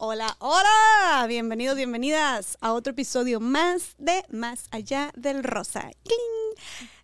[0.00, 5.90] Hola, hola, bienvenidos, bienvenidas a otro episodio más de Más Allá del Rosa.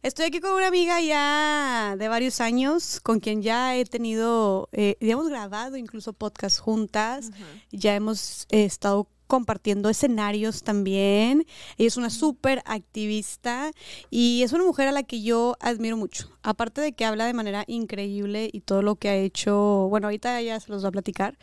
[0.05, 4.97] Estoy aquí con una amiga ya de varios años, con quien ya he tenido, eh,
[5.01, 7.33] ya hemos grabado incluso podcast juntas,
[7.73, 11.47] ya hemos eh, estado compartiendo escenarios también.
[11.77, 13.73] Ella es una súper activista
[14.09, 16.31] y es una mujer a la que yo admiro mucho.
[16.45, 20.41] Aparte de que habla de manera increíble y todo lo que ha hecho, bueno, ahorita
[20.43, 21.37] ya se los va a platicar,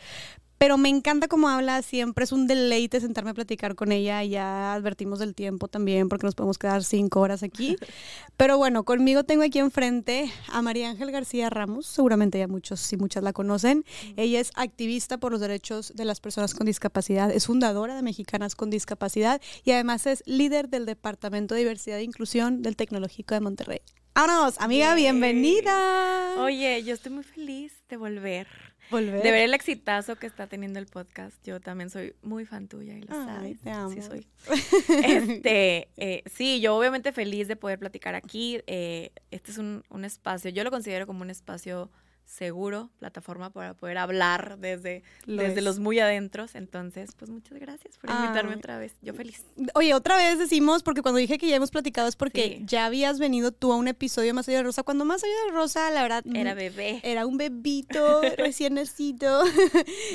[0.62, 4.23] pero me encanta cómo habla, siempre es un deleite sentarme a platicar con ella.
[4.23, 7.77] Ya advertimos del tiempo también, porque nos podemos quedar cinco horas aquí.
[8.38, 12.98] Pero bueno, conmigo tengo aquí enfrente a María Ángel García Ramos, seguramente ya muchos y
[12.98, 13.85] muchas la conocen.
[14.18, 18.54] Ella es activista por los derechos de las personas con discapacidad, es fundadora de Mexicanas
[18.54, 23.41] con Discapacidad y además es líder del Departamento de Diversidad e Inclusión del Tecnológico de
[23.41, 23.82] Monterrey.
[24.13, 26.35] Vámonos, amiga, bienvenida.
[26.38, 29.23] Oye, yo estoy muy feliz de volver volver.
[29.23, 31.36] De ver el exitazo que está teniendo el podcast.
[31.44, 33.59] Yo también soy muy fan tuya y lo sabes.
[33.62, 33.91] Te amo.
[33.91, 34.27] Sí, soy.
[35.04, 38.62] este, eh, sí, yo obviamente feliz de poder platicar aquí.
[38.68, 41.90] Eh, este es un, un espacio, yo lo considero como un espacio
[42.26, 46.55] seguro, plataforma para poder hablar desde, desde los muy adentros.
[46.55, 48.96] Entonces, pues muchas gracias por invitarme otra vez.
[49.02, 49.46] Yo feliz.
[49.74, 53.20] Oye, otra vez decimos, porque cuando dije que ya hemos platicado es porque ya habías
[53.20, 54.84] venido tú a un episodio Más allá de Rosa.
[54.84, 56.24] Cuando Más allá de Rosa, la verdad...
[56.34, 57.02] Era bebé.
[57.04, 59.44] Era un bebito recién nacido.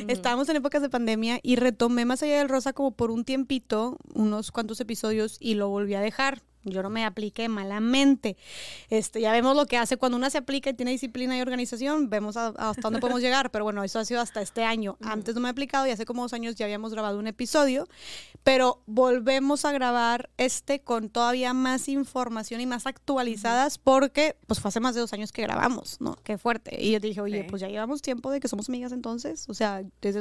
[0.08, 3.98] Estábamos en épocas de pandemia y retomé Más allá de Rosa como por un tiempito,
[4.14, 8.36] unos cuantos episodios y lo volví a dejar yo no me apliqué malamente.
[8.90, 12.10] Este, ya vemos lo que hace cuando una se aplica y tiene disciplina y organización,
[12.10, 14.96] vemos hasta dónde podemos llegar, pero bueno, eso ha sido hasta este año.
[15.00, 17.88] Antes no me he aplicado y hace como dos años ya habíamos grabado un episodio,
[18.42, 24.68] pero volvemos a grabar este con todavía más información y más actualizadas porque pues fue
[24.68, 26.16] hace más de dos años que grabamos, ¿no?
[26.22, 26.82] Qué fuerte.
[26.82, 29.82] Y yo dije, oye, pues ya llevamos tiempo de que somos amigas entonces, o sea,
[30.00, 30.20] desde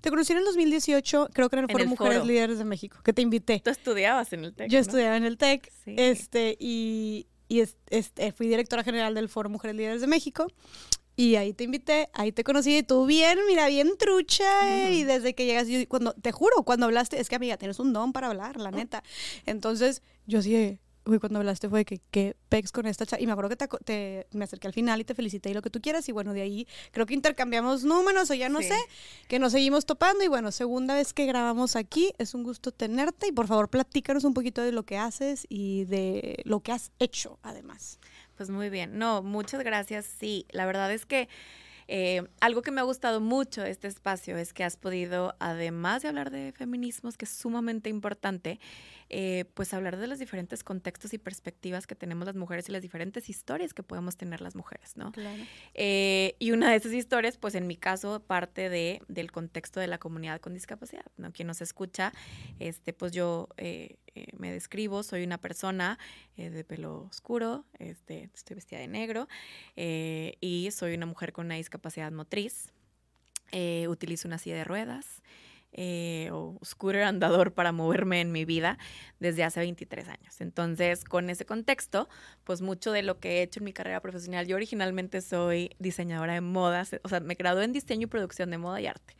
[0.00, 3.12] Te conocí en el 2018, creo que en el Foro Mujeres Líderes de México, que
[3.12, 3.60] te invité.
[3.64, 4.70] Tú estudiabas en el TEC.
[4.70, 5.72] Yo estudiaba en el TEC.
[5.86, 10.46] Este, y, este, fui directora general del Foro Mujeres Líderes de México.
[11.14, 15.34] Y ahí te invité, ahí te conocí, y tú bien, mira, bien trucha, y desde
[15.34, 18.28] que llegas, yo, cuando, te juro, cuando hablaste, es que amiga, tienes un don para
[18.28, 19.04] hablar, la neta.
[19.44, 23.20] Entonces, yo sí, uy, cuando hablaste fue que, que pex con esta chava.
[23.20, 25.70] Y me acuerdo que te, me acerqué al final y te felicité y lo que
[25.70, 26.08] tú quieras.
[26.08, 28.76] Y bueno, de ahí creo que intercambiamos números o ya no sé,
[29.28, 30.24] que nos seguimos topando.
[30.24, 33.28] Y bueno, segunda vez que grabamos aquí, es un gusto tenerte.
[33.28, 36.92] Y por favor, platícanos un poquito de lo que haces y de lo que has
[36.98, 37.98] hecho, además.
[38.36, 38.98] Pues muy bien.
[38.98, 40.06] No, muchas gracias.
[40.18, 41.28] Sí, la verdad es que
[41.88, 46.02] eh, algo que me ha gustado mucho de este espacio es que has podido, además
[46.02, 48.60] de hablar de feminismos, que es sumamente importante,
[49.12, 52.80] eh, pues hablar de los diferentes contextos y perspectivas que tenemos las mujeres y las
[52.80, 55.12] diferentes historias que podemos tener las mujeres, ¿no?
[55.12, 55.42] Claro.
[55.74, 59.86] Eh, y una de esas historias, pues en mi caso, parte de, del contexto de
[59.86, 61.32] la comunidad con discapacidad, ¿no?
[61.32, 62.12] Quien nos escucha,
[62.58, 63.48] este, pues yo
[64.36, 65.98] me describo, soy una persona
[66.36, 69.28] de pelo oscuro, este, estoy vestida de negro
[69.76, 72.72] y soy una mujer con una discapacidad capacidad motriz.
[73.50, 75.20] Eh, utilizo una silla de ruedas
[75.72, 78.78] eh, o scooter andador para moverme en mi vida
[79.20, 80.40] desde hace 23 años.
[80.40, 82.08] Entonces, con ese contexto,
[82.44, 86.34] pues mucho de lo que he hecho en mi carrera profesional, yo originalmente soy diseñadora
[86.34, 89.16] de modas, o sea, me gradué en diseño y producción de moda y arte.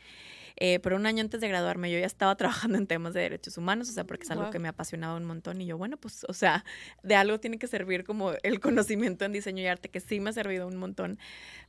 [0.57, 3.57] Eh, pero un año antes de graduarme yo ya estaba trabajando en temas de derechos
[3.59, 6.25] humanos, o sea, porque es algo que me apasionaba un montón y yo, bueno, pues,
[6.29, 6.65] o sea,
[7.03, 10.31] de algo tiene que servir como el conocimiento en diseño y arte, que sí me
[10.31, 11.19] ha servido un montón,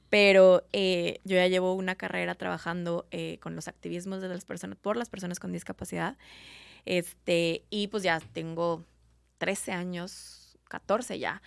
[0.10, 4.78] pero eh, yo ya llevo una carrera trabajando eh, con los activismos de las personas,
[4.78, 6.18] por las personas con discapacidad,
[6.86, 8.84] este, y pues ya tengo
[9.38, 11.42] 13 años, 14 ya,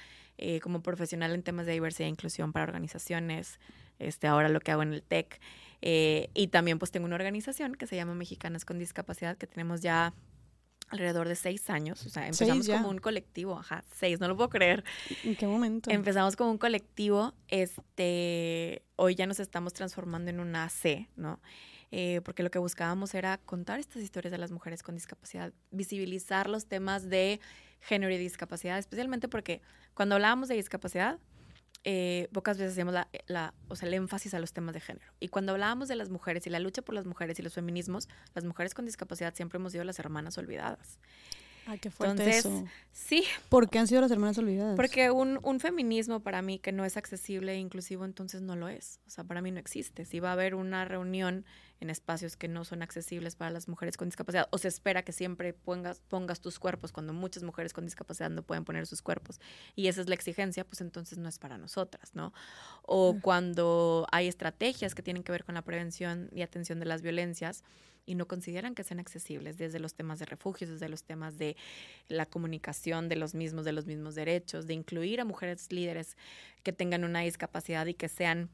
[0.62, 3.58] como profesional en temas de diversidad e inclusión para organizaciones,
[3.98, 5.40] este, ahora lo que hago en el TEC.
[5.82, 9.80] Eh, y también pues tengo una organización que se llama Mexicanas con Discapacidad, que tenemos
[9.82, 10.14] ya
[10.88, 12.04] alrededor de seis años.
[12.06, 14.84] O sea, empezamos como un colectivo, ajá, seis, no lo puedo creer.
[15.24, 15.90] ¿En qué momento?
[15.90, 21.40] Empezamos como un colectivo, este, hoy ya nos estamos transformando en una C, ¿no?
[21.92, 26.48] Eh, porque lo que buscábamos era contar estas historias de las mujeres con discapacidad, visibilizar
[26.48, 27.40] los temas de
[27.80, 29.62] género y discapacidad, especialmente porque
[29.94, 31.18] cuando hablábamos de discapacidad,
[31.88, 35.06] eh, pocas veces hacíamos la, la, o sea, el énfasis a los temas de género.
[35.20, 38.08] Y cuando hablábamos de las mujeres y la lucha por las mujeres y los feminismos,
[38.34, 40.98] las mujeres con discapacidad siempre hemos sido las hermanas olvidadas.
[41.66, 42.64] Ay, qué fuerte eso.
[42.92, 43.24] Sí.
[43.48, 44.76] ¿Por qué han sido las hermanas olvidadas?
[44.76, 48.68] Porque un, un, feminismo para mí que no es accesible e inclusivo, entonces no lo
[48.68, 49.00] es.
[49.06, 50.04] O sea, para mí no existe.
[50.04, 51.44] Si va a haber una reunión
[51.80, 55.12] en espacios que no son accesibles para las mujeres con discapacidad, o se espera que
[55.12, 59.40] siempre pongas, pongas tus cuerpos cuando muchas mujeres con discapacidad no pueden poner sus cuerpos,
[59.74, 62.32] y esa es la exigencia, pues entonces no es para nosotras, ¿no?
[62.82, 67.02] O cuando hay estrategias que tienen que ver con la prevención y atención de las
[67.02, 67.62] violencias,
[68.06, 71.56] y no consideran que sean accesibles desde los temas de refugios, desde los temas de
[72.08, 76.16] la comunicación de los mismos, de los mismos derechos, de incluir a mujeres líderes
[76.62, 78.48] que tengan una discapacidad y que sean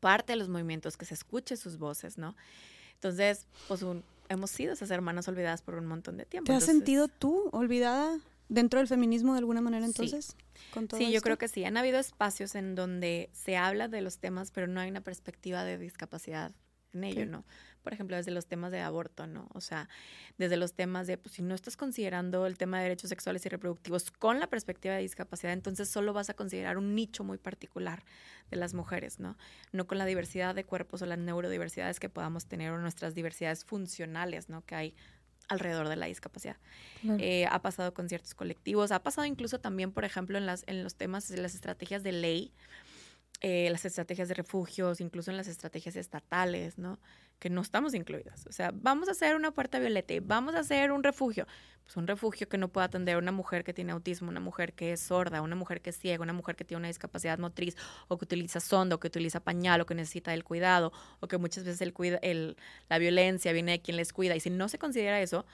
[0.00, 2.34] parte de los movimientos, que se escuche sus voces, ¿no?
[2.94, 3.84] Entonces, pues
[4.28, 6.50] hemos sido esas hermanas olvidadas por un montón de tiempo.
[6.50, 8.18] ¿Te has sentido tú olvidada
[8.48, 10.36] dentro del feminismo de alguna manera entonces?
[10.72, 11.64] Sí, sí yo creo que sí.
[11.64, 15.64] Han habido espacios en donde se habla de los temas, pero no hay una perspectiva
[15.64, 16.52] de discapacidad
[16.92, 17.44] en ello, ¿no?
[17.82, 19.48] Por ejemplo, desde los temas de aborto, ¿no?
[19.54, 19.88] O sea,
[20.38, 23.48] desde los temas de, pues si no estás considerando el tema de derechos sexuales y
[23.48, 28.04] reproductivos con la perspectiva de discapacidad, entonces solo vas a considerar un nicho muy particular
[28.50, 29.36] de las mujeres, ¿no?
[29.72, 33.64] No con la diversidad de cuerpos o las neurodiversidades que podamos tener o nuestras diversidades
[33.64, 34.64] funcionales, ¿no?
[34.64, 34.94] Que hay
[35.50, 36.56] alrededor de la discapacidad.
[37.18, 40.84] Eh, ha pasado con ciertos colectivos, ha pasado incluso también, por ejemplo, en, las, en
[40.84, 42.52] los temas de las estrategias de ley,
[43.40, 46.98] eh, las estrategias de refugios, incluso en las estrategias estatales, ¿no?
[47.38, 48.46] Que no estamos incluidas.
[48.46, 51.46] O sea, vamos a hacer una puerta violeta y vamos a hacer un refugio.
[51.84, 54.92] Pues un refugio que no pueda atender una mujer que tiene autismo, una mujer que
[54.92, 57.76] es sorda, una mujer que es ciega, una mujer que tiene una discapacidad motriz,
[58.08, 61.38] o que utiliza sonda, o que utiliza pañal, o que necesita el cuidado, o que
[61.38, 62.58] muchas veces el, cuida, el,
[62.90, 64.36] la violencia viene de quien les cuida.
[64.36, 65.46] Y si no se considera eso,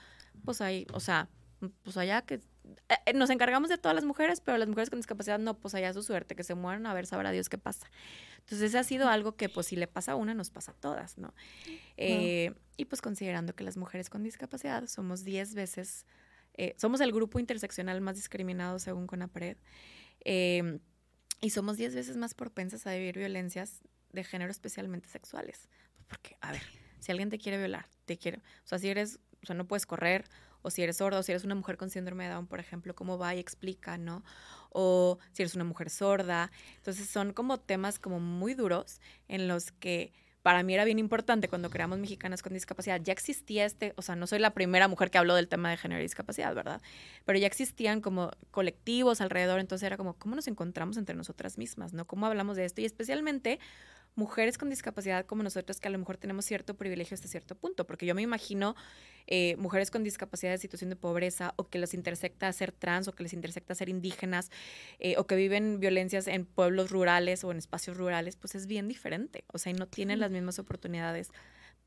[0.43, 1.29] pues hay, o sea,
[1.83, 2.39] pues allá que
[2.89, 5.93] eh, nos encargamos de todas las mujeres, pero las mujeres con discapacidad no, pues allá
[5.93, 7.87] su suerte, que se mueran, a ver, sabrá Dios qué pasa.
[8.39, 10.75] Entonces, ese ha sido algo que, pues, si le pasa a una, nos pasa a
[10.75, 11.33] todas, ¿no?
[11.97, 16.05] Eh, y pues, considerando que las mujeres con discapacidad somos 10 veces,
[16.53, 19.57] eh, somos el grupo interseccional más discriminado según CONAPRED,
[20.23, 20.79] eh,
[21.41, 23.81] y somos 10 veces más propensas a vivir violencias
[24.11, 25.69] de género, especialmente sexuales.
[26.07, 26.63] Porque, a ver,
[26.99, 29.85] si alguien te quiere violar, te quiere, o sea, si eres, o sea, no puedes
[29.85, 30.25] correr,
[30.67, 32.93] o si eres sorda, o si eres una mujer con síndrome de Down, por ejemplo,
[32.93, 34.23] cómo va y explica, ¿no?
[34.69, 36.51] O si eres una mujer sorda.
[36.75, 38.99] Entonces son como temas como muy duros
[39.29, 40.11] en los que
[40.41, 43.01] para mí era bien importante cuando creamos Mexicanas con Discapacidad.
[43.01, 45.77] Ya existía este, o sea, no soy la primera mujer que habló del tema de
[45.77, 46.81] género y discapacidad, ¿verdad?
[47.23, 51.93] Pero ya existían como colectivos alrededor, entonces era como, ¿cómo nos encontramos entre nosotras mismas,
[51.93, 52.05] ¿no?
[52.05, 52.81] ¿Cómo hablamos de esto?
[52.81, 53.59] Y especialmente
[54.17, 57.85] mujeres con discapacidad como nosotros que a lo mejor tenemos cierto privilegio hasta cierto punto,
[57.85, 58.75] porque yo me imagino
[59.27, 63.13] eh, mujeres con discapacidad de situación de pobreza o que les intersecta ser trans o
[63.13, 64.49] que les intersecta ser indígenas
[64.99, 68.87] eh, o que viven violencias en pueblos rurales o en espacios rurales, pues es bien
[68.87, 71.29] diferente, o sea, y no tienen las mismas oportunidades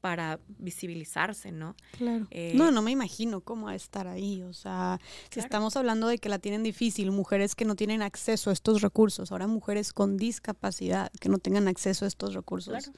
[0.00, 1.76] para visibilizarse, ¿no?
[1.96, 2.26] Claro.
[2.30, 4.42] Eh, no, no me imagino cómo estar ahí.
[4.42, 4.98] O sea,
[5.30, 8.82] si estamos hablando de que la tienen difícil, mujeres que no tienen acceso a estos
[8.82, 12.90] recursos, ahora mujeres con discapacidad que no tengan acceso a estos recursos,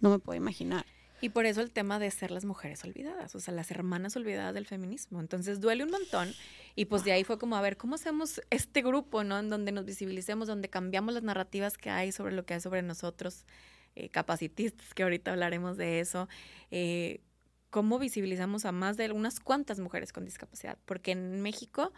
[0.00, 0.86] no me puedo imaginar.
[1.20, 4.54] Y por eso el tema de ser las mujeres olvidadas, o sea, las hermanas olvidadas
[4.54, 5.20] del feminismo.
[5.20, 6.32] Entonces duele un montón.
[6.76, 9.36] Y pues de ahí fue como, a ver, ¿cómo hacemos este grupo, ¿no?
[9.38, 12.82] En donde nos visibilicemos, donde cambiamos las narrativas que hay sobre lo que hay sobre
[12.82, 13.44] nosotros
[13.98, 16.28] eh, capacitistas, que ahorita hablaremos de eso,
[16.70, 17.20] eh,
[17.68, 21.92] cómo visibilizamos a más de unas cuantas mujeres con discapacidad, porque en México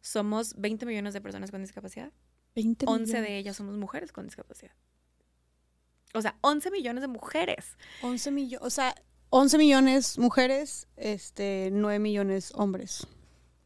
[0.00, 2.10] somos 20 millones de personas con discapacidad.
[2.54, 4.72] 20 11 de ellas somos mujeres con discapacidad.
[6.14, 7.76] O sea, 11 millones de mujeres.
[8.00, 8.94] 11 millones, o sea,
[9.28, 13.06] 11 millones mujeres, este, 9 millones hombres.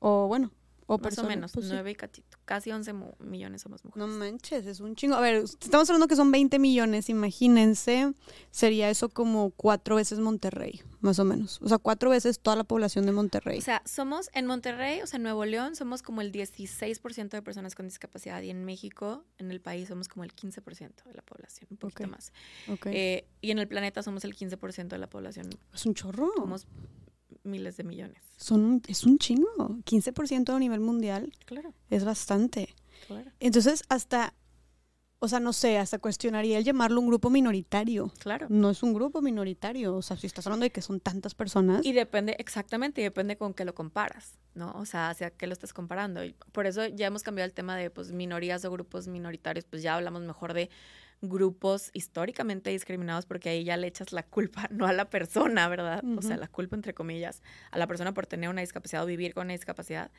[0.01, 0.53] O bueno,
[0.87, 2.26] o Más o menos, pues nueve y catito.
[2.47, 4.09] Casi 11 millones somos mujeres.
[4.09, 5.17] No manches, es un chingo.
[5.17, 8.15] A ver, estamos hablando que son 20 millones, imagínense,
[8.53, 11.61] sería eso como cuatro veces Monterrey, más o menos.
[11.61, 13.59] O sea, cuatro veces toda la población de Monterrey.
[13.59, 17.43] O sea, somos en Monterrey, o sea, en Nuevo León, somos como el 16% de
[17.43, 21.23] personas con discapacidad y en México, en el país, somos como el 15% de la
[21.23, 22.33] población, un poquito más.
[22.85, 25.51] Eh, y en el planeta somos el 15% de la población.
[25.75, 26.31] Es un chorro.
[26.37, 26.69] Somos
[27.47, 28.23] miles de millones.
[28.37, 29.79] Son es un chingo.
[29.85, 31.33] 15% a nivel mundial.
[31.45, 31.73] Claro.
[31.91, 32.75] Es bastante.
[33.07, 33.31] Claro.
[33.41, 34.35] Entonces, hasta,
[35.19, 38.13] o sea, no sé, hasta cuestionaría el llamarlo un grupo minoritario.
[38.19, 38.47] Claro.
[38.51, 39.97] No es un grupo minoritario.
[39.97, 41.85] O sea, si estás hablando de que son tantas personas.
[41.85, 44.73] Y depende, exactamente, y depende con qué lo comparas, ¿no?
[44.73, 46.25] O sea, hacia qué lo estás comparando.
[46.25, 49.65] Y por eso ya hemos cambiado el tema de, pues, minorías o grupos minoritarios.
[49.65, 50.69] Pues ya hablamos mejor de
[51.23, 56.03] grupos históricamente discriminados porque ahí ya le echas la culpa, no a la persona, ¿verdad?
[56.17, 59.35] O sea, la culpa entre comillas, a la persona por tener una discapacidad o vivir
[59.35, 60.11] con una discapacidad,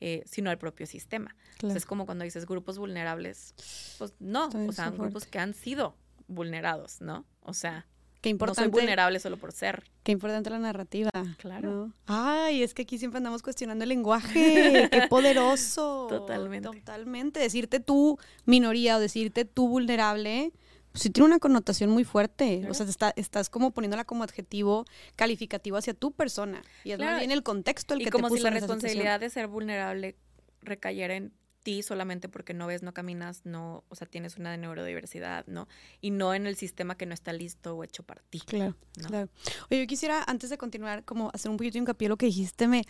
[0.00, 1.36] eh, sino al propio sistema.
[1.54, 3.54] Entonces es como cuando dices grupos vulnerables,
[3.98, 5.96] pues no, o sea, grupos que han sido
[6.28, 7.26] vulnerados, ¿no?
[7.42, 7.86] O sea,
[8.20, 8.62] Qué importante.
[8.62, 9.84] No soy vulnerable solo por ser.
[10.02, 11.10] Qué importante la narrativa.
[11.38, 11.92] Claro.
[12.06, 14.88] Ay, es que aquí siempre andamos cuestionando el lenguaje.
[14.92, 16.06] Qué poderoso.
[16.08, 16.68] Totalmente.
[16.68, 17.40] Totalmente.
[17.40, 20.52] Decirte tú minoría o decirte tú vulnerable,
[20.90, 22.66] pues sí tiene una connotación muy fuerte.
[22.68, 24.84] O sea, está, estás como poniéndola como adjetivo
[25.14, 26.62] calificativo hacia tu persona.
[26.82, 29.20] Y es más bien el contexto el y que como te puso si la responsabilidad
[29.20, 30.16] de ser vulnerable
[30.62, 31.32] recayera en
[31.68, 35.68] ti solamente porque no ves, no caminas, no, o sea, tienes una neurodiversidad, ¿no?
[36.00, 38.40] Y no en el sistema que no está listo o hecho para ti.
[38.40, 38.74] Claro,
[39.06, 39.28] claro.
[39.70, 42.24] Oye, yo quisiera, antes de continuar, como hacer un poquito de hincapié en lo que
[42.24, 42.84] dijiste, me,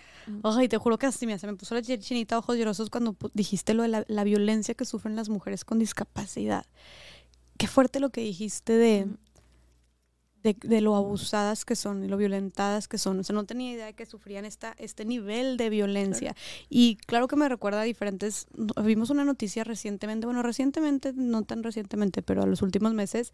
[0.45, 3.75] ay, te juro que así me, se me puso la chinita ojos llorosos cuando dijiste
[3.75, 6.65] lo de la, la, violencia que sufren las mujeres con discapacidad.
[7.57, 9.09] Qué fuerte lo que dijiste de
[10.55, 13.21] de, lo abusadas que son y lo violentadas que son.
[13.21, 16.35] O sea, no tenía idea de que sufrían esta, este nivel de violencia.
[16.69, 18.47] Y claro que me recuerda a diferentes...
[18.83, 23.33] Vimos una noticia recientemente, bueno, recientemente, no tan recientemente, pero a los últimos meses.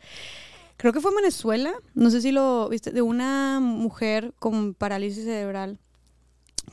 [0.76, 5.24] Creo que fue en Venezuela, no sé si lo viste, de una mujer con parálisis
[5.24, 5.78] cerebral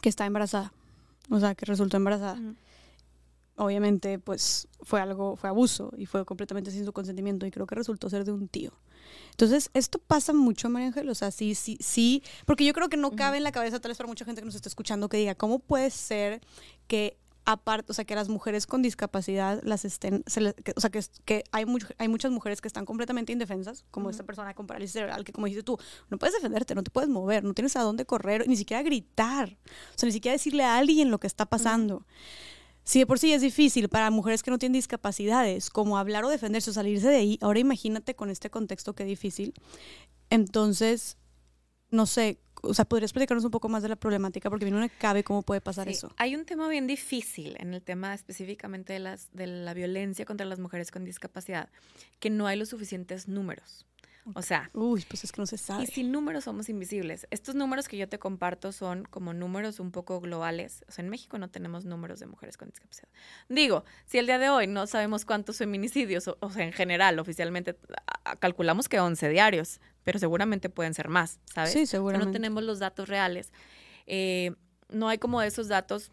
[0.01, 0.73] que está embarazada.
[1.29, 2.39] O sea, que resultó embarazada
[3.61, 7.75] obviamente pues fue algo, fue abuso y fue completamente sin su consentimiento y creo que
[7.75, 8.71] resultó ser de un tío.
[9.31, 12.97] Entonces, esto pasa mucho, María Ángel, o sea, sí, sí, sí, porque yo creo que
[12.97, 15.17] no cabe en la cabeza, tal vez para mucha gente que nos está escuchando, que
[15.17, 16.41] diga, ¿cómo puede ser
[16.87, 20.23] que aparte, o sea, que las mujeres con discapacidad las estén,
[20.75, 21.65] o sea, que, que hay,
[21.97, 25.47] hay muchas mujeres que están completamente indefensas, como esta persona con parálisis cerebral, que como
[25.47, 25.77] dices tú,
[26.09, 29.57] no puedes defenderte, no te puedes mover, no tienes a dónde correr, ni siquiera gritar,
[29.95, 32.05] o sea, ni siquiera decirle a alguien lo que está pasando.
[32.83, 36.29] Si de por sí es difícil para mujeres que no tienen discapacidades, como hablar o
[36.29, 39.53] defenderse o salirse de ahí, ahora imagínate con este contexto qué difícil.
[40.29, 41.17] Entonces,
[41.91, 44.49] no sé, o sea, ¿podrías explicarnos un poco más de la problemática?
[44.49, 46.11] Porque a mí no me cabe cómo puede pasar eso.
[46.17, 50.45] Hay un tema bien difícil en el tema específicamente de, las, de la violencia contra
[50.45, 51.69] las mujeres con discapacidad,
[52.19, 53.85] que no hay los suficientes números.
[54.35, 55.83] O sea, uy, pues es que no se sabe.
[55.83, 57.27] Y sin números somos invisibles.
[57.31, 60.85] Estos números que yo te comparto son como números un poco globales.
[60.87, 63.09] O sea, en México no tenemos números de mujeres con discapacidad.
[63.49, 67.77] Digo, si el día de hoy no sabemos cuántos feminicidios, o, sea, en general, oficialmente
[68.39, 71.73] calculamos que 11 diarios, pero seguramente pueden ser más, ¿sabes?
[71.73, 72.27] Sí, seguramente.
[72.27, 73.51] no tenemos los datos reales.
[74.05, 74.53] Eh,
[74.89, 76.11] no hay como esos datos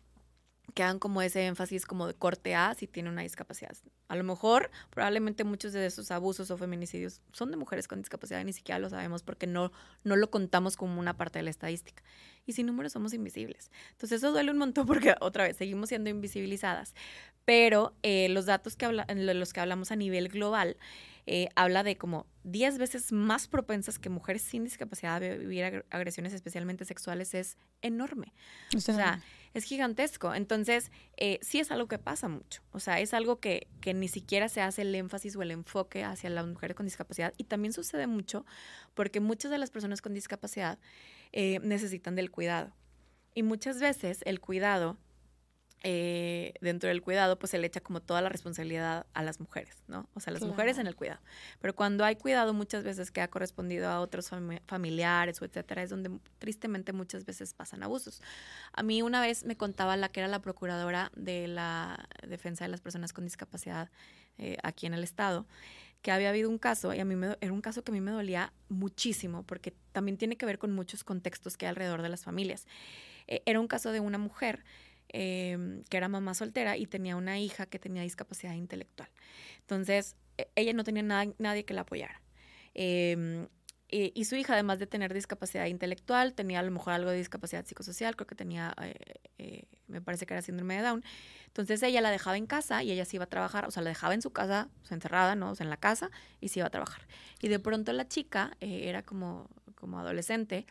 [0.74, 3.76] que hagan como ese énfasis como de corte A si tiene una discapacidad.
[4.08, 8.40] A lo mejor, probablemente muchos de esos abusos o feminicidios son de mujeres con discapacidad
[8.40, 9.72] y ni siquiera lo sabemos porque no,
[10.04, 12.02] no lo contamos como una parte de la estadística.
[12.46, 13.70] Y sin números somos invisibles.
[13.92, 16.94] Entonces eso duele un montón porque otra vez seguimos siendo invisibilizadas.
[17.44, 20.76] Pero eh, los datos que habla, los que hablamos a nivel global
[21.30, 26.32] eh, habla de como 10 veces más propensas que mujeres sin discapacidad a vivir agresiones
[26.32, 28.32] especialmente sexuales es enorme.
[28.74, 29.22] O sea,
[29.54, 30.34] es gigantesco.
[30.34, 32.62] Entonces, eh, sí es algo que pasa mucho.
[32.72, 36.04] O sea, es algo que, que ni siquiera se hace el énfasis o el enfoque
[36.04, 37.34] hacia las mujeres con discapacidad.
[37.36, 38.44] Y también sucede mucho
[38.94, 40.78] porque muchas de las personas con discapacidad
[41.32, 42.72] eh, necesitan del cuidado.
[43.34, 44.96] Y muchas veces el cuidado
[45.82, 49.76] eh, dentro del cuidado, pues se le echa como toda la responsabilidad a las mujeres,
[49.86, 50.08] ¿no?
[50.14, 51.20] O sea, las mujeres en el cuidado.
[51.60, 54.30] Pero cuando hay cuidado, muchas veces que ha correspondido a otros
[54.66, 58.22] familiares o etcétera, es donde tristemente muchas veces pasan abusos.
[58.72, 62.68] A mí una vez me contaba la que era la procuradora de la defensa de
[62.68, 63.88] las personas con discapacidad
[64.38, 65.46] eh, aquí en el estado,
[66.02, 68.00] que había habido un caso, y a mí me, era un caso que a mí
[68.00, 72.08] me dolía muchísimo, porque también tiene que ver con muchos contextos que hay alrededor de
[72.08, 72.66] las familias.
[73.28, 74.64] Eh, era un caso de una mujer
[75.10, 79.08] Em, que era mamá soltera y tenía una hija que tenía discapacidad intelectual.
[79.60, 82.20] Entonces, e, ella no tenía nadie que la apoyara.
[82.74, 83.48] Em,
[83.90, 87.64] y, su hija, además de tener discapacidad intelectual, tenía a lo mejor algo de discapacidad
[87.64, 88.94] psicosocial, creo que tenía, eh,
[89.38, 91.02] eh, me parece que era síndrome de Down.
[91.46, 93.88] Entonces ella la dejaba en casa y ella se iba a trabajar, o sea, la
[93.88, 95.52] dejaba en su casa, encerrada, ¿no?
[95.52, 97.00] O sea, en la casa y se iba a trabajar.
[97.40, 100.66] Y de pronto la chica eh, era como, como adolescente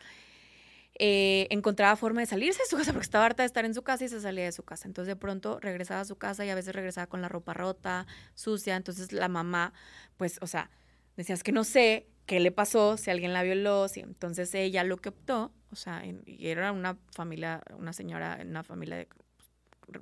[0.98, 3.82] eh, encontraba forma de salirse de su casa porque estaba harta de estar en su
[3.82, 4.88] casa y se salía de su casa.
[4.88, 8.06] Entonces de pronto regresaba a su casa y a veces regresaba con la ropa rota,
[8.34, 8.76] sucia.
[8.76, 9.72] Entonces la mamá,
[10.16, 10.70] pues, o sea,
[11.16, 14.96] decías que no sé qué le pasó, si alguien la violó, si entonces ella lo
[14.98, 19.08] que optó, o sea, y era una familia, una señora, una familia de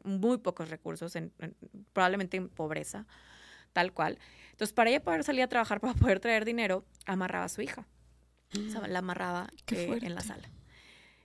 [0.03, 1.33] muy pocos recursos, en,
[1.93, 3.07] probablemente en pobreza,
[3.73, 4.19] tal cual.
[4.51, 7.87] Entonces, para ella poder salir a trabajar, para poder traer dinero, amarraba a su hija.
[8.57, 10.49] O sea, la amarraba eh, en la sala.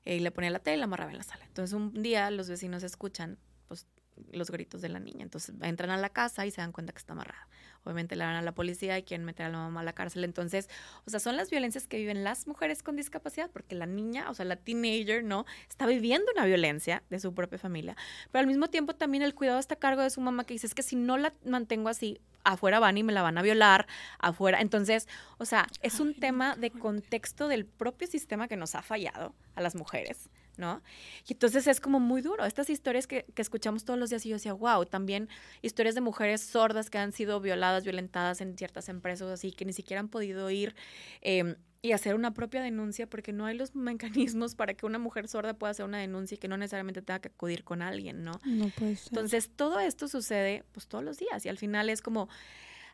[0.05, 1.45] Eh, y le ponía la tele y la amarraba en la sala.
[1.45, 3.87] Entonces un día los vecinos escuchan pues,
[4.31, 5.23] los gritos de la niña.
[5.23, 7.47] Entonces entran a la casa y se dan cuenta que está amarrada.
[7.83, 10.23] Obviamente le van a la policía y quieren meter a la mamá a la cárcel.
[10.23, 10.69] Entonces,
[11.05, 14.33] o sea, son las violencias que viven las mujeres con discapacidad, porque la niña, o
[14.33, 15.45] sea, la teenager, ¿no?
[15.69, 17.95] Está viviendo una violencia de su propia familia.
[18.31, 20.67] Pero al mismo tiempo también el cuidado está a cargo de su mamá que dice,
[20.67, 23.87] es que si no la mantengo así, afuera van y me la van a violar,
[24.19, 24.61] afuera.
[24.61, 25.07] Entonces,
[25.37, 29.61] o sea, es un tema de contexto del propio sistema que nos ha fallado a
[29.61, 30.29] las mujeres.
[30.61, 30.81] ¿No?
[31.27, 32.45] Y entonces es como muy duro.
[32.45, 35.27] Estas historias que, escuchamos todos los días y yo decía, wow, también
[35.63, 39.73] historias de mujeres sordas que han sido violadas, violentadas en ciertas empresas así, que ni
[39.73, 40.75] siquiera han podido ir
[41.21, 45.27] em, y hacer una propia denuncia porque no hay los mecanismos para que una mujer
[45.27, 48.39] sorda pueda hacer una denuncia y que no necesariamente tenga que acudir con alguien, ¿no?
[48.45, 49.13] No puede ser.
[49.13, 52.29] Entonces, todo esto sucede pues todos los días y al final es como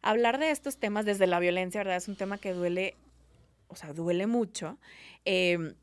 [0.02, 1.98] hablar de estos temas desde la violencia, ¿verdad?
[1.98, 2.96] Es un tema que duele,
[3.68, 4.80] o sea, duele mucho.
[5.26, 5.76] Eh,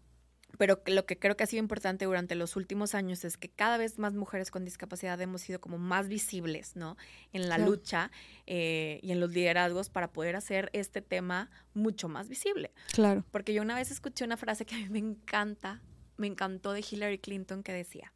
[0.59, 3.77] pero lo que creo que ha sido importante durante los últimos años es que cada
[3.77, 6.97] vez más mujeres con discapacidad hemos sido como más visibles, ¿no?
[7.33, 7.71] En la Claro.
[7.71, 8.11] lucha
[8.47, 12.73] eh, y en los liderazgos para poder hacer este tema mucho más visible.
[12.93, 13.25] Claro.
[13.31, 15.81] Porque yo una vez escuché una frase que a mí me encanta,
[16.17, 18.13] me encantó de Hillary Clinton que decía,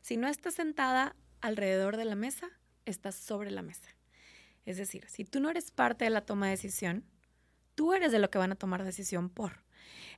[0.00, 2.50] si no estás sentada alrededor de la mesa,
[2.86, 3.88] estás sobre la mesa.
[4.64, 7.04] Es decir, si tú no eres parte de la toma de decisión,
[7.74, 9.62] tú eres de lo que van a tomar decisión por.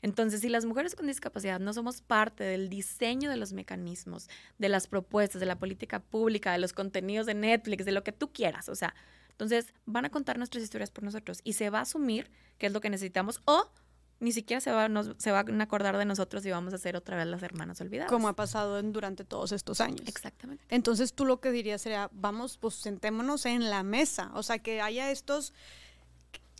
[0.02, 4.28] Entonces, si las mujeres con discapacidad no somos parte del diseño de los mecanismos,
[4.59, 8.12] de las propuestas, de la política pública, de los contenidos de Netflix, de lo que
[8.12, 8.95] tú quieras, o sea,
[9.31, 12.73] entonces van a contar nuestras historias por nosotros y se va a asumir que es
[12.73, 13.69] lo que necesitamos o
[14.21, 16.97] ni siquiera se, va, nos- se van a acordar de nosotros y vamos a ser
[16.97, 18.11] otra vez las hermanas olvidadas.
[18.11, 20.02] Como ha pasado en- durante todos estos años.
[20.07, 20.64] Exactamente.
[20.69, 24.81] Entonces tú lo que dirías sería, vamos, pues sentémonos en la mesa, o sea, que
[24.81, 25.52] haya estos,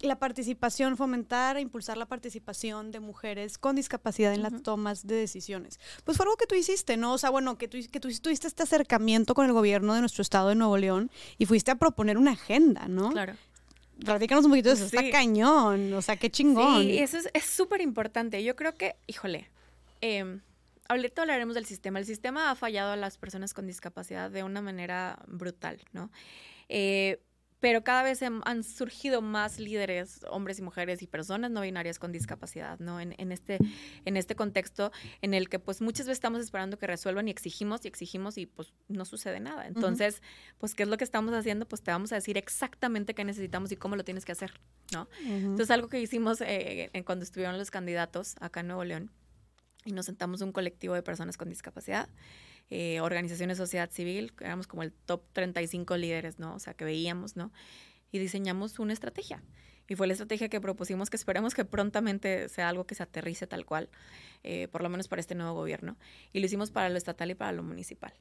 [0.05, 5.15] la participación, fomentar e impulsar la participación de mujeres con discapacidad en las tomas de
[5.17, 5.79] decisiones.
[6.05, 7.13] Pues fue algo que tú hiciste, ¿no?
[7.15, 10.23] O sea, bueno, que tú, que tú tuviste este acercamiento con el gobierno de nuestro
[10.23, 13.11] estado de Nuevo León y fuiste a proponer una agenda, ¿no?
[13.13, 13.35] Claro.
[14.05, 14.97] Platícanos un poquito de eso, Sí.
[14.97, 16.83] está cañón, o sea, qué chingón.
[16.83, 18.43] Sí, eso es- es súper importante.
[18.43, 19.51] Yo creo que, híjole,
[20.01, 20.41] eh,
[20.89, 21.99] ahorita hablaremos del sistema.
[22.01, 26.11] El sistema ha fallado a las personas con discapacidad de una manera brutal, ¿no?
[26.69, 27.21] Eh,
[27.65, 32.13] pero cada vez han surgido más líderes, hombres y mujeres y personas no binarias con
[32.13, 33.01] discapacidad, ¿no?
[33.01, 33.57] En, en este,
[34.05, 34.93] en este contexto
[35.23, 38.45] en el que pues muchas veces estamos esperando que resuelvan y exigimos y exigimos y
[38.45, 39.67] pues no sucede nada.
[39.67, 40.21] Entonces,
[40.59, 41.67] pues, ¿qué es lo que estamos haciendo?
[41.67, 44.61] Pues te vamos a decir exactamente qué necesitamos y cómo lo tienes que hacer,
[44.93, 45.09] ¿no?
[45.23, 45.33] Ujú.
[45.35, 49.11] Entonces, algo que hicimos eh, en- cuando estuvieron los candidatos acá en Nuevo León,
[49.87, 52.09] y nos sentamos un colectivo de personas con discapacidad,
[52.71, 56.55] eh, organizaciones de sociedad civil, éramos como el top 35 líderes, ¿no?
[56.55, 57.53] O sea, que veíamos, ¿no?
[58.11, 59.43] Y diseñamos una estrategia.
[59.87, 63.47] Y fue la estrategia que propusimos, que esperemos que prontamente sea algo que se aterrice
[63.47, 63.91] tal cual,
[64.43, 65.99] eh, por lo menos para este nuevo gobierno.
[66.33, 68.15] Y lo hicimos para lo estatal y para lo municipal.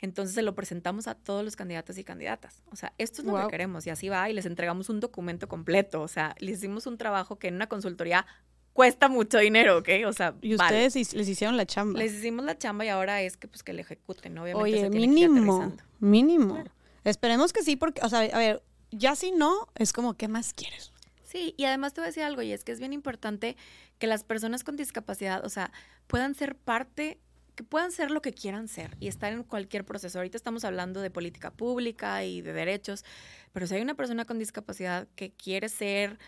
[0.00, 2.62] Entonces se lo presentamos a todos los candidatos y candidatas.
[2.70, 3.48] O sea, esto es lo Guau.
[3.48, 6.00] que queremos y así va y les entregamos un documento completo.
[6.00, 8.26] O sea, les hicimos un trabajo que en una consultoría
[8.72, 9.88] cuesta mucho dinero, ¿ok?
[10.06, 11.98] O sea, Y ustedes les hicieron la chamba.
[11.98, 14.42] Les hicimos la chamba y ahora es que pues que le ejecuten, ¿no?
[14.42, 15.84] Obviamente Oye, se que mínimo, aterrizando.
[15.98, 16.54] mínimo.
[16.54, 16.70] Claro.
[17.04, 20.52] Esperemos que sí, porque, o sea, a ver, ya si no, es como, ¿qué más
[20.52, 20.92] quieres?
[21.24, 23.56] Sí, y además te voy a decir algo, y es que es bien importante
[23.98, 25.70] que las personas con discapacidad, o sea,
[26.06, 27.20] puedan ser parte,
[27.54, 30.18] que puedan ser lo que quieran ser y estar en cualquier proceso.
[30.18, 33.04] Ahorita estamos hablando de política pública y de derechos,
[33.52, 36.18] pero si hay una persona con discapacidad que quiere ser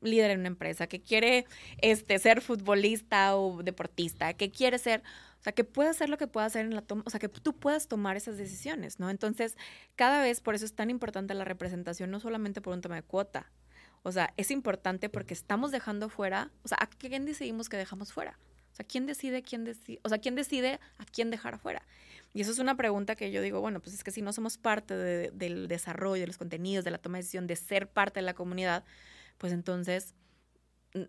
[0.00, 1.46] líder en una empresa, que quiere
[1.78, 5.02] este, ser futbolista o deportista, que quiere ser,
[5.40, 7.28] o sea, que pueda hacer lo que pueda hacer en la toma, o sea, que
[7.28, 9.10] tú puedas tomar esas decisiones, ¿no?
[9.10, 9.56] Entonces,
[9.96, 13.02] cada vez por eso es tan importante la representación, no solamente por un tema de
[13.02, 13.50] cuota,
[14.02, 18.12] o sea, es importante porque estamos dejando fuera, o sea, ¿a quién decidimos que dejamos
[18.12, 18.38] fuera?
[18.72, 21.82] O sea, ¿quién decide quién decide, o sea, quién decide a quién dejar afuera?
[22.32, 24.58] Y eso es una pregunta que yo digo, bueno, pues es que si no somos
[24.58, 28.20] parte de- del desarrollo, de los contenidos, de la toma de decisión, de ser parte
[28.20, 28.84] de la comunidad,
[29.38, 30.14] pues entonces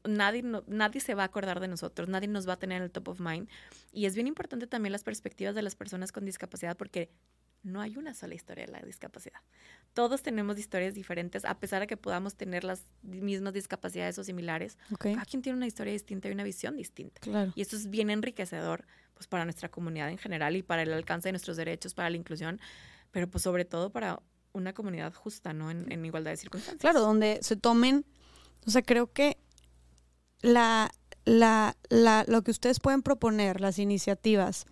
[0.03, 2.83] nadie, no- nadie se va a acordar de nosotros, nadie nos va a tener en
[2.83, 3.47] el top of mind.
[3.91, 7.09] Y es bien importante también las perspectivas de las personas con discapacidad porque
[7.63, 9.39] no hay una sola historia de la discapacidad.
[9.93, 14.77] Todos tenemos historias diferentes, a pesar de que podamos tener las mismas discapacidades o similares.
[14.91, 17.19] Ok, Cada quien tiene una historia distinta y una visión distinta.
[17.21, 17.51] claro.
[17.55, 21.27] Y eso es bien enriquecedor pues para nuestra comunidad en general y para el alcance
[21.27, 22.61] de nuestros derechos, para la inclusión,
[23.11, 24.21] pero pues sobre todo para
[24.53, 25.69] una comunidad justa, ¿no?
[25.69, 26.79] En, en igualdad de circunstancias.
[26.79, 28.05] Claro, donde se tomen,
[28.69, 29.35] o sea, creo que
[30.43, 30.91] la,
[31.25, 34.67] la, la, lo que ustedes pueden proponer, las iniciativas,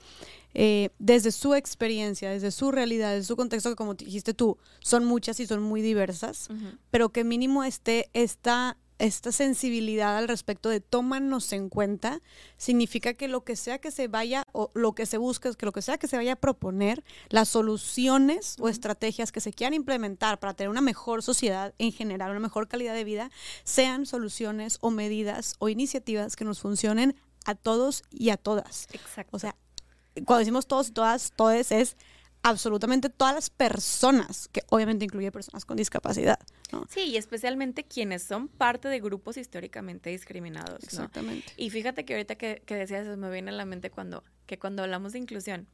[0.53, 5.03] eh, desde su experiencia, desde su realidad, desde su contexto, que como dijiste tú, son
[5.03, 6.47] muchas y son muy diversas,
[6.91, 12.21] pero que mínimo esté esta, esta sensibilidad al respecto de tómanos en cuenta,
[12.57, 15.71] significa que lo que sea que se vaya o lo que se busque, que lo
[15.71, 20.39] que sea que se vaya a proponer, las soluciones o estrategias que se quieran implementar
[20.39, 23.29] para tener una mejor sociedad en general, una mejor calidad de vida,
[23.63, 28.87] sean soluciones o medidas o iniciativas que nos funcionen a todos y a todas.
[28.91, 29.35] Exacto.
[29.35, 29.55] O sea,
[30.25, 31.95] cuando decimos todos y todas, todes es
[32.43, 36.39] absolutamente todas las personas, que obviamente incluye personas con discapacidad.
[36.71, 36.85] ¿no?
[36.89, 40.85] Sí, y especialmente quienes son parte de grupos históricamente discriminados, ¿no?
[40.85, 41.51] Exactamente.
[41.57, 44.57] Y fíjate que ahorita que, que decías eso me viene a la mente cuando, que
[44.59, 45.67] cuando hablamos de inclusión,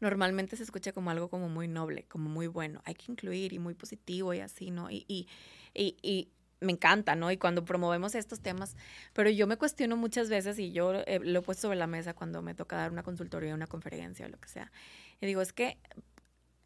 [0.00, 3.58] normalmente se escucha como algo como muy noble, como muy bueno, hay que incluir y
[3.58, 4.90] muy positivo y así, ¿no?
[4.90, 5.28] Y, y,
[5.74, 6.28] y, y
[6.60, 7.30] me encanta, ¿no?
[7.30, 8.76] Y cuando promovemos estos temas,
[9.12, 12.14] pero yo me cuestiono muchas veces y yo eh, lo he puesto sobre la mesa
[12.14, 14.72] cuando me toca dar una consultoría, una conferencia o lo que sea.
[15.20, 15.78] Y digo, es que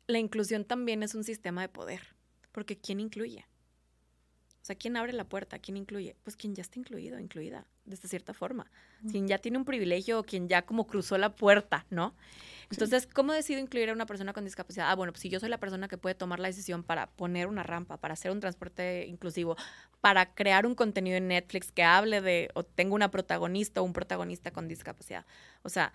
[0.06, 2.00] la inclusión también es un sistema de poder,
[2.52, 3.46] porque ¿quién incluye?
[4.62, 5.58] O sea, ¿quién abre la puerta?
[5.58, 6.14] ¿Quién incluye?
[6.22, 8.70] Pues quien ya está incluido, incluida, de esta cierta forma.
[9.10, 12.14] Quien ya tiene un privilegio o quien ya como cruzó la puerta, ¿no?
[12.70, 14.88] Entonces, ¿cómo decido incluir a una persona con discapacidad?
[14.88, 17.48] Ah, bueno, pues si yo soy la persona que puede tomar la decisión para poner
[17.48, 19.56] una rampa, para hacer un transporte inclusivo,
[20.00, 23.92] para crear un contenido en Netflix que hable de, o tengo una protagonista o un
[23.92, 25.26] protagonista con discapacidad.
[25.64, 25.92] O sea,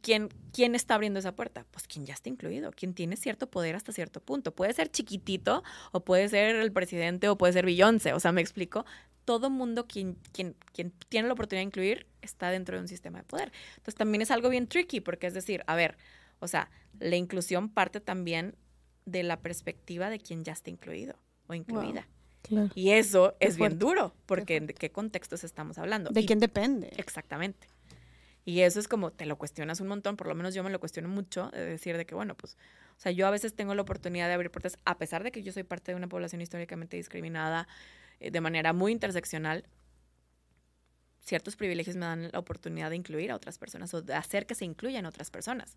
[0.00, 1.66] ¿quién, ¿quién está abriendo esa puerta?
[1.70, 4.54] Pues quien ya está incluido, quien tiene cierto poder hasta cierto punto.
[4.54, 8.40] Puede ser chiquitito, o puede ser el presidente, o puede ser Beyoncé, o sea, me
[8.40, 8.86] explico.
[9.24, 13.18] Todo mundo quien, quien, quien tiene la oportunidad de incluir está dentro de un sistema
[13.18, 13.52] de poder.
[13.76, 15.96] Entonces también es algo bien tricky, porque es decir, a ver,
[16.40, 18.56] o sea, la inclusión parte también
[19.04, 22.08] de la perspectiva de quien ya está incluido o incluida.
[22.74, 26.10] Y eso es bien duro, porque ¿de qué contextos estamos hablando?
[26.10, 26.92] ¿De quién depende?
[26.96, 27.68] Exactamente.
[28.44, 30.80] Y eso es como, te lo cuestionas un montón, por lo menos yo me lo
[30.80, 32.56] cuestiono mucho, de decir de que, bueno, pues,
[32.96, 35.42] o sea, yo a veces tengo la oportunidad de abrir puertas, a pesar de que
[35.42, 37.68] yo soy parte de una población históricamente discriminada
[38.18, 39.64] eh, de manera muy interseccional,
[41.20, 44.54] ciertos privilegios me dan la oportunidad de incluir a otras personas o de hacer que
[44.54, 45.76] se incluyan otras personas.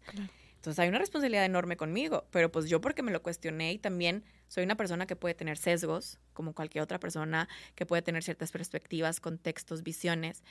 [0.56, 4.23] Entonces hay una responsabilidad enorme conmigo, pero pues yo porque me lo cuestioné y también
[4.47, 8.51] soy una persona que puede tener sesgos, como cualquier otra persona, que puede tener ciertas
[8.51, 10.43] perspectivas, contextos, visiones.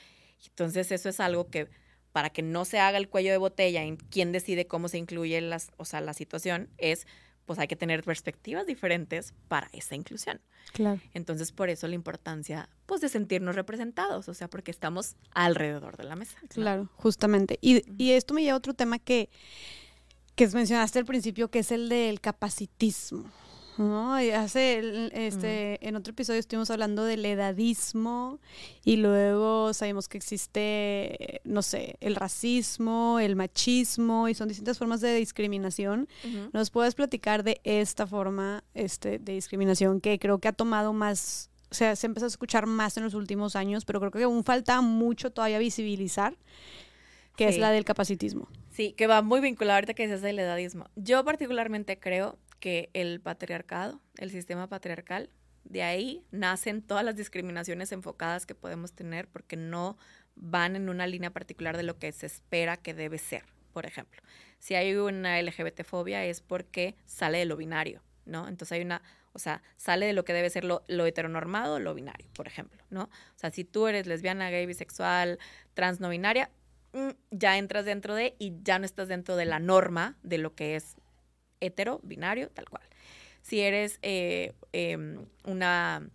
[0.47, 1.67] Entonces eso es algo que
[2.15, 5.41] para que no se haga el cuello de botella en quién decide cómo se incluye
[5.41, 7.07] las, o sea, la situación, es
[7.45, 10.39] pues hay que tener perspectivas diferentes para esa inclusión.
[10.71, 11.01] Claro.
[11.13, 16.05] Entonces, por eso la importancia, pues, de sentirnos representados, o sea, porque estamos alrededor de
[16.05, 16.37] la mesa.
[16.47, 17.59] Claro, justamente.
[17.59, 19.29] Y, y, esto me lleva a otro tema que,
[20.35, 23.29] que mencionaste al principio, que es el del capacitismo.
[23.77, 24.21] ¿No?
[24.21, 28.39] Y hace, este, en otro episodio estuvimos hablando del edadismo
[28.83, 35.01] y luego sabemos que existe, no sé, el racismo, el machismo y son distintas formas
[35.01, 36.07] de discriminación.
[36.53, 41.49] ¿Nos puedes platicar de esta forma este, de discriminación que creo que ha tomado más,
[41.71, 44.43] o sea, se empezó a escuchar más en los últimos años, pero creo que aún
[44.43, 46.35] falta mucho todavía visibilizar,
[47.35, 48.47] que es la del capacitismo?
[48.71, 50.89] Sí, que va muy vinculado ahorita que dices del edadismo.
[50.95, 55.29] Yo particularmente creo que el patriarcado, el sistema patriarcal,
[55.65, 59.99] de ahí nacen todas las discriminaciones enfocadas que podemos tener porque no
[60.35, 64.19] van en una línea particular de lo que se espera que debe ser, por ejemplo.
[64.57, 68.47] Si hay una LGBT-fobia es porque sale de lo binario, ¿no?
[68.47, 71.93] Entonces hay una, o sea, sale de lo que debe ser lo, lo heteronormado, lo
[71.93, 73.03] binario, por ejemplo, ¿no?
[73.03, 75.37] O sea, si tú eres lesbiana, gay, bisexual,
[75.75, 76.49] trans, no binaria,
[76.93, 80.55] mm, ya entras dentro de y ya no estás dentro de la norma de lo
[80.55, 80.95] que es
[81.65, 82.83] hetero, binario, tal cual.
[83.41, 86.09] Si eres eh, em, una,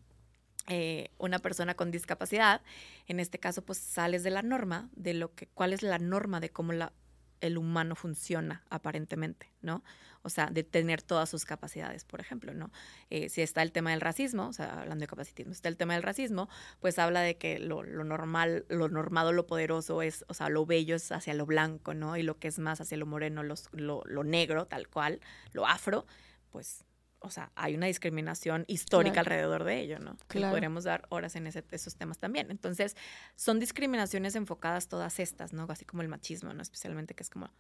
[0.68, 2.62] eh, una persona con discapacidad,
[3.06, 6.40] en este caso, pues sales de la norma, de lo que, cuál es la norma
[6.40, 6.92] de cómo la,
[7.40, 9.82] el humano funciona aparentemente, ¿no?
[10.22, 12.70] O sea, de tener todas sus capacidades, por ejemplo, ¿no?
[13.08, 15.94] Eh, si está el tema del racismo, o sea, hablando de capacitismo, está el tema
[15.94, 16.48] del racismo,
[16.80, 20.94] pues habla de que lo, normal, lo normado, lo poderoso es, o sea, lo bello
[20.94, 22.16] es hacia lo blanco, ¿no?
[22.16, 25.20] Y lo que es más hacia lo moreno, los, lo, lo negro, tal cual,
[25.52, 26.06] lo afro,
[26.50, 26.84] pues
[27.20, 30.16] o sea, hay una discriminación histórica alrededor de ello, ¿no?
[30.28, 32.50] Que podríamos dar horas en esos temas también.
[32.50, 32.96] Entonces,
[33.36, 35.66] son discriminaciones enfocadas todas estas, ¿no?
[35.68, 36.62] Así como el machismo, ¿no?
[36.62, 37.50] Especialmente que es como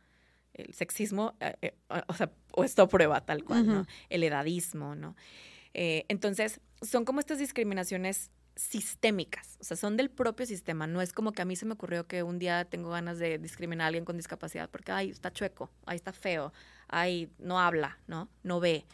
[0.54, 1.74] el sexismo, eh, eh,
[2.08, 3.86] o sea, o esto prueba tal cual, ¿no?
[4.08, 5.14] El edadismo, ¿no?
[5.74, 11.12] Eh, entonces, son como estas discriminaciones sistémicas, o sea, son del propio sistema, no es
[11.12, 13.86] como que a mí se me ocurrió que un día tengo ganas de discriminar a
[13.88, 16.52] alguien con discapacidad porque, ay, está chueco, ay, está feo,
[16.88, 18.28] ay, no habla, ¿no?
[18.42, 18.86] No ve.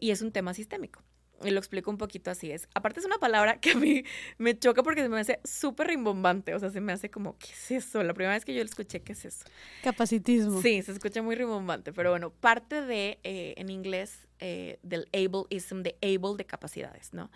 [0.00, 1.02] Y es un tema sistémico.
[1.44, 2.50] Y lo explico un poquito así.
[2.50, 4.04] Es, aparte es una palabra que a mí
[4.38, 6.54] me choca porque se me hace súper rimbombante.
[6.54, 8.02] O sea, se me hace como, ¿qué es eso?
[8.02, 9.44] La primera vez que yo lo escuché, ¿qué es eso?
[9.82, 10.60] Capacitismo.
[10.62, 11.92] Sí, se escucha muy rimbombante.
[11.92, 17.30] Pero bueno, parte de, eh, en inglés, eh, del ableism, de able de capacidades, ¿no?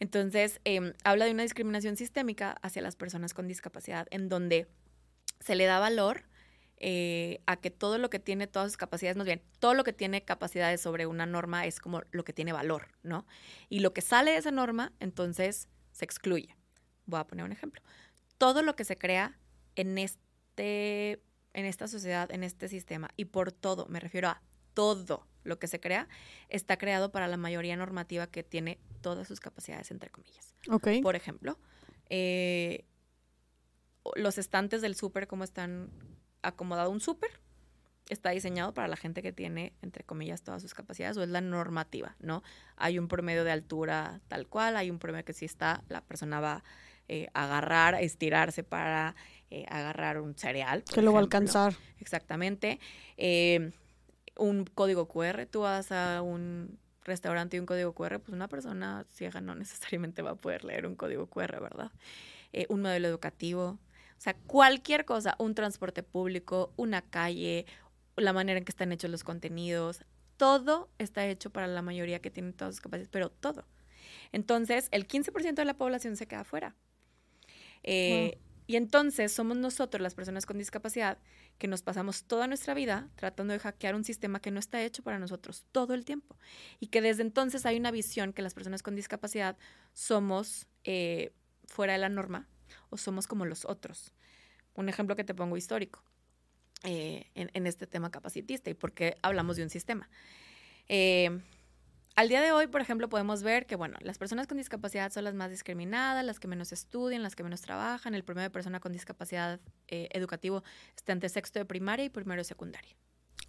[0.00, 4.66] Entonces, em, habla de una discriminación sistémica hacia las personas con discapacidad en donde
[5.40, 6.24] se le da valor
[6.78, 9.94] eh, a que todo lo que tiene todas sus capacidades, más bien, todo lo que
[9.94, 13.26] tiene capacidades sobre una norma es como lo que tiene valor, ¿no?
[13.70, 16.54] Y lo que sale de esa norma, entonces, se excluye.
[17.06, 17.82] Voy a poner un ejemplo.
[18.36, 19.38] Todo lo que se crea
[19.74, 21.22] en este,
[21.54, 24.42] en esta sociedad, en este sistema, y por todo, me refiero a
[24.74, 26.08] todo lo que se crea,
[26.50, 30.54] está creado para la mayoría normativa que tiene todas sus capacidades, entre comillas.
[30.68, 30.88] Ok.
[31.02, 31.58] Por ejemplo,
[32.10, 32.84] eh,
[34.14, 35.90] los estantes del súper, ¿cómo están
[36.42, 37.30] acomodado un súper,
[38.08, 41.40] está diseñado para la gente que tiene, entre comillas, todas sus capacidades, o es la
[41.40, 42.42] normativa, ¿no?
[42.76, 46.40] Hay un promedio de altura tal cual, hay un promedio que si está, la persona
[46.40, 46.64] va
[47.08, 49.14] eh, a agarrar, estirarse para
[49.50, 50.84] eh, agarrar un cereal.
[50.84, 51.74] Que lo va a alcanzar.
[52.00, 52.80] Exactamente.
[53.16, 53.72] Eh,
[54.36, 59.04] un código QR, tú vas a un restaurante y un código QR, pues una persona
[59.14, 61.90] ciega no necesariamente va a poder leer un código QR, ¿verdad?
[62.70, 63.78] un modelo educativo,
[64.16, 67.66] o sea, cualquier cosa, un transporte público, una calle,
[68.16, 70.04] la manera en que están hechos los contenidos,
[70.36, 73.66] todo está hecho para la mayoría que tiene todas sus capacidades, pero todo.
[74.32, 76.74] Entonces, el 15% de la población se queda fuera.
[77.82, 81.18] Eh, y entonces somos nosotros, las personas con discapacidad,
[81.58, 85.02] que nos pasamos toda nuestra vida tratando de hackear un sistema que no está hecho
[85.02, 86.36] para nosotros todo el tiempo.
[86.80, 89.56] Y que desde entonces hay una visión que las personas con discapacidad
[89.92, 91.32] somos eh,
[91.66, 92.48] fuera de la norma
[92.96, 94.12] o somos como los otros.
[94.74, 96.02] Un ejemplo que te pongo histórico.
[96.84, 100.08] Eh, en, este tema capacitista y por qué hablamos de un sistema.
[100.88, 101.40] Eh,
[102.14, 105.24] al día de hoy, por ejemplo, podemos ver que, bueno, las personas con discapacidad son
[105.24, 108.14] las más discriminadas, las que menos estudian, las que menos trabajan.
[108.14, 110.62] El promedio de persona con discapacidad eh, educativo
[110.96, 112.96] está entre sexto de primaria y primero de secundaria.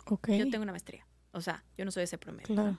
[0.06, 0.40] Okay.
[0.40, 1.06] Yo tengo una maestría.
[1.32, 2.78] O sea, yo no soy ese promedio.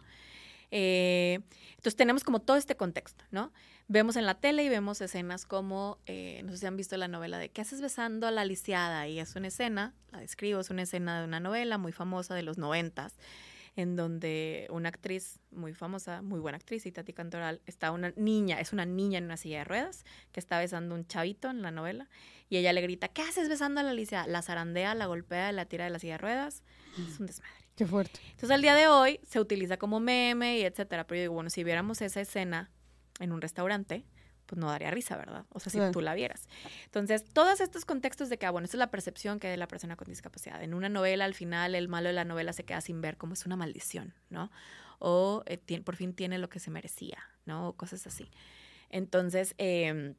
[0.70, 3.52] Eh, entonces tenemos como todo este contexto, ¿no?
[3.86, 7.08] Vemos en la tele y vemos escenas como, eh, no sé si han visto la
[7.08, 9.08] novela de ¿Qué haces besando a la lisiada?
[9.08, 12.42] Y es una escena, la describo, es una escena de una novela muy famosa de
[12.42, 13.16] los noventas,
[13.76, 18.60] en donde una actriz muy famosa, muy buena actriz, y Tati Cantoral, está una niña,
[18.60, 21.70] es una niña en una silla de ruedas, que está besando un chavito en la
[21.70, 22.08] novela,
[22.50, 24.26] y ella le grita, ¿qué haces besando a la lisiada?
[24.26, 26.62] La zarandea, la golpea, la tira de la silla de ruedas.
[27.08, 27.57] Es un desmadre.
[27.78, 28.18] Qué fuerte.
[28.24, 31.06] Entonces, al día de hoy se utiliza como meme y etcétera.
[31.06, 32.72] Pero yo digo, bueno, si viéramos esa escena
[33.20, 34.04] en un restaurante,
[34.46, 35.46] pues no daría risa, ¿verdad?
[35.50, 36.48] O sea, si tú la vieras.
[36.86, 39.58] Entonces, todos estos contextos de que, ah, bueno, esa es la percepción que hay de
[39.58, 40.60] la persona con discapacidad.
[40.60, 43.34] En una novela, al final, el malo de la novela se queda sin ver como
[43.34, 44.50] es una maldición, ¿no?
[44.98, 47.68] O eh, por fin tiene lo que se merecía, ¿no?
[47.68, 48.28] O cosas así.
[48.90, 50.14] Entonces, eh,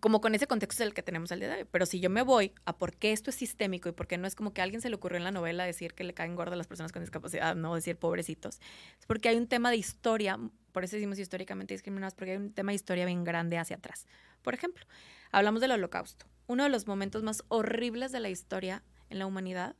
[0.00, 1.66] como con ese contexto del que tenemos al día de hoy.
[1.70, 4.26] Pero si yo me voy a por qué esto es sistémico y por qué no
[4.26, 6.34] es como que a alguien se le ocurrió en la novela decir que le caen
[6.34, 8.60] gordas las personas con discapacidad, no decir pobrecitos,
[8.98, 10.38] es porque hay un tema de historia,
[10.72, 14.06] por eso decimos históricamente discriminados, porque hay un tema de historia bien grande hacia atrás.
[14.42, 14.84] Por ejemplo,
[15.30, 19.76] hablamos del holocausto, uno de los momentos más horribles de la historia en la humanidad.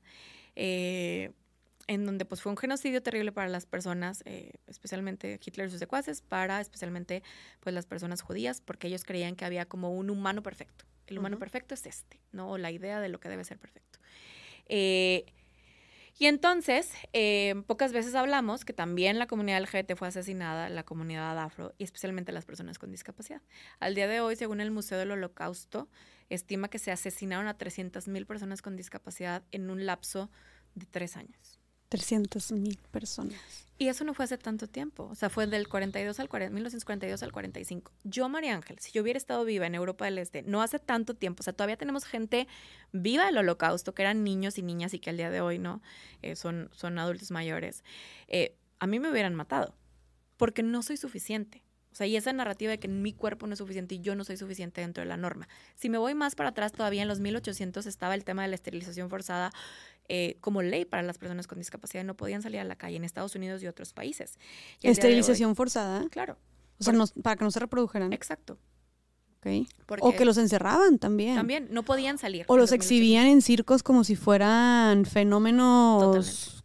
[0.54, 1.32] Eh,
[1.86, 5.78] en donde pues fue un genocidio terrible para las personas, eh, especialmente Hitler y sus
[5.78, 7.22] secuaces, para especialmente
[7.60, 10.84] pues las personas judías, porque ellos creían que había como un humano perfecto.
[11.06, 12.56] El humano perfecto es este, ¿no?
[12.58, 13.98] la idea de lo que debe ser perfecto.
[14.66, 15.26] Eh,
[16.18, 21.38] y entonces, eh, pocas veces hablamos que también la comunidad LGBT fue asesinada, la comunidad
[21.38, 23.42] afro y especialmente las personas con discapacidad.
[23.80, 25.88] Al día de hoy, según el Museo del Holocausto,
[26.28, 30.30] estima que se asesinaron a 300.000 personas con discapacidad en un lapso
[30.74, 31.61] de tres años.
[31.92, 33.38] 300 mil personas.
[33.76, 37.22] Y eso no fue hace tanto tiempo, o sea, fue del 42 al 40, 1942
[37.22, 37.92] al 45.
[38.04, 41.12] Yo, María Ángel, si yo hubiera estado viva en Europa del Este, no hace tanto
[41.12, 42.48] tiempo, o sea, todavía tenemos gente
[42.92, 45.82] viva del holocausto, que eran niños y niñas y que al día de hoy, ¿no?
[46.22, 47.84] Eh, son, son adultos mayores.
[48.28, 49.74] Eh, a mí me hubieran matado,
[50.38, 51.62] porque no soy suficiente.
[51.92, 54.24] O sea, y esa narrativa de que mi cuerpo no es suficiente y yo no
[54.24, 55.46] soy suficiente dentro de la norma.
[55.74, 58.54] Si me voy más para atrás, todavía en los 1800 estaba el tema de la
[58.54, 59.52] esterilización forzada
[60.08, 62.04] eh, como ley para las personas con discapacidad.
[62.04, 64.38] No podían salir a la calle en Estados Unidos y otros países.
[64.82, 66.06] ¿Esterilización forzada?
[66.10, 66.36] Claro.
[66.78, 68.12] O sea, para que no se reprodujeran.
[68.12, 68.58] Exacto.
[69.44, 69.66] Okay.
[69.98, 71.34] o que los encerraban también.
[71.34, 72.44] También, no podían salir.
[72.46, 76.62] O los exhibían en circos como si fueran fenómenos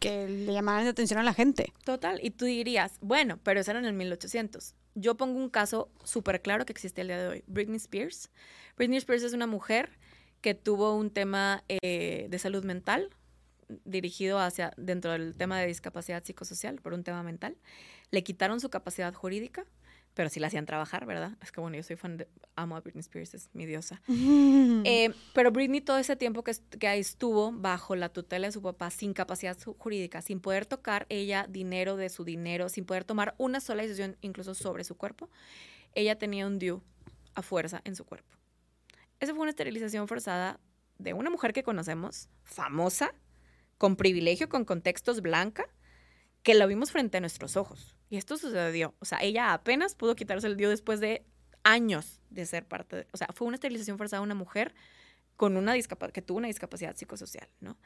[0.00, 1.72] que le llamaran la atención a la gente.
[1.84, 4.74] Total, y tú dirías, bueno, pero eso era en el 1800.
[4.94, 7.44] Yo pongo un caso súper claro que existe el día de hoy.
[7.46, 8.30] Britney Spears.
[8.76, 9.97] Britney Spears es una mujer
[10.40, 13.10] que tuvo un tema eh, de salud mental
[13.84, 17.56] dirigido hacia dentro del tema de discapacidad psicosocial por un tema mental.
[18.10, 19.66] Le quitaron su capacidad jurídica
[20.18, 21.38] pero sí la hacían trabajar, ¿verdad?
[21.40, 24.02] Es que bueno, yo soy fan de, amo a Britney Spears, es mi diosa.
[24.84, 28.90] Eh, pero Britney todo ese tiempo que, que estuvo bajo la tutela de su papá,
[28.90, 33.60] sin capacidad jurídica, sin poder tocar ella dinero de su dinero, sin poder tomar una
[33.60, 35.30] sola decisión incluso sobre su cuerpo,
[35.94, 36.80] ella tenía un due
[37.34, 38.37] a fuerza en su cuerpo.
[39.20, 40.60] Esa fue una esterilización forzada
[40.98, 43.14] de una mujer que conocemos, famosa,
[43.78, 45.68] con privilegio, con contextos blanca,
[46.42, 47.96] que la vimos frente a nuestros ojos.
[48.10, 48.94] Y esto sucedió.
[49.00, 51.24] O sea, ella apenas pudo quitarse el dio después de
[51.62, 53.06] años de ser parte de...
[53.12, 54.74] O sea, fue una esterilización forzada a una mujer
[55.36, 57.76] con una que tuvo una discapacidad psicosocial, ¿no?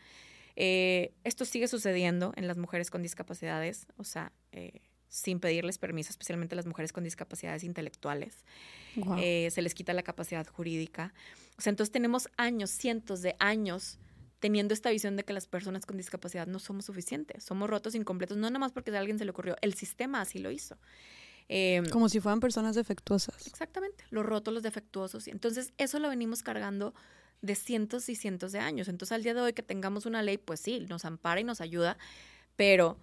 [0.57, 4.81] Eh, esto sigue sucediendo en las mujeres con discapacidades, o sea, eh,
[5.13, 8.47] sin pedirles permiso, especialmente las mujeres con discapacidades intelectuales.
[9.19, 11.13] Eh, se les quita la capacidad jurídica.
[11.59, 13.99] O sea, entonces tenemos años, cientos de años
[14.41, 18.39] teniendo esta visión de que las personas con discapacidad no somos suficientes, somos rotos, incompletos,
[18.39, 20.79] no nada más porque a alguien se le ocurrió, el sistema así lo hizo.
[21.49, 23.47] Em, Como si fueran personas defectuosas.
[23.47, 25.29] Exactamente, los rotos, los defectuosos.
[25.29, 26.95] Entonces, eso lo venimos cargando
[27.43, 28.89] de cientos y cientos de años.
[28.89, 31.61] Entonces, al día de hoy que tengamos una ley, pues sí, nos ampara y nos
[31.61, 31.99] ayuda,
[32.57, 32.97] pero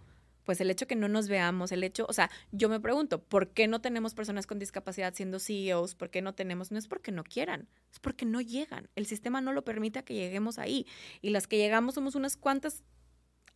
[0.49, 3.49] pues el hecho que no nos veamos, el hecho, o sea, yo me pregunto, ¿por
[3.49, 5.93] qué no tenemos personas con discapacidad siendo CEOs?
[5.93, 6.71] ¿Por qué no tenemos?
[6.71, 8.89] No es porque no quieran, es porque no llegan.
[8.95, 10.87] El sistema no lo permite a que lleguemos ahí.
[11.21, 12.81] Y las que llegamos somos unas cuantas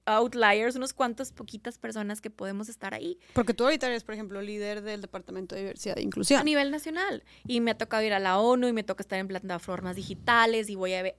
[0.06, 3.18] outliers, unas cuantas poquitas personas que podemos estar ahí.
[3.34, 6.42] Porque tú ahorita eres, por ejemplo, líder del Departamento de Diversidad e Inclusión.
[6.42, 7.24] A nivel nacional.
[7.48, 10.70] Y me ha tocado ir a la ONU y me toca estar en plataformas digitales
[10.70, 11.16] y voy a ver,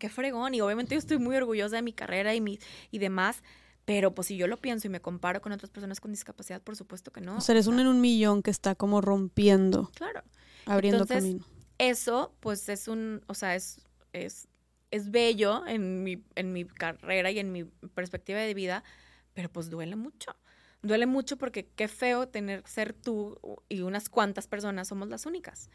[0.00, 0.56] qué fregón.
[0.56, 2.58] Y obviamente yo estoy muy orgullosa de mi carrera y, mi,
[2.90, 3.44] y demás.
[3.84, 6.76] Pero pues si yo lo pienso y me comparo con otras personas con discapacidad, por
[6.76, 7.36] supuesto que no.
[7.36, 9.90] O sea, eres un en un millón que está como rompiendo.
[9.94, 10.22] Claro.
[10.66, 11.44] Abriendo camino.
[11.78, 13.80] Eso, pues es un, o sea, es,
[14.12, 14.46] es
[14.92, 18.84] es bello en mi, en mi carrera y en mi perspectiva de vida,
[19.32, 20.36] pero pues duele mucho.
[20.82, 25.70] Duele mucho porque qué feo tener ser tú y unas cuantas personas somos las únicas.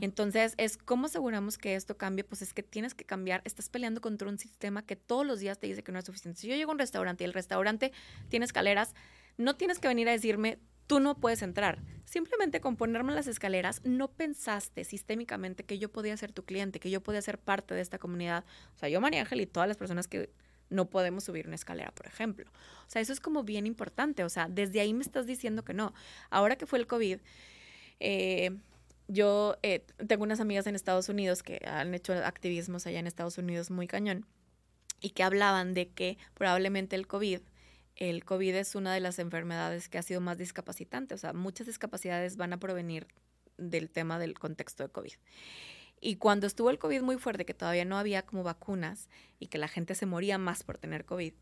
[0.00, 4.00] entonces es cómo aseguramos que esto cambie, pues es que tienes que cambiar, estás peleando
[4.00, 6.40] contra un sistema que todos los días te dice que no es suficiente.
[6.40, 7.92] Si yo llego a un restaurante y el restaurante
[8.28, 8.94] tiene escaleras,
[9.36, 11.78] no tienes que venir a decirme tú no puedes entrar.
[12.04, 16.90] Simplemente con ponerme las escaleras, no pensaste sistémicamente que yo podía ser tu cliente, que
[16.90, 18.44] yo podía ser parte de esta comunidad.
[18.74, 20.30] O sea, yo, María Ángel y todas las personas que
[20.70, 22.50] no podemos subir una escalera, por ejemplo.
[22.86, 24.24] O sea, eso es como bien importante.
[24.24, 25.94] O sea, desde ahí me estás diciendo que no.
[26.30, 27.18] Ahora que fue el COVID,
[28.00, 28.56] eh,
[29.08, 33.38] yo eh, tengo unas amigas en Estados Unidos que han hecho activismos allá en Estados
[33.38, 34.26] Unidos muy cañón
[35.00, 37.40] y que hablaban de que probablemente el COVID
[37.98, 41.14] el COVID es una de las enfermedades que ha sido más discapacitante.
[41.14, 43.08] O sea, muchas discapacidades van a provenir
[43.56, 45.14] del tema del contexto de COVID.
[46.00, 49.08] Y cuando estuvo el COVID muy fuerte, que todavía no había como vacunas
[49.38, 51.32] y que la gente se moría más por tener COVID,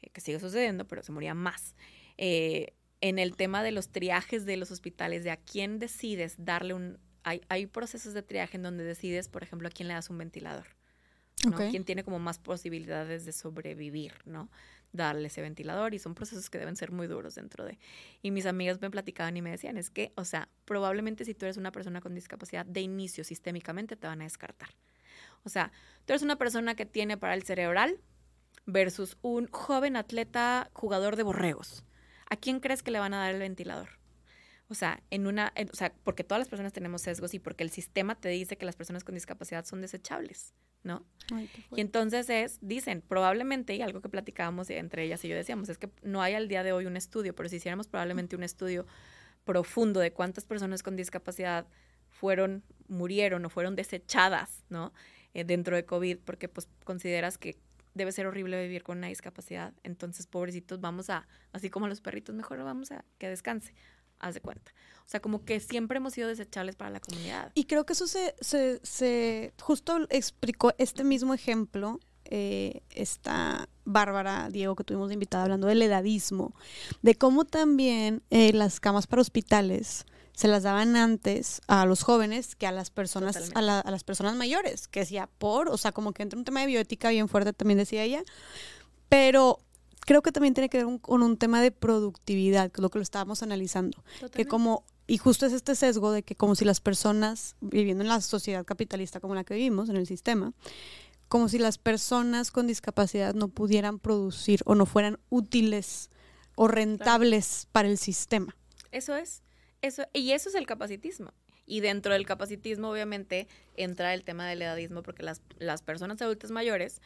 [0.00, 1.74] eh, que sigue sucediendo, pero se moría más.
[2.18, 6.74] Eh, en el tema de los triajes de los hospitales, de a quién decides darle
[6.74, 6.98] un...
[7.24, 10.18] Hay, hay procesos de triaje en donde decides, por ejemplo, a quién le das un
[10.18, 10.66] ventilador.
[11.44, 11.56] ¿no?
[11.56, 14.50] ¿Quién tiene como más posibilidades de sobrevivir, ¿no?
[14.96, 17.78] Darle ese ventilador y son procesos que deben ser muy duros dentro de.
[18.22, 21.46] Y mis amigas me platicaban y me decían, es que, o sea, probablemente si tú
[21.46, 24.70] eres una persona con discapacidad, de inicio sistémicamente te van a descartar.
[25.44, 25.70] O sea,
[26.04, 28.00] tú eres una persona que tiene el cerebral
[28.66, 31.84] versus un joven atleta jugador de borregos.
[32.28, 33.88] ¿A quién crees que le van a dar el ventilador?
[34.68, 37.70] O sea, en una, o sea, porque todas las personas tenemos sesgos y porque el
[37.70, 40.54] sistema te dice que las personas con discapacidad son desechables.
[40.86, 41.04] ¿No?
[41.74, 45.76] y entonces es, dicen, probablemente, y algo que platicábamos entre ellas y yo decíamos, es
[45.76, 48.86] que no hay al día de hoy un estudio, pero si hiciéramos probablemente un estudio
[49.44, 51.66] profundo de cuántas personas con discapacidad
[52.10, 54.92] fueron, murieron o fueron desechadas, ¿no?
[55.34, 57.58] Eh, dentro de COVID, porque pues consideras que
[57.94, 59.74] debe ser horrible vivir con una discapacidad.
[59.82, 63.74] Entonces, pobrecitos, vamos a, así como los perritos, mejor vamos a que descanse
[64.18, 64.72] haz de cuenta.
[65.06, 67.52] O sea, como que siempre hemos sido desechables para la comunidad.
[67.54, 74.48] Y creo que eso se, se, se justo explicó este mismo ejemplo, eh, esta Bárbara
[74.50, 76.54] Diego que tuvimos de invitada hablando del edadismo,
[77.02, 82.56] de cómo también eh, las camas para hospitales se las daban antes a los jóvenes
[82.56, 86.12] que a las personas a, a, las personas mayores, que decía por, o sea, como
[86.12, 88.24] que entra un tema de bioética bien fuerte también decía ella,
[89.08, 89.60] pero
[90.06, 92.98] creo que también tiene que ver con un tema de productividad, que es lo que
[92.98, 94.02] lo estábamos analizando.
[94.32, 98.08] Que como, y justo es este sesgo de que como si las personas, viviendo en
[98.08, 100.54] la sociedad capitalista como la que vivimos, en el sistema,
[101.28, 106.08] como si las personas con discapacidad no pudieran producir o no fueran útiles
[106.54, 108.56] o rentables para el sistema.
[108.92, 109.42] Eso es.
[109.82, 111.32] Eso, y eso es el capacitismo.
[111.66, 116.52] Y dentro del capacitismo, obviamente, entra el tema del edadismo, porque las, las personas adultas
[116.52, 117.02] mayores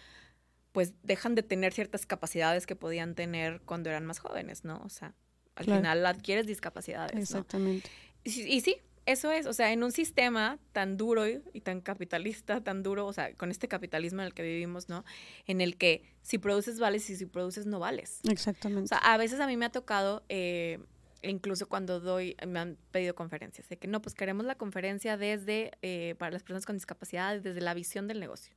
[0.73, 4.81] pues dejan de tener ciertas capacidades que podían tener cuando eran más jóvenes, ¿no?
[4.85, 5.15] O sea,
[5.57, 7.19] al final adquieres discapacidades.
[7.19, 7.91] Exactamente.
[8.23, 12.83] Y, sí, eso es, o sea, en un sistema tan duro y, tan capitalista, tan
[12.83, 15.05] duro, o sea, con este capitalismo en el que vivimos, ¿no?
[15.47, 18.21] En el que si produces vales y si produces no vales.
[18.29, 18.85] Exactamente.
[18.85, 20.79] O sea, a veces a mí me ha tocado, eh,
[21.23, 25.73] incluso cuando doy, me han pedido conferencias, de que no, pues queremos la conferencia desde,
[25.83, 28.55] eh, para las personas con discapacidad, desde la visión del negocio.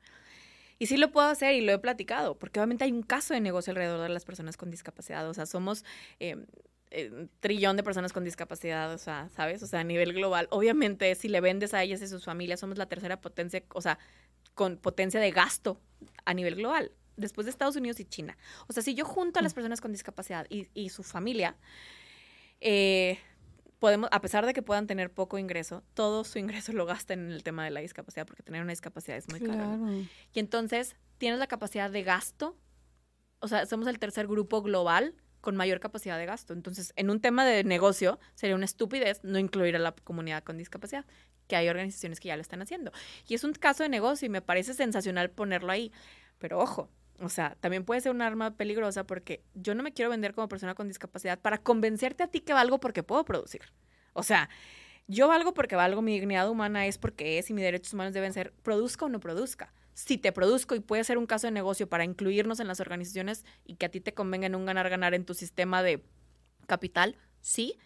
[0.80, 3.42] Y sí lo puedo hacer y lo he platicado, porque obviamente hay un caso de
[3.42, 5.28] negocio alrededor de las personas con discapacidad.
[5.30, 5.86] O sea, somos
[6.20, 6.36] eh,
[6.92, 9.64] eh, trillón de personas con discapacidad, o sea, ¿sabes?
[9.64, 10.48] O sea, a nivel global.
[10.52, 13.98] Obviamente, si le vendes a ellas y sus familias, somos la tercera potencia, o sea,
[14.54, 15.80] con potencia de gasto
[16.26, 18.38] a nivel global, después de Estados Unidos y China.
[18.68, 21.56] O sea, si yo junto a las personas con discapacidad y, y su familia,
[22.62, 23.20] eh,
[23.84, 27.32] podemos, a pesar de que puedan tener poco ingreso, todo su ingreso lo gastan en
[27.34, 29.78] el tema de la discapacidad, porque tener una discapacidad es muy caro.
[30.34, 32.58] Y entonces tienes la capacidad de gasto,
[33.40, 36.54] o sea, somos el tercer grupo global con mayor capacidad de gasto.
[36.54, 40.58] Entonces, en un tema de negocio, sería una estupidez no incluir a la comunidad con
[40.58, 41.04] discapacidad,
[41.48, 42.94] que hay organizaciones que ya lo están haciendo.
[43.28, 45.92] Y es un caso de negocio y me parece sensacional ponerlo ahí.
[46.38, 46.90] Pero ojo,
[47.20, 50.48] o sea, también puede ser un arma peligrosa porque yo no me quiero vender como
[50.50, 53.62] persona con discapacidad para convencerte a ti que valgo porque puedo producir.
[54.14, 54.50] O sea,
[55.08, 58.34] yo valgo porque valgo, mi dignidad humana es porque es y mis derechos humanos deben
[58.34, 59.74] ser, produzca o no produzca.
[59.94, 63.46] Si te produzco y puede ser un caso de negocio para incluirnos en las organizaciones
[63.66, 66.04] y que a ti te convenga en un ganar-ganar en tu sistema de
[66.68, 67.78] capital, sí,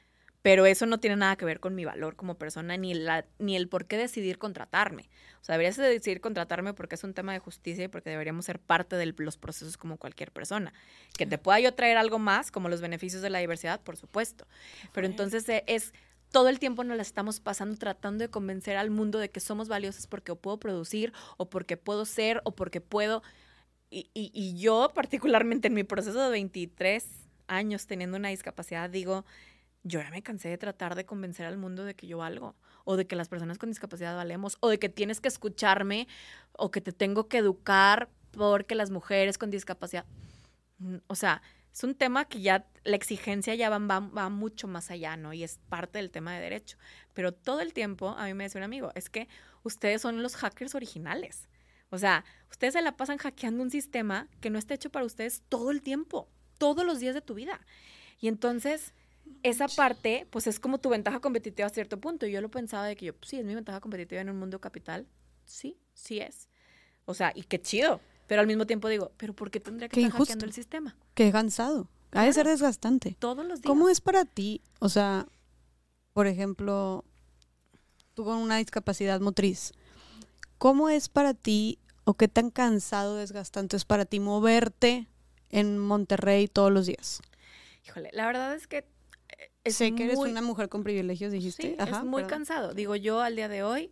[0.47, 3.57] pero eso no tiene nada que ver con mi valor como persona ni, la, ni
[3.57, 5.09] el por qué decidir contratarme.
[5.41, 8.45] O sea, deberías de decidir contratarme porque es un tema de justicia y porque deberíamos
[8.45, 10.71] ser parte de los procesos como cualquier persona.
[11.17, 14.47] Que te pueda yo traer algo más, como los beneficios de la diversidad, por supuesto.
[14.93, 15.93] Pero entonces eh, es
[16.31, 19.67] todo el tiempo nos la estamos pasando tratando de convencer al mundo de que somos
[19.67, 23.21] valiosas porque puedo producir o porque puedo ser o porque puedo.
[23.89, 27.05] Y, y, y, yo particularmente en mi proceso de 23
[27.47, 29.25] años teniendo una discapacidad digo,
[29.87, 32.97] yo ya me cansé de tratar de convencer al mundo de que yo valgo, o
[32.97, 36.07] de que las personas con discapacidad valemos, o de que tienes que escucharme,
[36.53, 40.05] o que te tengo que educar porque las mujeres con discapacidad.
[40.79, 41.41] Mm, o sea,
[41.73, 45.33] es un tema que ya la exigencia ya va, va, mucho más allá, ¿no?
[45.33, 46.77] Y es parte del tema de derecho.
[47.13, 49.27] Pero todo el tiempo, a mí me decía un amigo, es que
[49.63, 51.49] ustedes son los hackers originales.
[51.89, 55.43] O sea, ustedes se la pasan hackeando un sistema que no está hecho para ustedes
[55.49, 56.27] todo el tiempo,
[56.57, 57.61] todos los días de tu vida.
[58.19, 58.93] Y entonces
[59.43, 62.25] esa parte, pues es como tu ventaja competitiva a cierto punto.
[62.25, 64.37] Y yo lo pensaba de que yo, pues, sí, es mi ventaja competitiva en un
[64.37, 65.07] mundo capital.
[65.45, 66.49] Sí, sí es.
[67.05, 68.01] O sea, y qué chido.
[68.27, 70.95] Pero al mismo tiempo digo, ¿pero por qué tendría que estar hackeando el sistema?
[71.13, 71.89] Qué cansado.
[72.11, 73.15] Ha de ser desgastante.
[73.19, 73.67] Todos los días.
[73.67, 74.61] ¿Cómo es para ti?
[74.79, 75.27] O sea,
[76.13, 77.05] por ejemplo,
[78.13, 79.73] tú con una discapacidad motriz,
[80.57, 85.07] ¿cómo es para ti o qué tan cansado, desgastante es para ti moverte
[85.49, 87.21] en Monterrey todos los días?
[87.85, 88.85] Híjole, la verdad es que
[89.65, 91.75] sé que eres una mujer con privilegios, dijiste.
[91.79, 92.73] es muy cansado.
[92.73, 93.91] Digo, yo al día de hoy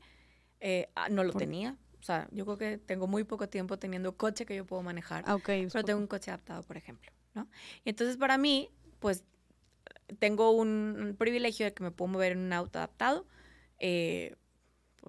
[0.60, 1.78] eh, ah, no lo tenía.
[2.00, 5.24] O sea, yo creo que tengo muy poco tiempo teniendo coche que yo puedo manejar.
[5.28, 7.48] Ah, pero tengo un coche adaptado, por ejemplo, ¿no?
[7.84, 8.70] Y entonces para mí,
[9.00, 9.24] pues,
[10.20, 13.26] tengo un, privilegio de que me puedo mover en un auto adaptado.
[13.80, 14.36] Eh,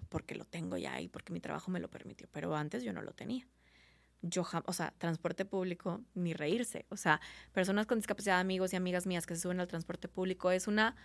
[0.08, 3.00] porque lo tengo ya y porque mi trabajo me lo permitió, pero antes yo no
[3.00, 3.46] lo tenía
[4.28, 6.86] yo, o sea, transporte público, ni reírse.
[6.88, 7.20] O sea,
[7.52, 10.96] personas con discapacidad, amigos y amigas mías que se suben al transporte público, es una,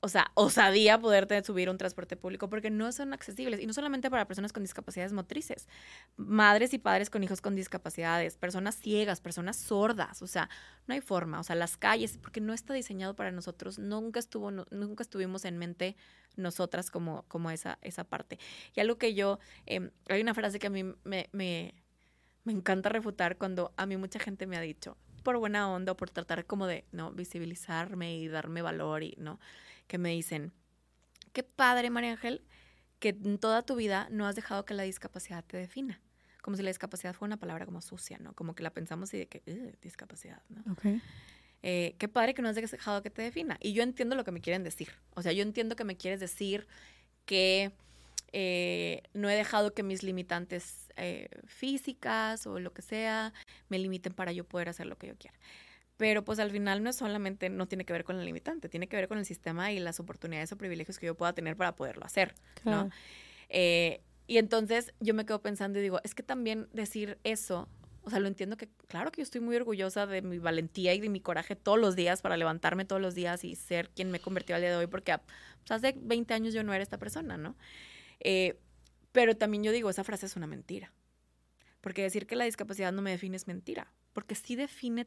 [0.00, 3.60] o sea, osadía poderte subir un transporte público porque no son accesibles.
[3.60, 5.68] Y no solamente para personas con discapacidades motrices,
[6.16, 10.22] madres y padres con hijos con discapacidades, personas ciegas, personas sordas.
[10.22, 10.48] O sea,
[10.86, 11.40] no hay forma.
[11.40, 15.58] O sea, las calles, porque no está diseñado para nosotros, nunca estuvo, nunca estuvimos en
[15.58, 15.96] mente
[16.36, 18.38] nosotras como, como esa, esa parte.
[18.74, 21.74] Y algo que yo, em, hay una frase que a mí me, me
[22.48, 25.96] me encanta refutar cuando a mí mucha gente me ha dicho, por buena onda o
[25.98, 27.12] por tratar como de, ¿no?
[27.12, 29.38] Visibilizarme y darme valor y, ¿no?
[29.86, 30.54] Que me dicen,
[31.34, 32.42] qué padre, María Ángel,
[33.00, 36.00] que en toda tu vida no has dejado que la discapacidad te defina.
[36.40, 38.32] Como si la discapacidad fuera una palabra como sucia, ¿no?
[38.32, 39.42] Como que la pensamos y de que,
[39.82, 40.74] discapacidad, ¿no?
[41.62, 43.58] Eh, qué padre que no has dejado que te defina.
[43.60, 44.88] Y yo entiendo lo que me quieren decir.
[45.10, 46.66] O sea, yo entiendo que me quieres decir
[47.26, 47.72] que
[48.32, 53.32] eh, no he dejado que mis limitantes eh, físicas o lo que sea
[53.68, 55.38] me limiten para yo poder hacer lo que yo quiera.
[55.96, 58.86] Pero pues al final no es solamente, no tiene que ver con la limitante, tiene
[58.86, 61.74] que ver con el sistema y las oportunidades o privilegios que yo pueda tener para
[61.74, 62.88] poderlo hacer, ¿no?
[63.48, 67.68] Eh, y entonces yo me quedo pensando y digo, es que también decir eso,
[68.02, 71.00] o sea, lo entiendo que, claro que yo estoy muy orgullosa de mi valentía y
[71.00, 74.20] de mi coraje todos los días para levantarme todos los días y ser quien me
[74.20, 75.16] convertido al día de hoy, porque
[75.66, 77.56] pues, hace 20 años yo no era esta persona, ¿no?
[78.20, 78.58] Eh,
[79.12, 80.92] pero también yo digo, esa frase es una mentira.
[81.80, 83.92] Porque decir que la discapacidad no me define es mentira.
[84.12, 85.06] Porque sí define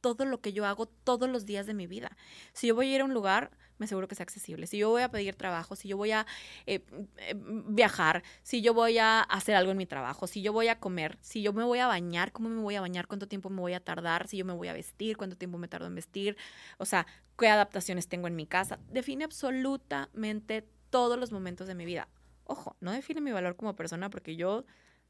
[0.00, 2.16] todo lo que yo hago todos los días de mi vida.
[2.52, 4.66] Si yo voy a ir a un lugar, me aseguro que sea accesible.
[4.66, 6.26] Si yo voy a pedir trabajo, si yo voy a
[6.66, 6.84] eh,
[7.16, 10.78] eh, viajar, si yo voy a hacer algo en mi trabajo, si yo voy a
[10.78, 13.60] comer, si yo me voy a bañar, cómo me voy a bañar, cuánto tiempo me
[13.60, 16.36] voy a tardar, si yo me voy a vestir, cuánto tiempo me tardo en vestir,
[16.78, 17.06] o sea,
[17.38, 18.78] qué adaptaciones tengo en mi casa.
[18.90, 22.08] Define absolutamente todos los momentos de mi vida
[22.44, 24.64] ojo, no define mi valor como persona porque yo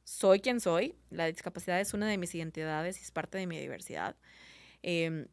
[0.05, 3.59] soy quien soy, la discapacidad es una de mis identidades y es parte de mi
[3.59, 4.16] diversidad.
[4.83, 5.26] Em,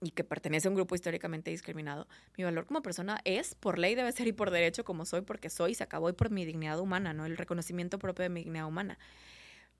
[0.00, 3.94] y que pertenece a un grupo históricamente discriminado, mi valor como persona es, por ley
[3.94, 6.80] debe ser y por derecho como soy, porque soy, se acabó y por mi dignidad
[6.80, 7.24] humana, ¿no?
[7.24, 8.98] El reconocimiento propio de mi dignidad humana.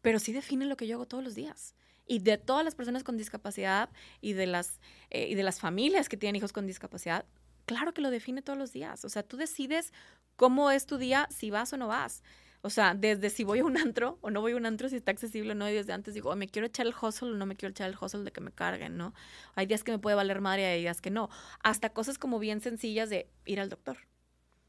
[0.01, 1.74] Pero sí define lo que yo hago todos los días.
[2.07, 4.80] Y de todas las personas con discapacidad y de las,
[5.11, 7.24] eh, y de las familias que tienen hijos con discapacidad,
[7.66, 9.04] claro que lo define todos los días.
[9.04, 9.92] O sea, tú decides
[10.36, 12.22] cómo es tu día, si vas o no vas.
[12.64, 14.96] O sea, desde si voy a un antro o no voy a un antro, si
[14.96, 17.44] está accesible o no, y desde antes digo, me quiero echar el hustle o no
[17.44, 19.14] me quiero echar el hustle de que me carguen, ¿no?
[19.56, 21.28] Hay días que me puede valer madre y hay días que no.
[21.62, 23.98] Hasta cosas como bien sencillas de ir al doctor.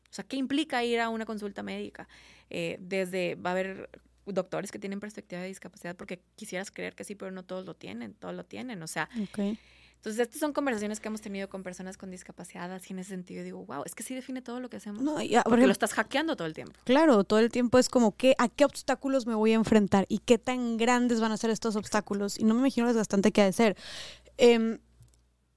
[0.10, 2.08] O sea, ¿qué implica ir a una consulta médica?
[2.50, 3.90] Eh, desde, va a haber
[4.26, 7.76] doctores que tienen perspectiva de discapacidad porque quisieras creer que sí, pero no todos lo
[7.76, 8.82] tienen, todos lo tienen.
[8.82, 9.10] O sea,
[10.04, 13.42] entonces, estas son conversaciones que hemos tenido con personas con discapacidad, así en ese sentido
[13.42, 15.02] digo, wow, es que sí define todo lo que hacemos.
[15.02, 16.78] No, ya, porque lo estás hackeando todo el tiempo.
[16.84, 20.06] Claro, todo el tiempo es como, ¿qué, ¿a qué obstáculos me voy a enfrentar?
[20.10, 22.38] ¿Y qué tan grandes van a ser estos obstáculos?
[22.38, 23.78] Y no me imagino desgastante que ha de ser.
[24.38, 24.78] Eh,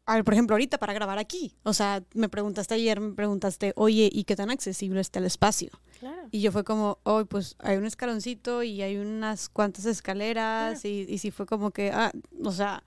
[0.09, 1.57] a ver, por ejemplo, ahorita para grabar aquí.
[1.65, 5.71] O sea, me preguntaste ayer, me preguntaste, oye, ¿y qué tan accesible está el espacio?
[5.99, 6.29] Claro.
[6.31, 11.07] Y yo fue como, hoy pues hay un escaloncito y hay unas cuantas escaleras y,
[11.09, 12.13] y sí fue como que, ah,
[12.45, 12.85] o sea,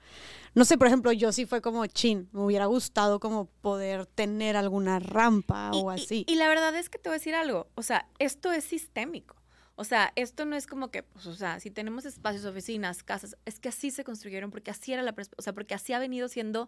[0.55, 4.57] no sé, por ejemplo, yo sí fue como, chin, me hubiera gustado como poder tener
[4.57, 6.25] alguna rampa o así.
[6.27, 9.35] Y, la verdad es que te voy a decir algo, o sea, esto es sistémico.
[9.75, 13.37] O sea, esto no es como que, pues, o sea, si tenemos espacios, oficinas, casas,
[13.45, 16.27] es que así se construyeron, porque así era la, o sea, porque así ha venido
[16.27, 16.67] siendo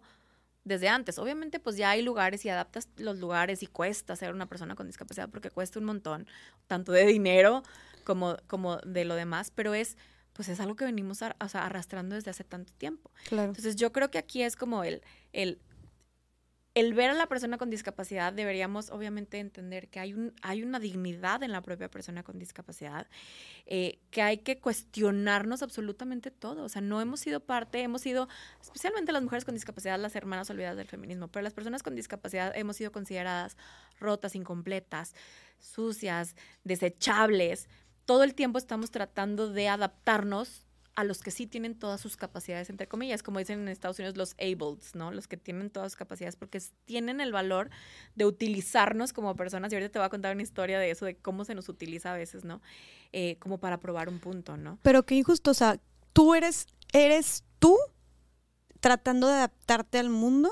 [0.64, 1.18] desde antes.
[1.18, 4.86] Obviamente, pues ya hay lugares y adaptas los lugares y cuesta ser una persona con
[4.86, 6.26] discapacidad porque cuesta un montón,
[6.66, 7.62] tanto de dinero
[8.04, 9.96] como, como de lo demás, pero es,
[10.32, 13.10] pues es algo que venimos arrastrando desde hace tanto tiempo.
[13.28, 13.48] Claro.
[13.48, 15.02] Entonces, yo creo que aquí es como el,
[15.32, 15.60] el
[16.74, 20.80] el ver a la persona con discapacidad deberíamos obviamente entender que hay, un, hay una
[20.80, 23.08] dignidad en la propia persona con discapacidad,
[23.66, 26.64] eh, que hay que cuestionarnos absolutamente todo.
[26.64, 28.28] O sea, no hemos sido parte, hemos sido,
[28.60, 32.56] especialmente las mujeres con discapacidad, las hermanas olvidadas del feminismo, pero las personas con discapacidad
[32.56, 33.56] hemos sido consideradas
[34.00, 35.14] rotas, incompletas,
[35.58, 37.68] sucias, desechables.
[38.04, 42.68] Todo el tiempo estamos tratando de adaptarnos a los que sí tienen todas sus capacidades,
[42.68, 45.10] entre comillas, como dicen en Estados Unidos los abled, ¿no?
[45.10, 47.70] Los que tienen todas sus capacidades porque tienen el valor
[48.14, 49.72] de utilizarnos como personas.
[49.72, 52.12] Y ahorita te voy a contar una historia de eso, de cómo se nos utiliza
[52.12, 52.60] a veces, ¿no?
[53.12, 54.78] Eh, como para probar un punto, ¿no?
[54.82, 55.80] Pero qué injusto, o sea,
[56.12, 57.78] tú eres, eres tú
[58.80, 60.50] tratando de adaptarte al mundo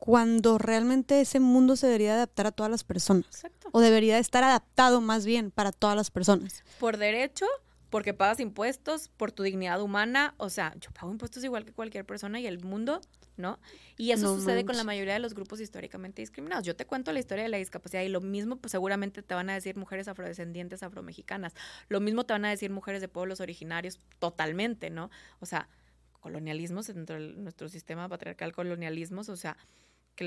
[0.00, 3.26] cuando realmente ese mundo se debería adaptar a todas las personas.
[3.26, 3.68] Exacto.
[3.70, 6.64] O debería estar adaptado más bien para todas las personas.
[6.80, 7.44] Por derecho,
[7.90, 10.34] porque pagas impuestos por tu dignidad humana.
[10.38, 13.02] O sea, yo pago impuestos igual que cualquier persona y el mundo,
[13.36, 13.58] ¿no?
[13.98, 16.64] Y eso sucede con la mayoría de los grupos históricamente discriminados.
[16.64, 19.50] Yo te cuento la historia de la discapacidad y lo mismo, pues seguramente te van
[19.50, 21.52] a decir mujeres afrodescendientes, afromexicanas.
[21.90, 25.10] Lo mismo te van a decir mujeres de pueblos originarios totalmente, ¿no?
[25.40, 25.68] O sea,
[26.20, 29.56] colonialismos dentro de nuestro sistema patriarcal, colonialismos, o sea,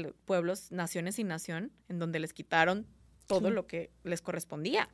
[0.01, 2.87] que pueblos, naciones y nación, en donde les quitaron
[3.27, 4.89] todo lo que les correspondía.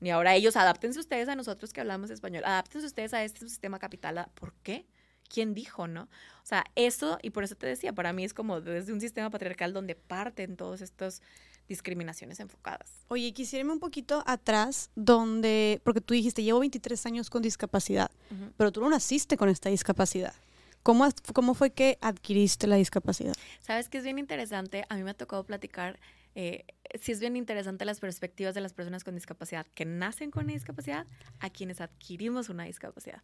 [0.00, 3.78] Ni ahora ellos, adáptense ustedes a nosotros que hablamos español, adáptense ustedes a este sistema
[3.78, 4.26] capital.
[4.34, 4.86] ¿Por qué?
[5.28, 6.02] ¿Quién dijo, no?
[6.02, 9.30] O sea, eso, y por eso te decía, para mí es como desde un sistema
[9.30, 11.22] patriarcal donde parten todas estas
[11.68, 12.90] discriminaciones enfocadas.
[13.08, 18.10] Oye, quisiera irme un poquito atrás, donde, porque tú dijiste, llevo 23 años con discapacidad,
[18.56, 20.34] pero tú no naciste con esta discapacidad.
[20.82, 23.34] ¿Cómo, ¿Cómo fue que adquiriste la discapacidad?
[23.60, 25.98] Sabes que es bien interesante, a mí me ha tocado platicar
[26.34, 30.54] eh, es bien interesante las perspectivas de las personas con discapacidad que nacen con una
[30.54, 31.06] discapacidad
[31.40, 33.22] a quienes adquirimos una discapacidad.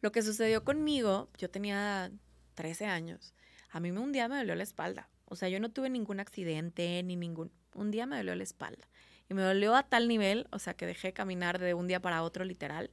[0.00, 2.12] Lo que sucedió conmigo, yo tenía
[2.54, 3.34] 13 años,
[3.70, 5.08] a mí un día me dolió la espalda.
[5.26, 7.50] O sea, yo no tuve ningún accidente ni ningún...
[7.74, 8.86] Un día me dolió la espalda.
[9.28, 12.22] Y me dolió a tal nivel, o sea, que dejé caminar de un día para
[12.22, 12.90] otro, literal.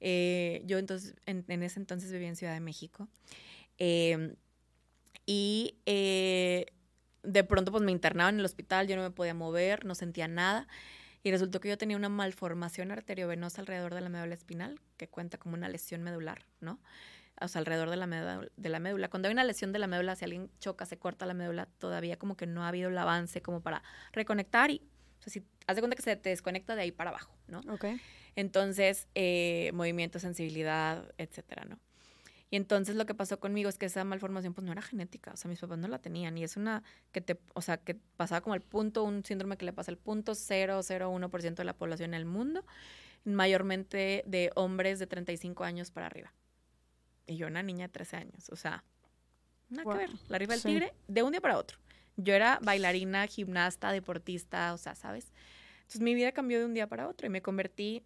[0.00, 3.08] Eh, yo entonces, en, ese entonces vivía en Ciudad de México.
[3.78, 4.34] Eh,
[5.26, 6.66] y eh,
[7.22, 10.28] de pronto pues me internaban en el hospital, yo no me podía mover, no sentía
[10.28, 10.66] nada.
[11.22, 15.36] Y resultó que yo tenía una malformación arteriovenosa alrededor de la médula espinal, que cuenta
[15.36, 16.80] como una lesión medular, ¿no?
[17.40, 19.10] O sea, alrededor de la, médula, de la médula.
[19.10, 22.18] Cuando hay una lesión de la médula, si alguien choca, se corta la médula, todavía
[22.18, 23.82] como que no ha habido el avance como para
[24.12, 24.80] reconectar y,
[25.18, 27.60] o sea, si haz cuenta que se te desconecta de ahí para abajo, ¿no?
[27.68, 27.84] Ok.
[28.38, 31.80] Entonces, eh, movimiento, sensibilidad, etcétera, ¿no?
[32.50, 35.36] Y entonces lo que pasó conmigo es que esa malformación pues no era genética, o
[35.36, 38.40] sea, mis papás no la tenían y es una que te, o sea, que pasaba
[38.40, 42.20] como el punto, un síndrome que le pasa el punto 001% de la población en
[42.20, 42.64] el mundo,
[43.24, 46.32] mayormente de hombres de 35 años para arriba.
[47.26, 48.84] Y yo una niña de 13 años, o sea,
[49.68, 51.78] nada que ver, la arriba del tigre de un día para otro.
[52.16, 55.32] Yo era bailarina, gimnasta, deportista, o sea, ¿sabes?
[55.80, 58.04] Entonces mi vida cambió de un día para otro y me convertí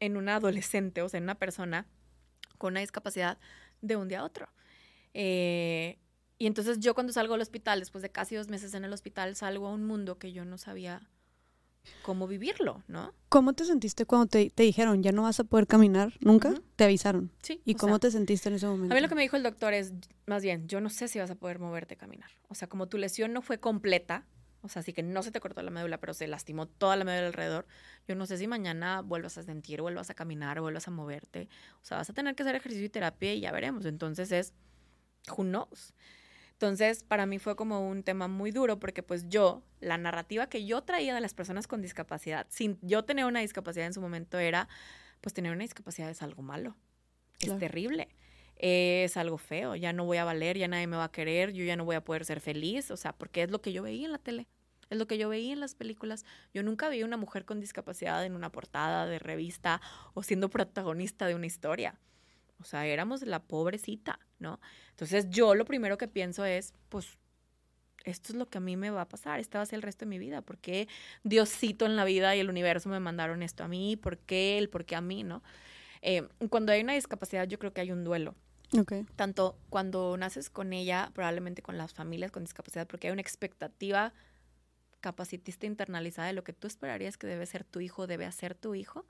[0.00, 1.86] en una adolescente, o sea, en una persona
[2.58, 3.38] con una discapacidad
[3.80, 4.48] de un día a otro.
[5.14, 5.98] Eh,
[6.38, 9.36] y entonces yo cuando salgo al hospital, después de casi dos meses en el hospital,
[9.36, 11.08] salgo a un mundo que yo no sabía
[12.02, 13.14] cómo vivirlo, ¿no?
[13.28, 16.54] ¿Cómo te sentiste cuando te, dijeron, ya no vas a poder caminar nunca?
[16.76, 17.30] Te avisaron.
[17.42, 17.60] Sí.
[17.64, 18.92] ¿Y cómo te sentiste en ese momento?
[18.92, 19.92] A mí lo que me dijo el doctor es,
[20.26, 22.30] más bien, yo no sé si vas a poder moverte caminar.
[22.48, 24.26] O sea, como tu lesión no fue completa,
[24.62, 27.04] o sea, así que no se te cortó la médula, pero se lastimó toda la
[27.04, 27.66] médula alrededor,
[28.06, 31.48] yo no sé si mañana vuelvas a sentir, vuelvas a caminar, vuelvas a moverte.
[31.82, 33.86] O sea, vas a tener que hacer ejercicio y terapia y ya veremos.
[33.86, 34.52] Entonces es,
[35.36, 35.94] who knows.
[36.52, 40.66] Entonces, para mí fue como un tema muy duro porque pues yo, la narrativa que
[40.66, 44.38] yo traía de las personas con discapacidad, sin yo tener una discapacidad en su momento
[44.38, 44.68] era,
[45.22, 46.76] pues tener una discapacidad es algo malo,
[47.40, 48.14] es terrible,
[48.62, 51.64] es algo feo, ya no voy a valer, ya nadie me va a querer, yo
[51.64, 54.04] ya no voy a poder ser feliz, o sea, porque es lo que yo veía
[54.04, 54.48] en la tele,
[54.90, 56.26] es lo que yo veía en las películas.
[56.52, 59.80] Yo nunca vi una mujer con discapacidad en una portada de revista
[60.12, 61.98] o siendo protagonista de una historia.
[62.60, 64.60] O sea, éramos la pobrecita, ¿no?
[64.90, 67.18] Entonces yo lo primero que pienso es, pues,
[68.04, 69.82] esto es lo que a mí me va a pasar, esta va a ser el
[69.82, 70.42] resto de mi vida.
[70.42, 70.88] ¿Por qué
[71.22, 73.96] Diosito en la vida y el universo me mandaron esto a mí?
[73.96, 74.68] ¿Por qué él?
[74.68, 75.22] ¿Por qué a mí?
[75.22, 75.42] ¿No?
[76.02, 78.34] Eh, cuando hay una discapacidad, yo creo que hay un duelo.
[78.78, 79.04] Okay.
[79.16, 84.12] Tanto cuando naces con ella, probablemente con las familias con discapacidad, porque hay una expectativa
[85.00, 88.74] capacitista internalizada de lo que tú esperarías que debe ser tu hijo, debe hacer tu
[88.74, 89.06] hijo.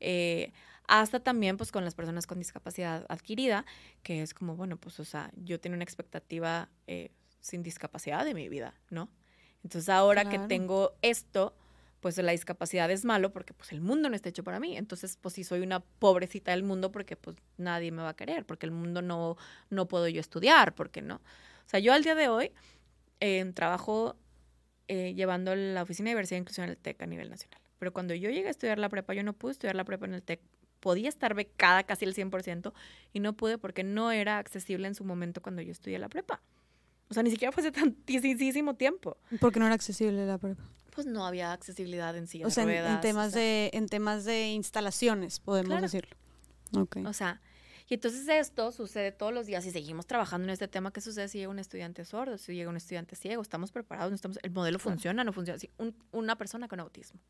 [0.00, 0.52] Eh,
[0.86, 3.64] hasta también pues con las personas con discapacidad adquirida,
[4.02, 8.34] que es como, bueno, pues o sea, yo tengo una expectativa eh, sin discapacidad de
[8.34, 9.08] mi vida, ¿no?
[9.62, 11.56] Entonces ahora que tengo esto,
[12.04, 14.76] pues la discapacidad es malo porque pues el mundo no está hecho para mí.
[14.76, 18.44] Entonces, pues si soy una pobrecita del mundo porque pues nadie me va a querer,
[18.44, 19.38] porque el mundo no,
[19.70, 21.14] no puedo yo estudiar, porque no.
[21.14, 22.52] O sea, yo al día de hoy
[23.20, 24.16] eh, trabajo
[24.86, 27.58] eh, llevando la oficina de diversidad e inclusión en el TEC a nivel nacional.
[27.78, 30.12] Pero cuando yo llegué a estudiar la prepa, yo no pude estudiar la prepa en
[30.12, 30.42] el TEC.
[30.80, 32.74] Podía estar becada casi el 100%
[33.14, 36.42] y no pude porque no era accesible en su momento cuando yo estudié la prepa.
[37.08, 39.16] O sea, ni siquiera fue hace tantísimo tiempo.
[39.40, 40.64] ¿Por qué no era accesible la prepa?
[40.94, 42.44] Pues no había accesibilidad en sí.
[42.44, 46.16] O sea, en, temas de en temas de instalaciones, podemos decirlo.
[46.72, 47.04] Okay.
[47.04, 47.40] O sea,
[47.88, 50.92] y entonces esto sucede todos los días y seguimos trabajando en este tema.
[50.92, 53.42] ¿Qué sucede si llega un estudiante sordo, si llega un estudiante ciego?
[53.42, 54.10] ¿Estamos preparados?
[54.10, 55.24] ¿No estamos, ¿El modelo funciona?
[55.24, 55.58] ¿No funciona?
[55.58, 55.70] Sí,
[56.12, 57.20] una persona con autismo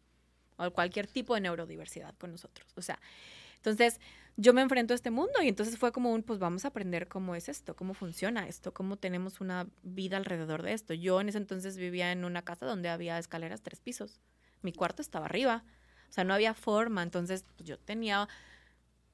[0.57, 2.69] o cualquier tipo de neurodiversidad con nosotros.
[2.77, 3.01] O sea,
[3.57, 4.01] entonces
[4.37, 7.07] yo me enfrento a este mundo y entonces fue como un, pues vamos a aprender
[7.09, 10.93] cómo es esto, cómo funciona esto, cómo tenemos una vida alrededor de esto.
[10.93, 14.21] Yo en ese entonces vivía en una casa donde había escaleras tres pisos.
[14.63, 15.65] Mi cuarto estaba arriba.
[16.11, 17.03] O sea, no había forma.
[17.03, 18.29] Entonces pues, yo tenía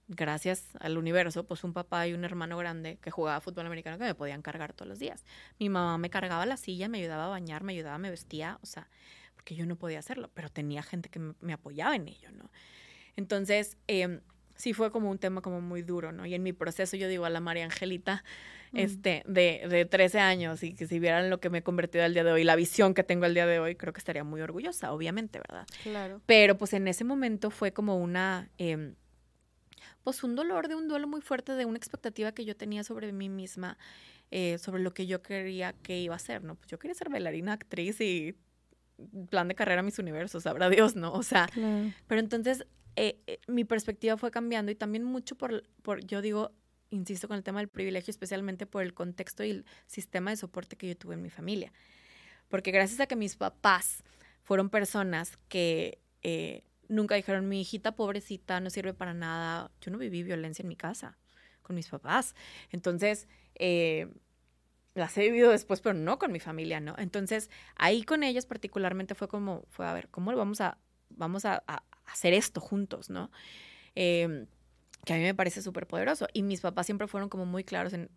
[0.09, 4.05] gracias al universo, pues un papá y un hermano grande que jugaba fútbol americano que
[4.05, 5.25] me podían cargar todos los días.
[5.59, 8.67] Mi mamá me cargaba la silla, me ayudaba a bañar, me ayudaba, me vestía, o
[8.67, 8.89] sea,
[9.35, 12.51] porque yo no podía hacerlo, pero tenía gente que me, apoyaba en ello, ¿no?
[13.17, 14.21] Entonces, eh,
[14.61, 16.27] sí fue como un tema como muy duro, ¿no?
[16.27, 18.23] Y en mi proceso yo digo a la María Angelita,
[18.73, 22.15] este, de, de 13 años y que si vieran lo que me he convertido al
[22.15, 24.41] día de hoy, la visión que tengo al día de hoy, creo que estaría muy
[24.43, 25.67] orgullosa, obviamente, ¿verdad?
[25.83, 26.21] Claro.
[26.27, 28.49] Pero pues en ese momento fue como una...
[28.59, 28.95] Eh,
[30.05, 33.13] pues un dolor de un duelo muy fuerte de una expectativa que yo tenía sobre
[33.13, 33.77] mí misma,
[34.31, 36.55] eh, sobre lo que yo quería que iba a ser, ¿no?
[36.55, 38.37] Pues yo quería ser bailarina, actriz y
[39.31, 41.13] plan de carrera mis universos, sabrá Dios, ¿no?
[41.13, 41.49] O sea,
[42.07, 42.67] pero entonces
[42.97, 46.53] eh, eh, mi perspectiva fue cambiando y también mucho por, por, yo digo,
[46.91, 50.77] insisto con el tema del privilegio, especialmente por el contexto y el sistema de soporte
[50.77, 51.73] que yo tuve en mi familia.
[52.49, 54.03] Porque gracias a que mis papás
[54.43, 55.99] fueron personas que
[56.91, 59.71] nunca dijeron, mi hijita pobrecita no sirve para nada.
[59.81, 61.17] Yo no viví violencia en mi casa
[61.63, 62.35] con mis papás.
[62.71, 64.09] Entonces, eh,
[64.95, 66.95] las he vivido después, pero no con mi familia, ¿no?
[66.99, 70.79] Entonces, ahí con ellos particularmente fue como, fue a ver, ¿cómo vamos a,
[71.09, 71.63] vamos a,
[72.13, 73.31] hacer esto juntos, ¿no?
[73.95, 74.47] Em,
[75.05, 76.27] que a mí me parece súper poderoso.
[76.33, 78.11] Y mis papás siempre fueron como muy claros en,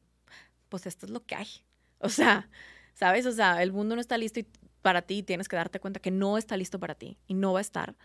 [0.69, 1.47] pues esto es lo que hay.
[2.05, 2.49] O sea,
[2.95, 3.25] ¿sabes?
[3.25, 4.41] O sea, el mundo no está listo
[4.81, 7.53] para ti y tienes que darte cuenta que no está listo para ti y no
[7.53, 7.95] va a estar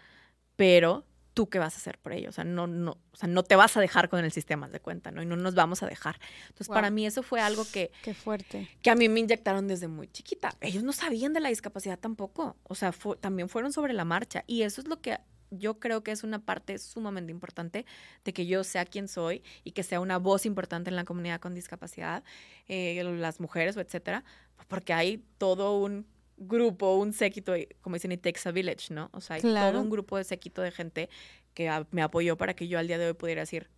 [0.59, 3.45] pero tú qué vas a hacer por ello, o sea, no, no, o sea, no
[3.45, 5.23] te vas a dejar con el sistema de cuenta, ¿no?
[5.23, 6.19] Y no nos vamos a dejar.
[6.49, 7.93] Entonces, para mí eso fue algo que...
[8.03, 8.69] Qué fuerte.
[8.83, 10.51] Que a mí me inyectaron desde muy chiquita.
[10.61, 14.43] Ellos no sabían de la discapacidad tampoco, o sea, también fueron sobre la marcha.
[14.49, 15.17] Y eso es lo que
[15.51, 17.87] yo creo que es una parte sumamente importante
[18.25, 21.41] de que yo sea quien soy y que sea una voz importante en la comunidad
[21.41, 22.23] con discapacidad,
[22.67, 24.25] eh, las mujeres o etcétera,
[24.69, 29.11] porque hay todo un grupo, un séquito, como dicen, it takes a village, ¿no?
[29.13, 31.09] O sea, hay todo un grupo de séquito de gente
[31.55, 33.69] que me apoyó para que yo al día de hoy pudiera decir,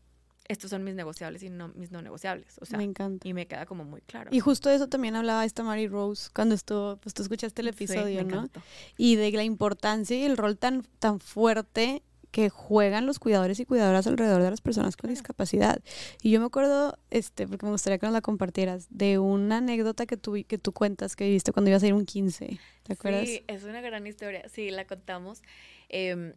[0.50, 2.58] estos son mis negociables y no mis no negociables.
[2.60, 3.26] O sea, me encanta.
[3.28, 4.30] Y me queda como muy claro.
[4.32, 7.68] Y justo de eso también hablaba esta Mary Rose cuando estuvo, pues tú escuchaste el
[7.68, 8.48] episodio, ¿no?
[8.96, 13.64] Y de la importancia y el rol tan, tan fuerte que juegan los cuidadores y
[13.64, 15.80] cuidadoras alrededor de las personas con discapacidad.
[16.20, 20.06] Y yo me acuerdo, este, porque me gustaría que nos la compartieras, de una anécdota
[20.06, 22.58] que tú, que tú cuentas que viste cuando ibas a ir un 15.
[22.82, 23.28] ¿Te acuerdas?
[23.28, 24.48] Sí, es una gran historia.
[24.48, 25.42] Sí, la contamos.
[25.88, 26.34] Eh,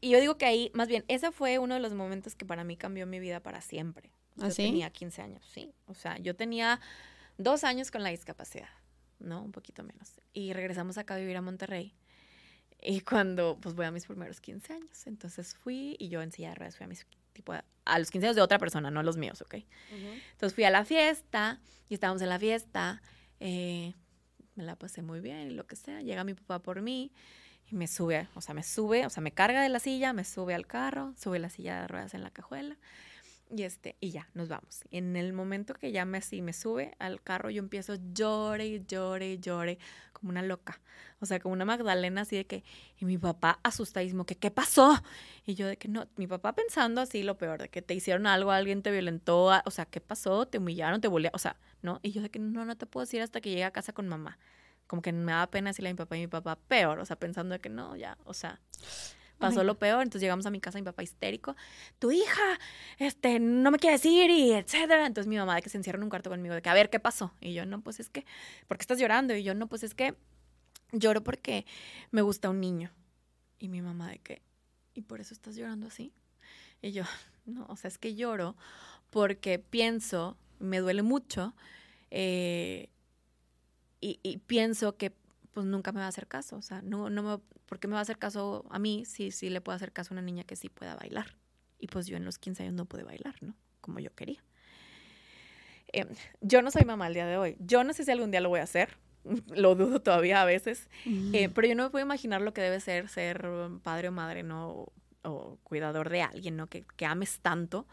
[0.00, 2.64] y yo digo que ahí, más bien, ese fue uno de los momentos que para
[2.64, 4.10] mí cambió mi vida para siempre.
[4.40, 5.72] ¿Ah, yo tenía 15 años, sí.
[5.86, 6.80] O sea, yo tenía
[7.38, 8.68] dos años con la discapacidad.
[9.22, 9.42] ¿no?
[9.42, 10.20] Un poquito menos.
[10.32, 11.94] Y regresamos acá a vivir a Monterrey.
[12.80, 15.06] Y cuando, pues voy a mis primeros 15 años.
[15.06, 18.26] Entonces fui y yo en silla de ruedas fui a mis, tipo, a los 15
[18.26, 19.56] años de otra persona, no a los míos, ¿ok?
[20.32, 23.02] Entonces fui a la fiesta y estábamos en la fiesta.
[23.40, 23.94] Eh,
[24.54, 26.02] me la pasé muy bien y lo que sea.
[26.02, 27.12] Llega mi papá por mí
[27.72, 30.54] me sube, o sea, me sube, o sea, me carga de la silla, me sube
[30.54, 32.76] al carro, sube la silla de ruedas en la cajuela
[33.54, 34.82] y este, y ya, nos vamos.
[34.90, 39.38] En el momento que ya me así me sube al carro, yo empiezo llore llore
[39.38, 39.78] llore,
[40.12, 40.80] como una loca.
[41.20, 42.64] O sea, como una Magdalena así de que,
[42.98, 45.02] y mi papá asustadísimo, que, ¿qué pasó?
[45.44, 48.26] Y yo de que no, mi papá pensando así lo peor, de que te hicieron
[48.26, 50.46] algo, alguien te violentó, o sea, ¿qué pasó?
[50.46, 51.00] ¿Te humillaron?
[51.02, 51.36] ¿Te bullearon?
[51.36, 52.00] O sea, ¿no?
[52.02, 54.08] Y yo de que no, no te puedo decir hasta que llegue a casa con
[54.08, 54.38] mamá.
[54.92, 57.16] Como que me da pena decirle a mi papá y mi papá peor, o sea,
[57.16, 58.60] pensando de que no, ya, o sea
[59.38, 61.56] pasó lo peor, entonces llegamos a mi casa, mi papá histérico,
[61.98, 62.58] tu hija,
[62.98, 65.06] este, no me quiere decir y etcétera.
[65.06, 66.90] Entonces mi mamá de que se encierra en un cuarto conmigo, de que a ver,
[66.90, 67.32] ¿qué pasó?
[67.40, 68.24] Y yo, no, pues es que,
[68.68, 69.34] ¿por qué estás llorando?
[69.34, 70.14] Y yo, no, pues es que
[70.92, 71.66] lloro porque
[72.10, 72.92] me gusta un niño.
[73.58, 74.42] Y mi mamá de que,
[74.94, 76.12] ¿y por eso estás llorando así?
[76.80, 77.04] Y yo,
[77.44, 78.54] no, o sea, es que lloro
[79.10, 81.54] porque pienso, me duele mucho,
[82.10, 82.88] eh,
[84.02, 85.14] y, y, pienso que
[85.52, 87.94] pues nunca me va a hacer caso, o sea, no, no me, ¿por qué me
[87.94, 90.44] va a hacer caso a mí si sí le puedo hacer caso a una niña
[90.44, 91.36] que sí pueda bailar?
[91.78, 93.54] Y pues yo en los 15 años no pude bailar, ¿no?
[93.80, 94.42] Como yo quería.
[95.92, 96.08] Em,
[96.40, 97.56] yo no soy mamá al día de hoy.
[97.60, 98.96] Yo no sé si algún día lo voy a hacer.
[99.54, 100.88] Lo dudo todavía a veces.
[101.06, 103.48] Eh, pero yo no me puedo imaginar lo que debe ser ser
[103.82, 104.92] padre o madre, ¿no?
[105.22, 106.66] O, cuidador de alguien, ¿no?
[106.66, 107.86] Que, que ames tanto,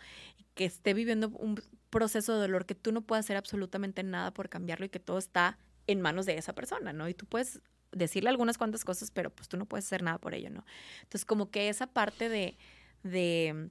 [0.55, 4.49] que esté viviendo un proceso de dolor que tú no puedas hacer absolutamente nada por
[4.49, 5.59] cambiarlo y que todo está
[5.91, 7.09] en manos de esa persona, ¿no?
[7.09, 7.61] Y tú puedes
[7.91, 10.65] decirle algunas cuantas cosas, pero pues tú no puedes hacer nada por ello, ¿no?
[11.01, 12.57] Entonces, como que esa parte de,
[13.03, 13.69] de,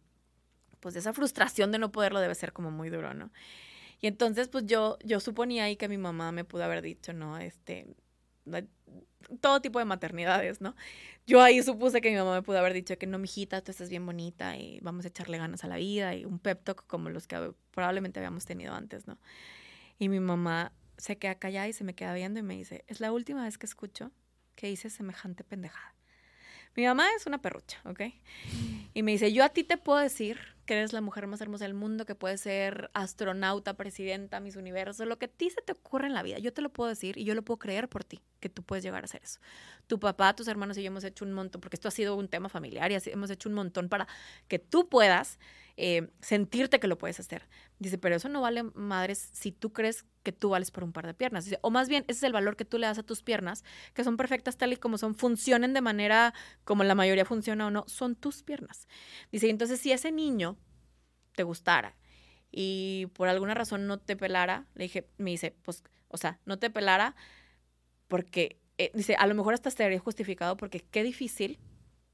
[0.80, 3.30] pues de esa frustración de no poderlo debe ser como muy duro, ¿no?
[4.00, 7.38] Y entonces, pues yo, yo suponía ahí que mi mamá me pudo haber dicho, ¿no?
[7.38, 7.86] Este,
[9.40, 10.74] todo tipo de maternidades, ¿no?
[11.26, 13.90] Yo ahí supuse que mi mamá me pudo haber dicho que no, mijita, tú estás
[13.90, 17.10] bien bonita y vamos a echarle ganas a la vida y un pep talk como
[17.10, 19.18] los que probablemente habíamos tenido antes, ¿no?
[19.98, 23.00] Y mi mamá se queda callada y se me queda viendo y me dice, es
[23.00, 24.12] la última vez que escucho
[24.54, 25.94] que hice semejante pendejada.
[26.76, 28.02] Mi mamá es una perrucha, ¿ok?
[28.94, 31.64] Y me dice, yo a ti te puedo decir que eres la mujer más hermosa
[31.64, 35.72] del mundo, que puedes ser astronauta, presidenta, mis universos, lo que a ti se te
[35.72, 38.04] ocurre en la vida, yo te lo puedo decir y yo lo puedo creer por
[38.04, 39.40] ti, que tú puedes llegar a hacer eso.
[39.86, 42.28] Tu papá, tus hermanos y yo hemos hecho un montón, porque esto ha sido un
[42.28, 44.06] tema familiar y así hemos hecho un montón para
[44.48, 45.38] que tú puedas
[45.76, 47.48] eh, sentirte que lo puedes hacer.
[47.78, 51.06] Dice, pero eso no vale madres si tú crees que tú vales por un par
[51.06, 51.44] de piernas.
[51.44, 53.64] Dice, o más bien, ese es el valor que tú le das a tus piernas,
[53.94, 56.34] que son perfectas tal y como son, funcionen de manera
[56.64, 58.88] como la mayoría funciona o no, son tus piernas.
[59.30, 60.56] Dice, entonces si ese niño
[61.34, 61.96] te gustara
[62.50, 66.58] y por alguna razón no te pelara, le dije, me dice, pues, o sea, no
[66.58, 67.14] te pelara
[68.08, 71.58] porque, eh, dice, a lo mejor hasta estaría justificado porque qué difícil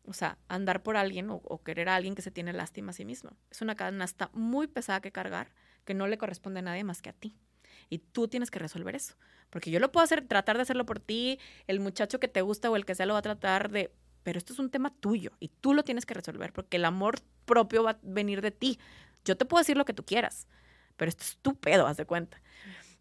[0.06, 3.04] o sea, andar por alguien o, querer a alguien que se tiene lástima a sí
[3.04, 3.30] mismo.
[3.50, 5.48] Es una canasta muy pesada que cargar
[5.84, 7.36] que no le corresponde a nadie más que a ti.
[7.88, 9.14] Y tú tienes que resolver eso.
[9.50, 12.70] Porque yo lo puedo hacer, tratar de hacerlo por ti, el muchacho que te gusta
[12.70, 13.92] o el que sea lo va a tratar de...
[14.22, 17.16] Pero esto es un tema tuyo y tú lo tienes que resolver porque el amor
[17.44, 18.78] propio va a venir de ti.
[19.24, 20.48] Yo te puedo decir lo que tú quieras,
[20.96, 22.40] pero esto es tu haz de cuenta.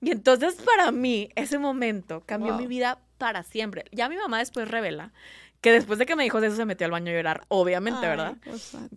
[0.04, 3.86] Y entonces para mí ese momento cambió mi vida para siempre.
[3.94, 5.14] Ya mi mamá después revela
[5.62, 8.36] que después de que me dijo eso se metió al baño a llorar, obviamente, ¿verdad?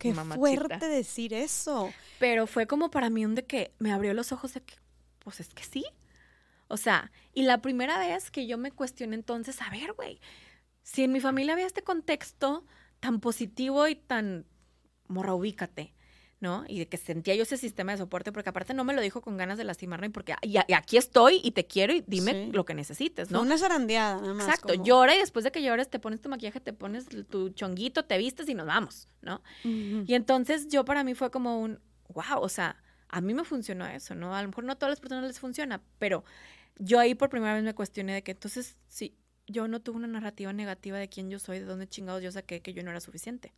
[0.01, 1.93] qué fuerte decir eso.
[2.19, 4.75] Pero fue como para mí un de que me abrió los ojos de que,
[5.21, 5.85] pues es que sí.
[6.67, 10.21] O sea, y la primera vez que yo me cuestioné entonces, a ver, güey,
[10.83, 12.65] si en mi familia había este contexto
[12.99, 14.45] tan positivo y tan
[15.07, 15.95] morra, ubícate.
[16.47, 16.65] ¿No?
[16.69, 19.21] Y de que sentía yo ese sistema de soporte, porque aparte no me lo dijo
[19.21, 22.73] con ganas de lastimarme, porque y, aquí estoy y te quiero y dime lo que
[22.73, 23.43] necesites, ¿no?
[23.43, 24.47] una zarandeada, nada más.
[24.47, 28.05] Exacto, llora y después de que llores te pones tu maquillaje, te pones tu chonguito,
[28.05, 29.43] te vistes y nos vamos, ¿no?
[29.65, 31.81] Y entonces yo para mí fue como un,
[32.11, 34.37] wow, o sea, a mí me funcionó eso, ¿no?
[34.37, 36.23] A lo mejor no a todas las personas les funciona, pero
[36.79, 39.17] yo ahí por primera vez me cuestioné de que entonces, sí,
[39.49, 42.63] yo no tuve una narrativa negativa de quién yo soy, de dónde chingados yo saqué
[42.63, 43.53] que yo no era suficiente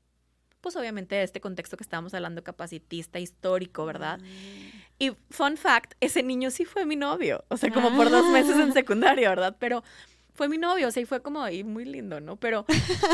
[0.60, 4.18] pues obviamente de este contexto que estábamos hablando capacitista, histórico, ¿verdad?
[4.18, 4.78] Mm.
[4.98, 8.56] Y fun fact, ese niño sí fue mi novio, o sea, como por dos meses
[8.56, 8.72] en ah.
[8.72, 9.56] secundaria, ¿verdad?
[9.58, 9.84] Pero
[10.34, 12.36] fue mi novio, o sea, y fue como ahí muy lindo, ¿no?
[12.36, 12.64] Pero,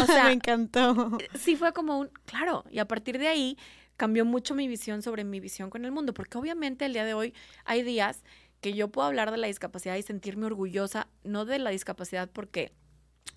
[0.00, 1.18] o sea, me encantó.
[1.38, 3.58] Sí fue como un, claro, y a partir de ahí
[3.96, 7.14] cambió mucho mi visión sobre mi visión con el mundo, porque obviamente el día de
[7.14, 7.34] hoy
[7.64, 8.22] hay días
[8.60, 12.72] que yo puedo hablar de la discapacidad y sentirme orgullosa, no de la discapacidad porque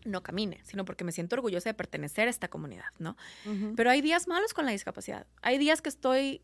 [0.05, 3.17] no camine, sino porque me siento orgullosa de pertenecer a esta comunidad, ¿no?
[3.75, 5.27] Pero hay días malos con la discapacidad.
[5.41, 6.41] Hay días que estoy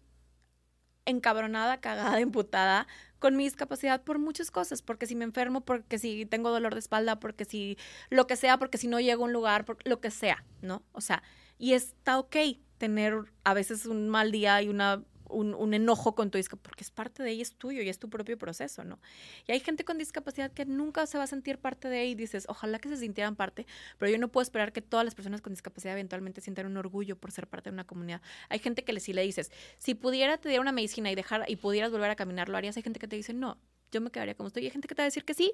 [1.05, 2.87] encabronada, cagada, imputada
[3.19, 6.79] con mi discapacidad por muchas cosas, porque si me enfermo, porque si tengo dolor de
[6.79, 7.77] espalda, porque si
[8.09, 10.83] lo que sea, porque si no llego a un lugar, por, lo que sea, ¿no?
[10.91, 11.23] O sea,
[11.57, 12.35] y está ok
[12.77, 13.15] tener
[13.45, 17.23] a veces un mal día y una un, enojo con tu discapacidad, porque es parte
[17.23, 18.99] de ella, es tuyo y es tu propio proceso, ¿no?
[19.47, 22.15] Y hay gente con discapacidad que nunca se va a sentir parte de ella y
[22.15, 23.65] dices, ojalá que se sintieran parte,
[23.97, 27.15] pero yo no puedo esperar que todas las personas con discapacidad eventualmente sientan un orgullo
[27.17, 28.21] por ser parte de una comunidad.
[28.49, 31.45] Hay gente que le, si le dices, si pudiera te diera una medicina y dejar
[31.47, 32.77] y pudieras volver a caminar, lo harías.
[32.77, 33.57] Hay gente que te dice, no,
[33.91, 34.63] yo me quedaría como estoy.
[34.63, 35.53] Y hay gente que te va a decir que sí.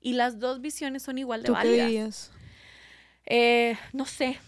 [0.00, 2.32] Y las dos visiones son igual de válidas.
[3.24, 4.38] Eh, no sé,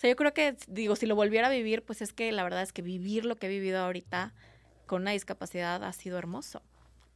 [0.00, 2.62] sea, yo creo que, digo, si lo volviera a vivir, pues es que la verdad
[2.62, 4.32] es que vivir lo que he vivido ahorita
[4.86, 6.62] con una discapacidad ha sido hermoso.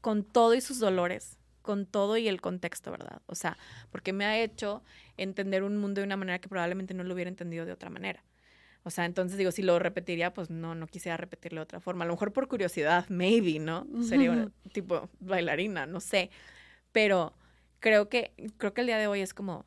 [0.03, 3.23] Con todo y sus dolores, con todo y el contexto, ¿verdad?
[3.27, 3.57] O sea,
[3.91, 4.83] porque me ha hecho
[5.17, 8.23] entender un mundo de una manera que probablemente no lo hubiera entendido de otra manera.
[8.83, 12.05] O sea, entonces digo, si lo repetiría, pues no, no quisiera repetirlo de otra forma.
[12.05, 13.87] A lo mejor por curiosidad, maybe, ¿no?
[14.03, 16.31] Sería tipo bailarina, no sé.
[16.93, 17.33] Pero
[17.81, 19.65] creo que, creo que el día de hoy es como,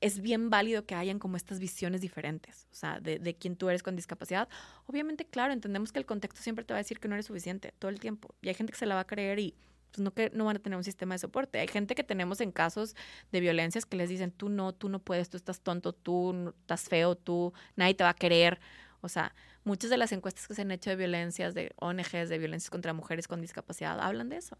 [0.00, 3.68] es bien válido que hayan como estas visiones diferentes, o sea, de, de quién tú
[3.68, 4.48] eres con discapacidad.
[4.86, 7.74] Obviamente, claro, entendemos que el contexto siempre te va a decir que no eres suficiente
[7.78, 8.34] todo el tiempo.
[8.40, 9.54] Y hay gente que se la va a creer y
[9.90, 11.58] pues no que no van a tener un sistema de soporte.
[11.58, 12.94] Hay gente que tenemos en casos
[13.32, 16.88] de violencias que les dicen, tú no, tú no puedes, tú estás tonto, tú estás
[16.88, 18.60] feo, tú, nadie te va a querer.
[19.02, 19.34] O sea,
[19.64, 22.92] muchas de las encuestas que se han hecho de violencias, de ONGs, de violencias contra
[22.92, 24.56] mujeres con discapacidad, hablan de eso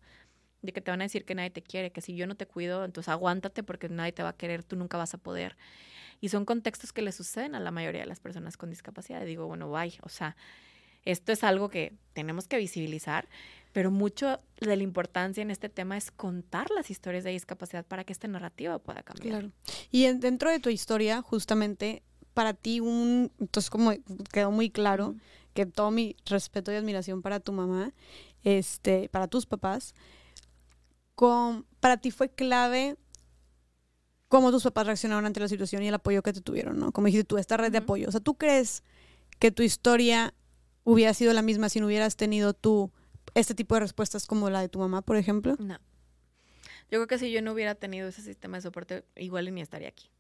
[0.63, 2.47] de que te van a decir que nadie te quiere, que si yo no te
[2.47, 5.57] cuido, entonces aguántate porque nadie te va a querer, tú nunca vas a poder.
[6.21, 9.23] Y son contextos que le suceden a la mayoría de las personas con discapacidad.
[9.23, 10.37] Y digo, bueno, bye, o sea,
[11.05, 13.29] esto es algo que tenemos que visibilizar,
[13.73, 18.05] pero mucho de la importancia en este tema es contar las historias de discapacidad para
[18.05, 19.41] que esta narrativa pueda cambiar.
[19.41, 19.53] Claro.
[19.91, 22.03] Y dentro de tu historia, justamente,
[22.35, 23.93] para ti, un, entonces como
[24.33, 25.15] quedó muy claro
[25.55, 27.93] que todo mi respeto y admiración para tu mamá,
[28.45, 29.95] este, para tus papás,
[31.81, 32.97] para ti fue clave
[34.29, 36.93] cómo tus papás reaccionaron ante la situación y el apoyo que te tuvieron, ¿no?
[36.93, 38.09] Como dijiste tú, esta red de apoyo.
[38.09, 38.85] O sea, ¿tú crees
[39.39, 40.35] que tu historia
[40.85, 42.93] hubiera sido la misma si no hubieras tenido tú
[43.35, 45.57] este tipo de respuestas como la de tu mamá, por ejemplo?
[45.59, 45.79] No.
[46.91, 49.89] Yo creo que si yo no hubiera tenido ese sistema de soporte, igual ni estaría
[49.89, 50.11] aquí.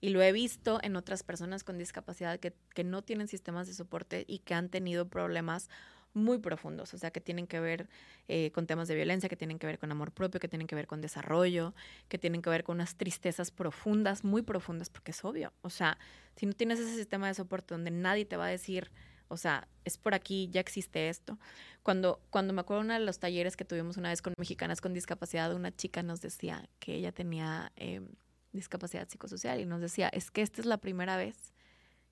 [0.00, 3.74] Y lo he visto en otras personas con discapacidad que, que no tienen sistemas de
[3.74, 5.68] soporte y que han tenido problemas
[6.12, 7.88] muy profundos, o sea, que tienen que ver
[8.28, 10.74] eh, con temas de violencia, que tienen que ver con amor propio, que tienen que
[10.74, 11.74] ver con desarrollo,
[12.08, 15.98] que tienen que ver con unas tristezas profundas, muy profundas, porque es obvio, o sea,
[16.36, 18.90] si no tienes ese sistema de soporte donde nadie te va a decir,
[19.28, 21.38] o sea, es por aquí, ya existe esto.
[21.84, 24.80] Cuando, cuando me acuerdo de uno de los talleres que tuvimos una vez con mexicanas
[24.80, 28.08] con discapacidad, una chica nos decía que ella tenía em,
[28.52, 31.36] discapacidad psicosocial y nos decía, es que esta es la primera vez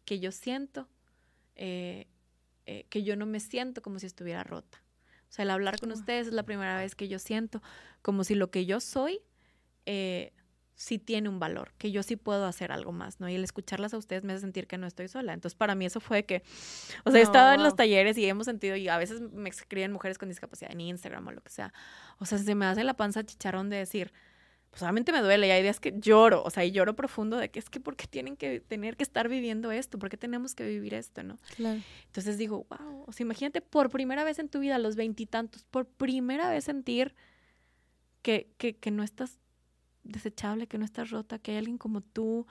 [0.04, 0.88] que yo siento
[1.56, 2.06] eh,
[2.70, 4.84] eh, que yo no me siento como si estuviera rota.
[5.30, 7.62] O sea, el hablar con ustedes es la primera vez que yo siento
[8.02, 9.22] como si lo que yo soy
[9.86, 10.34] eh,
[10.74, 13.28] sí tiene un valor, que yo sí puedo hacer algo más, ¿no?
[13.30, 15.32] Y el escucharlas a ustedes me hace sentir que no estoy sola.
[15.32, 16.42] Entonces, para mí eso fue que,
[17.04, 19.90] o sea, he estado en los talleres y hemos sentido, y a veces me escriben
[19.90, 21.72] mujeres con discapacidad en Instagram o lo que sea.
[22.18, 24.12] O sea, se me hace la panza chicharrón de decir,
[24.70, 27.50] pues solamente me duele y hay días que lloro, o sea, y lloro profundo de
[27.50, 29.98] que es que ¿por qué tienen que tener que estar viviendo esto?
[29.98, 31.38] ¿Por qué tenemos que vivir esto, no?
[31.56, 31.80] Claro.
[32.06, 35.64] Entonces digo, wow, o sea, imagínate por primera vez en tu vida, a los veintitantos,
[35.64, 37.14] por primera vez sentir
[38.22, 39.38] que, que, que no estás
[40.04, 42.46] desechable, que no estás rota, que hay alguien como tú.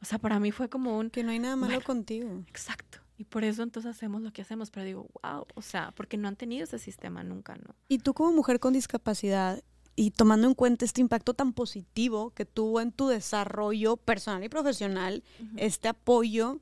[0.00, 1.10] O sea, para mí fue como un...
[1.10, 2.44] Que no hay nada malo contigo.
[2.48, 2.98] Exacto.
[3.16, 4.70] Y por eso entonces hacemos lo que hacemos.
[4.70, 7.74] Pero digo, wow, o sea, porque no han tenido ese sistema nunca, ¿no?
[7.88, 9.62] Y tú como mujer con discapacidad,
[9.98, 14.48] y tomando en cuenta este impacto tan positivo que tuvo en tu desarrollo personal y
[14.48, 15.24] profesional,
[15.56, 16.60] este apoyo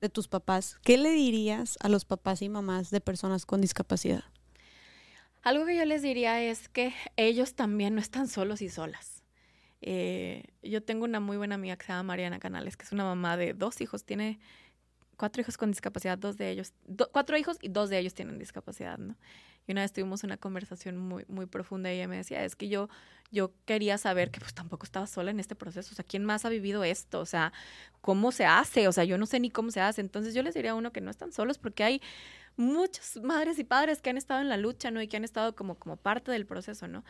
[0.00, 4.24] de tus papás, ¿qué le dirías a los papás y mamás de personas con discapacidad?
[5.42, 9.24] Algo que yo les diría es que ellos también no están solos y solas.
[9.82, 13.04] Eh, yo tengo una muy buena amiga que se llama Mariana Canales, que es una
[13.04, 14.40] mamá de dos hijos, tiene
[15.18, 16.72] cuatro hijos con discapacidad, dos de ellos,
[17.12, 19.16] cuatro hijos y dos de ellos tienen discapacidad, ¿no?
[19.66, 22.68] Y una vez tuvimos una conversación muy, muy profunda y ella me decía, es que
[22.68, 22.88] yo,
[23.30, 26.44] yo quería saber que pues tampoco estaba sola en este proceso, o sea, ¿quién más
[26.44, 27.20] ha vivido esto?
[27.20, 27.52] O sea,
[28.00, 28.88] ¿cómo se hace?
[28.88, 30.00] O sea, yo no sé ni cómo se hace.
[30.00, 32.02] Entonces yo les diría a uno que no están solos porque hay
[32.56, 35.00] muchas madres y padres que han estado en la lucha, ¿no?
[35.00, 37.04] Y que han estado como, como parte del proceso, ¿no?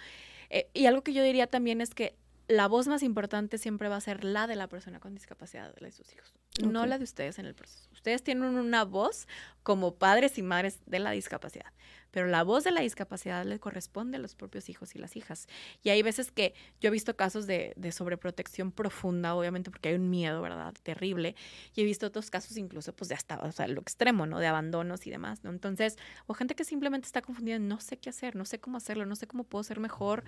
[0.50, 2.16] Eh, y algo que yo diría también es que
[2.48, 5.86] la voz más importante siempre va a ser la de la persona con discapacidad, la
[5.86, 6.34] de sus hijos,
[6.64, 7.88] no la de ustedes en el proceso.
[7.92, 9.28] Ustedes tienen una voz
[9.62, 11.72] como padres y madres de la discapacidad,
[12.10, 15.46] pero la voz de la discapacidad le corresponde a los propios hijos y las hijas.
[15.82, 20.10] Y hay veces que yo he visto casos de, sobreprotección profunda, obviamente porque hay un
[20.10, 20.74] miedo, ¿verdad?
[20.82, 21.34] Terrible.
[21.74, 23.36] Y he visto otros casos incluso pues de hasta,
[23.68, 24.38] lo extremo, ¿no?
[24.38, 25.50] De abandonos y demás, ¿no?
[25.50, 25.96] Entonces,
[26.26, 29.16] o gente que simplemente está confundida, no sé qué hacer, no sé cómo hacerlo, no
[29.16, 30.24] sé cómo puedo ser mejor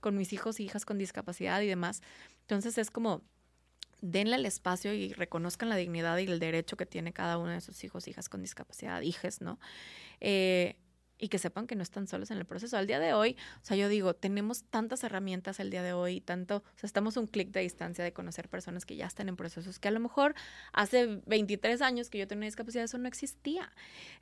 [0.00, 2.02] con mis hijos y hijas con discapacidad y demás.
[2.42, 3.22] Entonces es como
[4.04, 7.62] denle el espacio y reconozcan la dignidad y el derecho que tiene cada uno de
[7.62, 9.58] sus hijos, hijas con discapacidad, hijes, ¿no?
[10.20, 10.76] Eh,
[11.18, 12.76] y que sepan que no están solos en el proceso.
[12.76, 16.20] Al día de hoy, o sea, yo digo, tenemos tantas herramientas el día de hoy,
[16.20, 19.36] tanto, o sea, estamos un clic de distancia de conocer personas que ya están en
[19.36, 20.34] procesos que a lo mejor
[20.72, 23.72] hace 23 años que yo tenía discapacidad, eso no existía.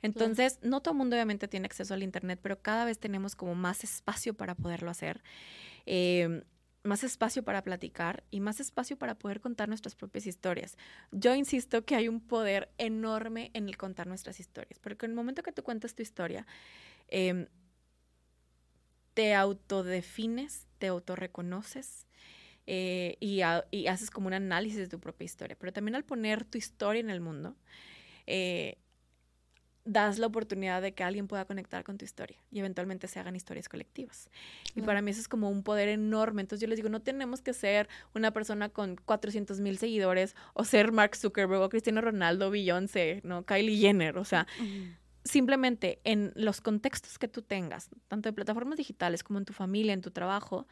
[0.01, 3.55] Entonces, no todo el mundo obviamente tiene acceso al Internet, pero cada vez tenemos como
[3.55, 5.23] más espacio para poderlo hacer.
[5.85, 6.43] Eh,
[6.83, 10.77] más espacio para platicar y más espacio para poder contar nuestras propias historias.
[11.11, 15.15] Yo insisto que hay un poder enorme en el contar nuestras historias, porque en el
[15.15, 16.45] momento que tú cuentas tu historia,
[17.07, 17.47] em,
[19.13, 22.07] te autodefines, te autorreconoces
[22.65, 25.57] eh, y, y, haces como un análisis de tu propia historia.
[25.59, 27.55] Pero también al poner tu historia en el mundo,
[28.25, 28.77] eh,
[29.85, 33.35] das la oportunidad de que alguien pueda conectar con tu historia y eventualmente se hagan
[33.35, 34.29] historias colectivas.
[34.75, 36.41] Y para mí eso es como un poder enorme.
[36.41, 40.63] Entonces yo les digo, no tenemos que ser una persona con 400 mil seguidores o
[40.63, 43.45] ser Mark Zuckerberg o Cristiano Ronaldo, Beyoncé, ¿no?
[43.45, 44.17] Kylie Jenner.
[44.17, 44.47] O sea,
[45.25, 49.93] simplemente en los contextos que tú tengas, tanto de plataformas digitales como en tu familia,
[49.93, 50.65] en tu trabajo,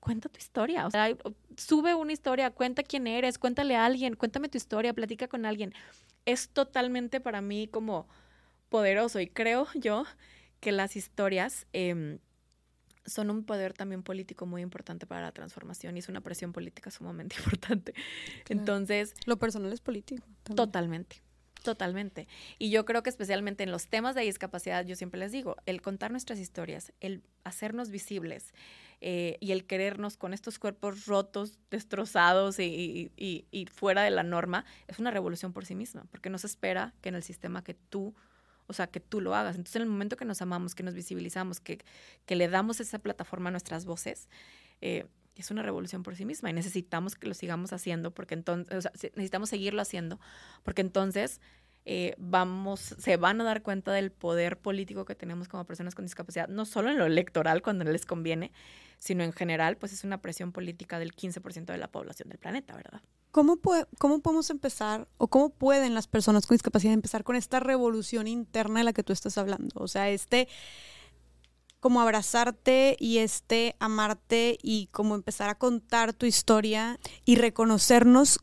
[0.00, 0.86] cuenta tu historia.
[0.86, 1.16] O sea,
[1.56, 5.72] sube una historia, cuenta quién eres, cuéntale a alguien, cuéntame tu historia, platica con alguien.
[6.28, 8.06] Es totalmente para mí como
[8.68, 10.04] poderoso y creo yo
[10.60, 12.18] que las historias em,
[13.06, 16.90] son un poder también político muy importante para la transformación y es una presión política
[16.90, 17.94] sumamente importante.
[18.50, 19.14] Entonces...
[19.24, 20.22] Lo personal es político.
[20.54, 21.22] Totalmente.
[21.62, 22.28] Totalmente.
[22.58, 25.82] Y yo creo que especialmente en los temas de discapacidad, yo siempre les digo, el
[25.82, 28.52] contar nuestras historias, el hacernos visibles,
[29.00, 33.12] eh, y el querernos con estos cuerpos rotos, destrozados y,
[33.72, 37.08] fuera de la norma, es una revolución por sí misma, porque no se espera que
[37.08, 38.14] en el sistema que tú,
[38.66, 39.54] o sea, que tú lo hagas.
[39.54, 41.78] Entonces, en el momento que nos amamos, que nos visibilizamos, que,
[42.26, 44.28] que le damos esa plataforma a nuestras voces,
[44.80, 45.06] eh,
[45.40, 48.80] es una revolución por sí misma y necesitamos que lo sigamos haciendo porque entonces, o
[48.80, 50.18] sea, necesitamos seguirlo haciendo
[50.62, 51.40] porque entonces
[51.90, 56.04] eh, vamos, se van a dar cuenta del poder político que tenemos como personas con
[56.04, 58.52] discapacidad, no solo en lo electoral cuando les conviene,
[58.98, 62.76] sino en general, pues es una presión política del 15% de la población del planeta,
[62.76, 63.00] ¿verdad?
[63.30, 63.58] ¿Cómo,
[63.98, 68.80] ¿Cómo podemos empezar o cómo pueden las personas con discapacidad empezar con esta revolución interna
[68.80, 69.80] de la que tú estás hablando?
[69.80, 70.48] O sea, este
[71.80, 78.40] como abrazarte y este amarte y como empezar a contar tu historia y reconocernos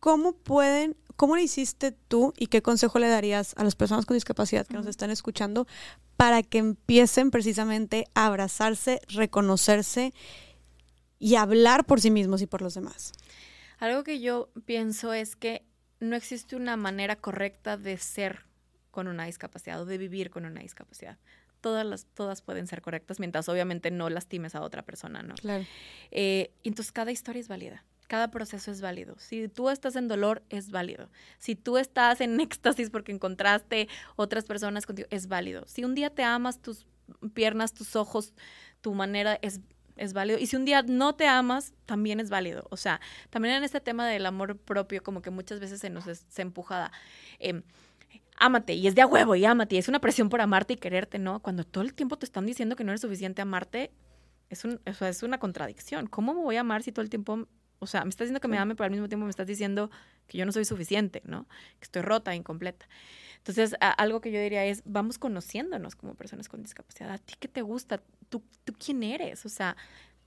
[0.00, 4.16] cómo pueden ¿Cómo lo hiciste tú y qué consejo le darías a las personas con
[4.16, 5.66] discapacidad que nos están escuchando
[6.16, 10.12] para que empiecen precisamente a abrazarse, reconocerse
[11.18, 13.12] y hablar por sí mismos y por los demás?
[13.78, 15.64] Algo que yo pienso es que
[16.00, 18.46] no existe una manera correcta de ser
[18.90, 21.18] con una discapacidad o de vivir con una discapacidad.
[21.62, 25.34] Todas, las, todas pueden ser correctas mientras obviamente no lastimes a otra persona, ¿no?
[25.36, 25.64] Claro.
[26.10, 27.82] Eh, entonces cada historia es válida
[28.12, 29.14] cada proceso es válido.
[29.18, 31.08] Si tú estás en dolor, es válido.
[31.38, 35.64] Si tú estás en éxtasis porque encontraste otras personas contigo, es válido.
[35.66, 36.86] Si un día te amas tus
[37.32, 38.34] piernas, tus ojos,
[38.82, 39.60] tu manera, es,
[39.96, 40.38] es válido.
[40.38, 42.66] Y si un día no te amas, también es válido.
[42.68, 43.00] O sea,
[43.30, 46.92] también en este tema del amor propio, como que muchas veces se nos se empujada.
[47.38, 47.62] Eh,
[48.42, 50.76] ámate y es de a huevo y ámate y es una presión por amarte y
[50.76, 51.40] quererte, ¿no?
[51.40, 53.92] Cuando todo el tiempo te están diciendo que no eres suficiente amarte,
[54.50, 56.06] es, un, es una contradicción.
[56.06, 57.46] ¿Cómo me voy a amar si todo el tiempo
[57.78, 59.90] o sea, me estás diciendo que me ame, pero al mismo tiempo me estás diciendo
[60.28, 61.48] que yo no soy suficiente, ¿no?
[61.80, 62.86] Que estoy rota, incompleta.
[63.38, 67.10] Entonces, algo que yo diría es, vamos conociéndonos como personas con discapacidad.
[67.10, 68.00] ¿A ti qué te gusta?
[68.28, 69.44] ¿Tú, tú quién eres?
[69.46, 69.76] O sea,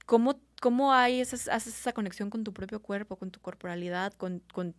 [0.06, 4.76] ¿cómo, cómo hay haces esa conexión con tu propio cuerpo, con tu corporalidad, con, con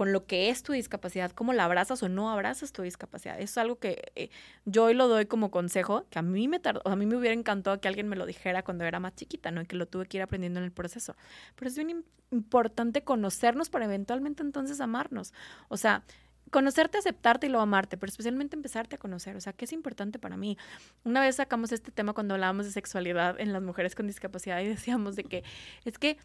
[0.00, 3.34] con lo que es tu discapacidad, cómo la abrazas o no abrazas tu discapacidad.
[3.34, 4.30] Eso es algo que eh,
[4.64, 7.34] yo hoy lo doy como consejo, que a mí me tardó, a mí me hubiera
[7.34, 9.62] encantado que alguien me lo dijera cuando era más chiquita, ¿no?
[9.66, 11.16] Que lo tuve que ir aprendiendo en el proceso.
[11.54, 15.34] Pero es bien importante conocernos para eventualmente entonces amarnos.
[15.68, 16.02] O sea,
[16.50, 20.18] conocerte, aceptarte y lo amarte, pero especialmente empezarte a conocer, o sea, ¿qué es importante
[20.18, 20.56] para mí?
[21.04, 24.66] Una vez sacamos este tema cuando hablábamos de sexualidad en las mujeres con discapacidad y
[24.66, 25.44] decíamos de que
[25.84, 26.16] es que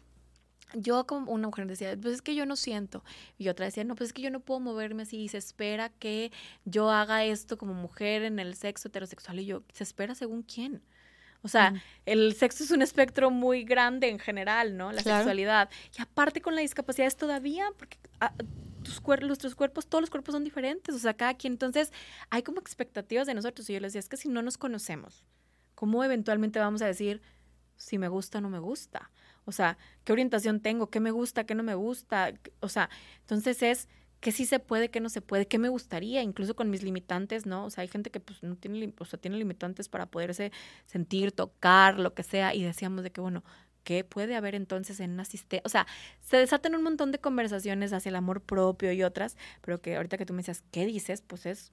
[0.74, 3.04] yo como una mujer decía, pues es que yo no siento.
[3.38, 5.18] Y otra decía, no, pues es que yo no puedo moverme así.
[5.18, 6.32] Y se espera que
[6.64, 9.40] yo haga esto como mujer en el sexo heterosexual.
[9.40, 10.82] Y yo, ¿se espera según quién?
[11.42, 11.74] O sea,
[12.06, 14.90] el sexo es un espectro muy grande en general, ¿no?
[14.90, 15.70] La sexualidad.
[15.96, 18.32] Y aparte con la discapacidad es todavía, porque ah,
[18.82, 21.52] tus cuerpos, nuestros cuerpos, todos los cuerpos son diferentes, o sea, cada quien.
[21.52, 21.92] Entonces,
[22.30, 23.70] hay como expectativas de nosotros.
[23.70, 25.24] Y yo les decía, es que si no nos conocemos,
[25.76, 27.22] ¿cómo eventualmente vamos a decir
[27.76, 29.12] si me gusta o no me gusta?
[29.46, 30.90] O sea, ¿qué orientación tengo?
[30.90, 31.44] ¿Qué me gusta?
[31.44, 32.34] ¿Qué no me gusta?
[32.60, 32.90] O sea,
[33.20, 33.88] entonces es
[34.20, 37.46] qué sí se puede, qué no se puede, qué me gustaría, incluso con mis limitantes,
[37.46, 37.64] ¿no?
[37.64, 40.52] O sea, hay gente que pues no tiene, o sea, tiene limitantes para poderse
[40.86, 43.44] sentir, tocar, lo que sea, y decíamos de que, bueno,
[43.84, 45.62] ¿qué puede haber entonces en una asistencia?
[45.64, 45.86] O sea,
[46.20, 50.18] se desatan un montón de conversaciones hacia el amor propio y otras, pero que ahorita
[50.18, 51.22] que tú me decías, ¿qué dices?
[51.22, 51.72] Pues es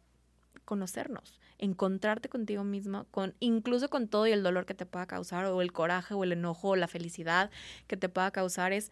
[0.66, 5.45] conocernos, encontrarte contigo misma, con, incluso con todo y el dolor que te pueda causar,
[5.45, 7.51] o el coraje, o el enojo, o la felicidad
[7.88, 8.91] que te pueda causar, es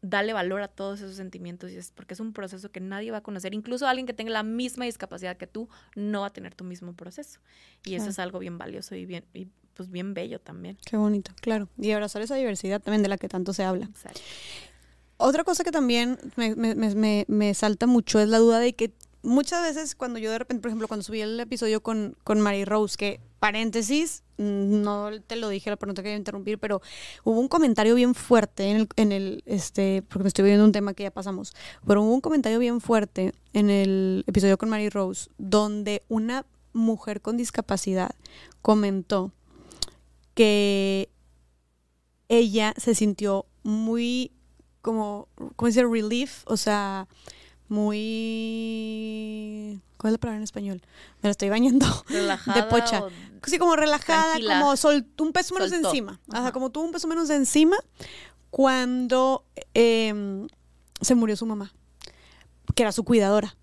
[0.00, 3.18] darle valor a todos esos sentimientos y es porque es un proceso que nadie va
[3.18, 6.54] a conocer, incluso alguien que tenga la misma discapacidad que tú no va a tener
[6.54, 7.40] tu mismo proceso
[7.84, 10.76] y eso es algo bien valioso y bien y pues bien bello también.
[10.84, 11.68] Qué bonito, claro.
[11.78, 13.88] Y abrazar esa diversidad también de la que tanto se habla.
[15.18, 18.92] Otra cosa que también me, me, me, me salta mucho es la duda de que
[19.22, 22.64] muchas veces cuando yo de repente, por ejemplo, cuando subí el episodio con, con Mary
[22.64, 26.80] Rose, que paréntesis, no te lo dije, pero no te quería interrumpir, pero
[27.24, 30.72] hubo un comentario bien fuerte en el, en el, este, porque me estoy viendo un
[30.72, 31.54] tema que ya pasamos,
[31.86, 37.20] pero hubo un comentario bien fuerte en el episodio con Mary Rose, donde una mujer
[37.20, 38.10] con discapacidad
[38.62, 39.32] comentó
[40.34, 41.08] que
[42.28, 44.32] ella se sintió muy
[44.82, 45.82] como, ¿cómo dice?
[45.82, 47.08] Relief, o sea,
[47.68, 48.98] muy...
[49.96, 50.82] ¿Cuál es la palabra en español?
[51.22, 51.86] Me lo estoy bañando.
[52.08, 52.62] Relajada.
[52.62, 53.02] De pocha.
[53.44, 56.20] Sí, como relajada, como soltó un peso menos de encima.
[56.32, 56.52] Ajá.
[56.52, 57.76] como tuvo un peso menos de encima
[58.50, 59.44] cuando
[59.74, 60.48] em,
[61.00, 61.72] se murió su mamá,
[62.74, 63.56] que era su cuidadora,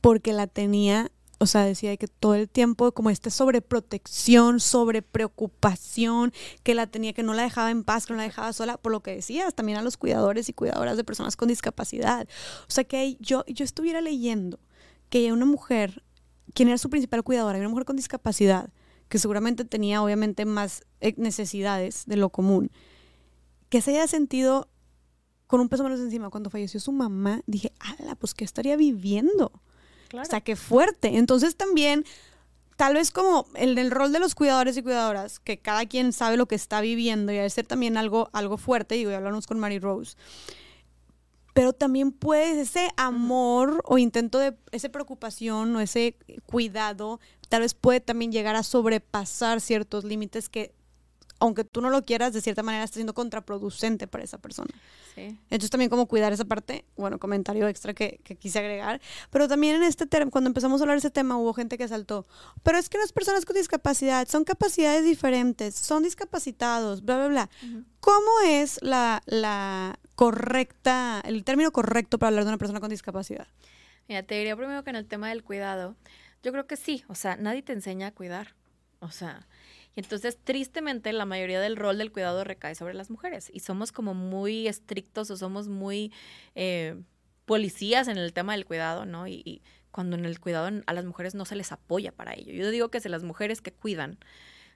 [0.00, 1.10] porque la tenía
[1.42, 6.32] o sea, decía que todo el tiempo como esta sobreprotección, sobrepreocupación,
[6.62, 8.92] que la tenía, que no la dejaba en paz, que no la dejaba sola, por
[8.92, 12.28] lo que decías, también a los cuidadores y cuidadoras de personas con discapacidad.
[12.68, 14.60] O sea, que yo, yo estuviera leyendo
[15.10, 16.04] que una mujer,
[16.54, 18.72] quien era su principal cuidadora, una mujer con discapacidad,
[19.08, 22.70] que seguramente tenía obviamente más eh, necesidades de lo común,
[23.68, 24.68] que se haya sentido
[25.48, 29.50] con un peso menos encima cuando falleció su mamá, dije, ala, pues ¿qué estaría viviendo?
[30.20, 31.16] O sea, qué fuerte.
[31.16, 32.04] Entonces también,
[32.76, 36.46] tal vez como el rol de los cuidadores y cuidadoras, que cada quien sabe lo
[36.46, 39.78] que está viviendo y debe ser también algo, algo fuerte, y hoy hablamos con Mary
[39.78, 40.16] Rose.
[41.54, 47.74] Pero también puede ese amor o intento de esa preocupación o ese cuidado, tal vez
[47.74, 50.74] puede también llegar a sobrepasar ciertos límites que
[51.42, 54.70] aunque tú no lo quieras, de cierta manera está siendo contraproducente para esa persona.
[55.16, 55.36] Sí.
[55.50, 59.82] Entonces también como cuidar esa parte, bueno, comentario extra que, quise agregar, pero también en
[59.82, 62.26] este tema, cuando empezamos a hablar de ese tema, hubo gente que saltó,
[62.62, 67.50] pero es que las personas con discapacidad son capacidades diferentes, son discapacitados, bla, bla, bla.
[67.98, 73.48] ¿Cómo es la, la correcta, el término correcto para hablar de una persona con discapacidad?
[74.06, 75.96] Mira, te diría primero que en el tema del cuidado,
[76.44, 78.54] yo creo que sí, o sea, nadie te enseña a cuidar,
[79.00, 79.48] o sea,
[79.94, 83.50] y entonces, tristemente, la mayoría del rol del cuidado recae sobre las mujeres.
[83.52, 86.12] Y somos como muy estrictos o somos muy
[86.54, 86.96] eh,
[87.44, 89.28] policías en el tema del cuidado, ¿no?
[89.28, 92.54] Y, cuando en el cuidado a las mujeres no se les apoya para ello.
[92.54, 94.18] Yo digo que si las mujeres que cuidan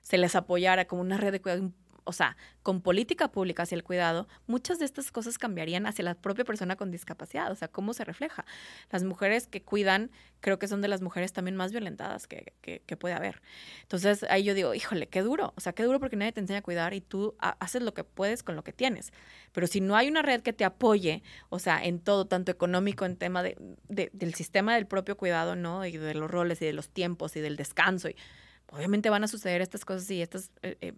[0.03, 1.71] se les apoyara como una red de cuidado
[2.07, 6.15] o sea, con política pública hacia el cuidado, muchas de estas cosas cambiarían hacia la
[6.15, 8.45] propia persona con discapacidad, o sea, cómo se refleja.
[8.89, 12.97] Las mujeres que cuidan, creo que son de las mujeres también más violentadas que, que,
[12.97, 13.41] puede haber.
[13.81, 16.59] Entonces, ahí yo digo, híjole, qué duro, o sea, qué duro porque nadie te enseña
[16.59, 19.11] a cuidar y tú haces lo que puedes con lo que tienes.
[19.51, 23.03] Pero si no hay una red que te apoye, o sea, en todo, tanto económico,
[23.05, 23.57] en tema de,
[23.89, 25.85] del sistema del propio cuidado, ¿no?
[25.85, 28.15] Y de los roles y de los tiempos y del descanso, y
[28.71, 30.51] obviamente van a suceder estas cosas y estas...
[30.61, 30.93] Eh, eh,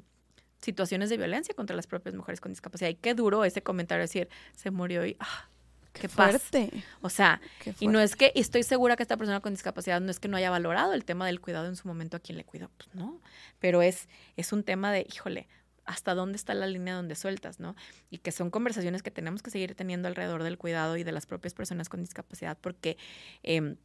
[0.62, 2.89] situaciones de violencia contra las propias mujeres con discapacidad.
[2.89, 5.49] Y qué duro ese comentario decir, se murió y ah,
[5.93, 6.72] qué, fuerte.
[7.01, 7.41] O sea,
[7.80, 10.38] y no es que estoy segura que esta persona con discapacidad no es que no
[10.38, 13.22] haya valorado el tema del cuidado en su momento a quien le cuidó, pues no,
[13.60, 15.47] pero es es un tema de, híjole,
[15.86, 17.76] hasta dónde está la línea donde sueltas, ¿no?
[18.12, 21.26] Y que son conversaciones que tenemos que seguir teniendo alrededor del cuidado y de las
[21.26, 22.97] propias personas con discapacidad, porque
[23.41, 23.76] eh,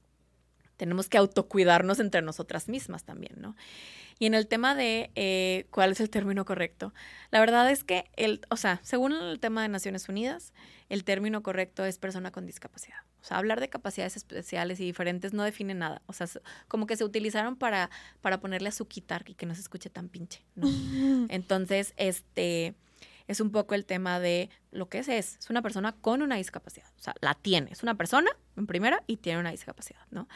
[0.76, 3.56] tenemos que autocuidarnos entre nosotras mismas también, ¿no?
[4.18, 6.94] Y en el tema de eh, cuál es el término correcto,
[7.30, 10.52] la verdad es que, el, o sea, según el tema de Naciones Unidas,
[10.88, 12.98] el término correcto es persona con discapacidad.
[13.20, 16.02] O sea, hablar de capacidades especiales y diferentes no define nada.
[16.06, 16.28] O sea,
[16.68, 17.90] como que se utilizaron para,
[18.20, 20.68] para ponerle a su quitar y que no se escuche tan pinche, ¿no?
[21.30, 22.74] Entonces, este
[23.26, 26.36] es un poco el tema de lo que es, es, es una persona con una
[26.36, 26.86] discapacidad.
[26.98, 27.72] O sea, la tiene.
[27.72, 30.28] Es una persona, en primera, y tiene una discapacidad, ¿no?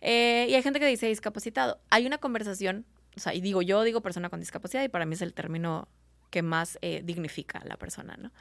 [0.00, 1.80] Eh, y hay gente que dice discapacitado.
[1.90, 2.86] Hay una conversación,
[3.16, 5.88] o sea, y digo yo, digo persona con discapacidad, y para mí es el término
[6.30, 8.32] que más eh, dignifica a la persona, ¿no?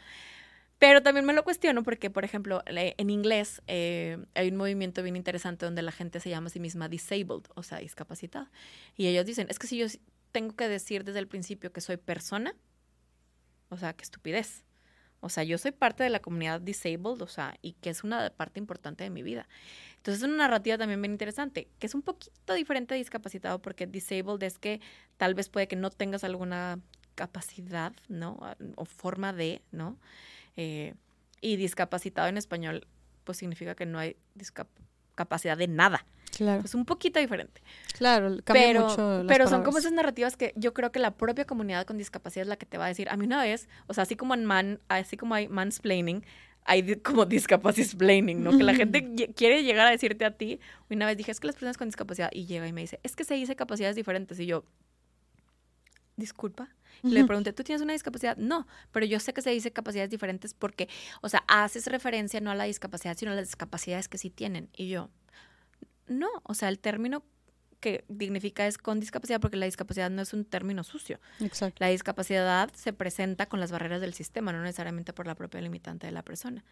[0.80, 5.18] Pero también me lo cuestiono porque, por ejemplo, en inglés eh, hay un movimiento bien
[5.18, 8.50] interesante donde la gente se llama a sí misma disabled, o sea, discapacitada.
[8.96, 9.88] Y ellos dicen, es que si yo
[10.32, 12.56] tengo que decir desde el principio que soy persona,
[13.68, 14.64] o sea, qué estupidez.
[15.22, 18.30] O sea, yo soy parte de la comunidad disabled, o sea, y que es una
[18.30, 19.48] parte importante de mi vida.
[19.98, 23.86] Entonces es una narrativa también bien interesante, que es un poquito diferente de discapacitado, porque
[23.86, 24.80] disabled es que
[25.18, 26.80] tal vez puede que no tengas alguna
[27.16, 28.40] capacidad, ¿no?
[28.76, 29.98] O forma de, ¿no?
[30.56, 30.94] Eh,
[31.42, 32.88] y discapacitado en español,
[33.26, 34.68] pues significa que no hay discap-
[35.20, 36.06] capacidad de nada.
[36.38, 37.62] Claro, Es un poquito diferente.
[37.98, 41.12] claro, cambia Pero, mucho las pero son como esas narrativas que yo creo que la
[41.12, 43.10] propia comunidad con discapacidad es la que te va a decir.
[43.10, 46.24] A mí una vez, o sea, así como en man, así como hay mansplaining,
[46.66, 48.52] hay como discapacisplaining, ¿no?
[48.52, 50.60] Que la gente quiere llegar a decirte a ti.
[50.90, 53.16] Una vez dije, es que las personas con discapacidad, y llega y me dice, es
[53.18, 54.40] que se dice capacidades diferentes.
[54.40, 54.64] Y yo,
[56.20, 56.70] disculpa.
[57.02, 58.36] Y le pregunté, ¿tú tienes una discapacidad?
[58.38, 60.90] No, pero yo sé que se dice capacidades diferentes porque,
[61.22, 64.70] o sea, haces referencia no a la discapacidad, sino a las discapacidades que sí tienen.
[64.76, 65.10] Y yo,
[66.08, 67.24] no, o sea, el término
[67.80, 71.20] que dignifica es con discapacidad porque la discapacidad no es un término sucio.
[71.40, 71.78] Exacto.
[71.80, 76.08] La discapacidad se presenta con las barreras del sistema, no necesariamente por la propia limitante
[76.08, 76.66] de la persona.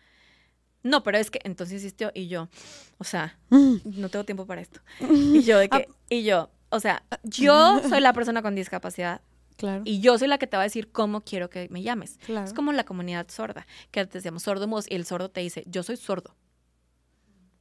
[0.84, 2.50] No, pero es que entonces insistió y yo,
[2.98, 4.82] o sea, no tengo tiempo para esto.
[5.00, 9.22] Y yo de que, y yo, o sea, yo soy la persona con discapacidad
[9.58, 12.18] Claro, y yo soy la que te va a decir cómo quiero que me llames.
[12.26, 12.46] claro.
[12.46, 15.84] Es como la comunidad sorda, que te decíamos sordo y el sordo te dice, yo
[15.84, 16.36] soy sordo.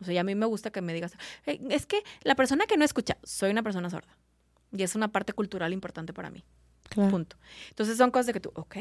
[0.01, 1.15] O sea, y a mí me gusta que me digas,
[1.47, 4.17] "Eh, es que la persona que no escucha, soy una persona sorda.
[4.73, 6.45] Y es una parte cultural importante para mí.
[6.89, 7.11] claro.
[7.11, 7.37] Punto.
[7.71, 8.77] Entonces son cosas de que tú, ok.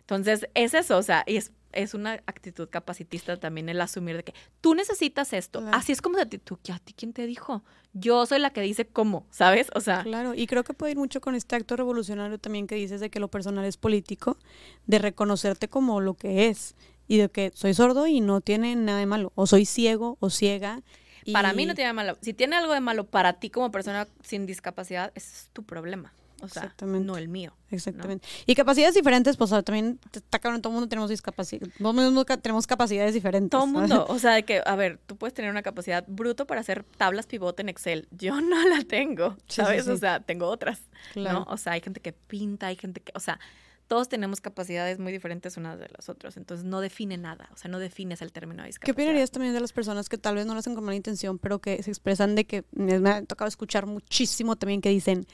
[0.00, 4.24] Entonces es eso, o sea, y es, es una actitud capacitista también el asumir de
[4.24, 5.60] que tú necesitas esto.
[5.60, 5.76] Claro.
[5.76, 7.62] Así es como de ti, tú, ¿a ti quién te dijo?
[7.92, 9.68] Yo soy la que dice cómo, ¿sabes?
[9.74, 12.74] O sea, Claro, y creo que puede ir mucho con este acto revolucionario también que
[12.74, 14.38] dices de que lo personal es político,
[14.86, 16.74] de reconocerte como lo que es
[17.08, 20.28] y de que soy sordo y no tiene nada de malo, o soy ciego o
[20.30, 20.82] ciega.
[21.24, 22.16] y- Para mí no tiene malo.
[22.20, 26.12] Si tiene algo de malo para ti como persona sin discapacidad, ese es tu problema.
[26.42, 27.56] O sea, no el mío.
[27.70, 28.26] Exactamente.
[28.46, 32.24] Y capacidades diferentes, pues también está cabrón, todo el mundo tenemos discapacidad, todo el mundo
[32.26, 33.50] ca- tenemos capacidades diferentes.
[33.50, 36.46] Todo el mundo, o sea, de que, a ver, tú puedes tener una capacidad bruto
[36.46, 38.06] para hacer tablas pivote en Excel.
[38.10, 39.88] Yo no la tengo, Sí, sí, ¿sabes?
[39.88, 40.80] O sea, tengo otras,
[41.12, 41.40] Claro.
[41.40, 41.46] ¿no?
[41.48, 43.40] O sea, hay gente que pinta, hay gente que, o sea,
[43.88, 46.36] todos tenemos capacidades muy diferentes unas de las otras.
[46.36, 48.94] Entonces, no define nada, o sea, no defines el término de ¿Qué discapacidad.
[48.96, 51.60] opinarías también de las personas que tal vez no lo hacen con mala intención, pero
[51.60, 55.26] que se expresan de que me ha tocado escuchar muchísimo también que dicen,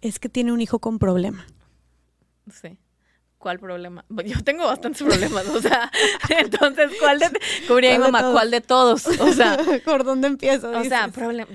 [0.00, 1.46] es que tiene un hijo con problema.
[2.52, 2.76] Sí.
[3.38, 4.04] ¿Cuál problema?
[4.08, 5.90] Bueno, Yo tengo bastantes problemas, o sea,
[6.38, 7.30] entonces, ¿cuál de,
[7.68, 8.32] como diría mi ¿Cuál de mamá, todos?
[8.34, 9.06] cuál de todos?
[9.06, 10.70] O sea, ¿por dónde empiezo?
[10.70, 11.22] O sea, Dices.
[11.22, 11.46] problem-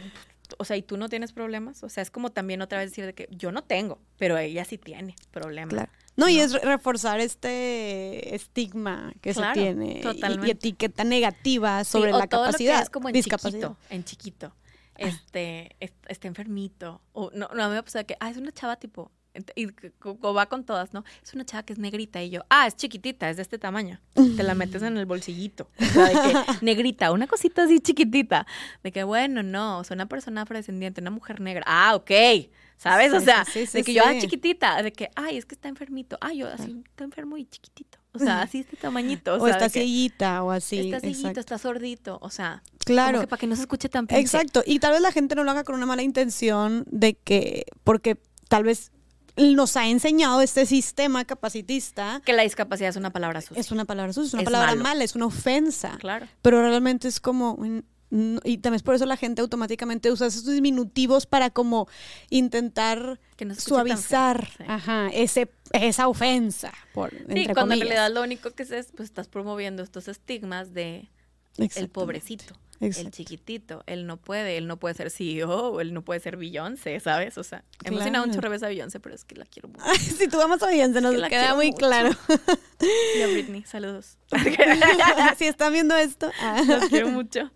[0.60, 1.84] o sea, ¿y tú no tienes problemas?
[1.84, 4.64] O sea, es como también otra vez decir de que yo no tengo, pero ella
[4.66, 5.74] sí tiene problemas.
[5.74, 5.92] Claro.
[6.16, 10.02] No, y es re- reforzar este estigma que Claro, se tiene
[10.46, 12.82] y- etiqueta negativa Sí, sobre o la todo lo que capacidad.
[12.84, 13.70] es como en discapacidad.
[13.70, 14.54] chiquito, en chiquito.
[14.98, 17.02] Este, es- está enfermito.
[17.14, 19.12] O no, no, me pasa que, ah, es una chava tipo,
[19.56, 21.04] y va con todas, ¿no?
[21.24, 24.00] Es una chava que es negrita y yo, ah, es chiquitita, es de este tamaño.
[24.14, 25.70] Te la metes en el bolsillito.
[25.80, 26.34] O sea, de que,
[26.66, 28.46] negrita, una cosita así chiquitita.
[28.84, 31.64] De que, bueno, no, o sea, una persona afrodescendiente, una mujer negra.
[31.66, 32.12] Ah, ok.
[32.78, 33.14] ¿Sabes?
[33.14, 35.56] o Sí, sea, sí, sí, de que yo, ah, chiquitita, de que, ay, es que
[35.56, 36.18] está enfermito.
[36.22, 37.98] Ay, yo así, está enfermo y chiquitito.
[38.14, 39.34] O sea, así este tamañito.
[39.34, 40.80] O, O, sea, está cieguita o así.
[40.80, 41.40] está cieguito, exacto.
[41.40, 42.20] está sordito.
[42.22, 43.14] O sea, Claro.
[43.14, 44.22] como que para que no se escuche tan pinche.
[44.22, 44.62] Exacto.
[44.66, 48.18] Y tal vez la gente no lo haga con una mala intención de que, porque
[48.50, 48.92] tal vez
[49.36, 52.22] nos ha enseñado este sistema capacitista.
[52.24, 53.60] Que la discapacidad es una palabra sucia.
[53.60, 54.84] Es una palabra sucia, es una Es palabra malo.
[54.84, 55.98] mala, es una ofensa.
[56.00, 56.28] Claro.
[56.44, 57.58] Pero realmente es como.
[57.60, 57.82] no-
[58.44, 61.88] y también es por eso la gente automáticamente usa esos diminutivos para como
[62.30, 64.64] intentar Que no suavizar Sí.
[64.68, 66.72] ajá, ese, esa ofensa.
[66.94, 67.88] Por, Sí, entre cuando en comillas.
[67.90, 71.10] realidad lo único que es, pues estás promoviendo estos estigmas de
[71.58, 71.94] el Exactamente.
[72.86, 77.00] El chiquitito, él no puede, él no puede ser CEO, él no puede ser Beyoncé,
[77.00, 77.38] ¿sabes?
[77.38, 78.50] O sea, hemos cenado un Claro.
[78.50, 79.84] chorro a Beyoncé, pero es que la quiero mucho.
[80.18, 81.78] Si tú amas a Beyoncé, nos que la queda muy mucho.
[81.78, 82.10] claro.
[83.18, 84.18] Y a Britney, saludos.
[85.38, 86.30] si están viendo esto.
[86.42, 86.62] ah.
[86.68, 87.50] Los quiero mucho.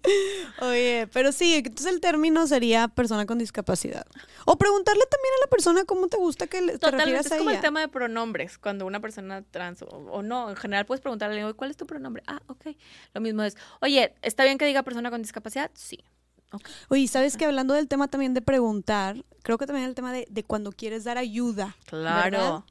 [0.61, 4.05] Oye, pero sí, entonces el término sería persona con discapacidad.
[4.45, 7.37] O preguntarle también a la persona cómo te gusta que le, te Totalmente, es a
[7.37, 7.59] como ella.
[7.59, 11.43] el tema de pronombres, cuando una persona trans o, o no, en general puedes preguntarle,
[11.43, 12.23] "Oye, ¿cuál es tu pronombre?
[12.27, 12.67] Ah, ok.
[13.13, 15.71] Lo mismo es, oye, ¿está bien que diga persona con discapacidad?
[15.73, 16.03] Sí.
[16.51, 16.67] Ok.
[16.89, 20.27] Oye, ¿sabes que hablando del tema también de preguntar, creo que también el tema de,
[20.29, 21.75] de cuando quieres dar ayuda.
[21.85, 22.31] Claro.
[22.31, 22.63] ¿verdad?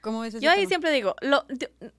[0.00, 0.68] ¿Cómo ves ese Yo ahí tema?
[0.68, 1.44] siempre digo, lo,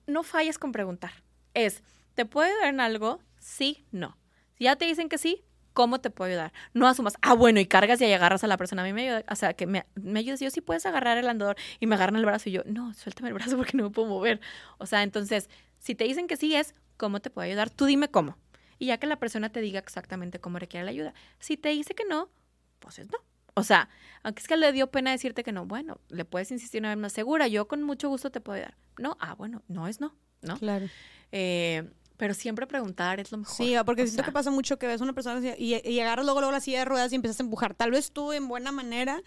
[0.06, 1.12] no falles con preguntar.
[1.54, 1.82] Es,
[2.14, 3.20] ¿te puedo ayudar en algo?
[3.38, 4.16] Sí, no.
[4.58, 6.52] Si ya te dicen que sí, ¿cómo te puedo ayudar?
[6.72, 8.82] No asumas, ah, bueno, y cargas y ahí agarras a la persona.
[8.82, 10.40] A mí me ayuda, o sea, que me, me ayudas.
[10.40, 13.28] Yo sí puedes agarrar el andador y me agarran el brazo y yo, no, suéltame
[13.28, 14.40] el brazo porque no me puedo mover.
[14.78, 15.48] O sea, entonces,
[15.78, 17.70] Si te dicen que sí es, ¿cómo te puedo ayudar?
[17.70, 18.36] Tú dime cómo.
[18.78, 21.14] Y ya que la persona te diga exactamente cómo requiere la ayuda.
[21.38, 22.28] Si te dice que no,
[22.78, 23.18] pues es no.
[23.54, 23.88] O sea,
[24.22, 26.98] aunque es que le dio pena decirte que no, bueno, le puedes insistir una vez
[26.98, 28.76] más segura, yo con mucho gusto te puedo ayudar.
[28.98, 30.58] No, ah, bueno, no es no, ¿no?
[30.58, 30.86] Claro.
[31.30, 33.54] Eh, pero siempre preguntar es lo mejor.
[33.54, 36.00] Sí, porque O siento sea, que pasa mucho que ves a una persona y, y
[36.00, 37.74] agarras luego, luego la silla de ruedas y empiezas a empujar.
[37.74, 39.22] Tal vez tú en buena manera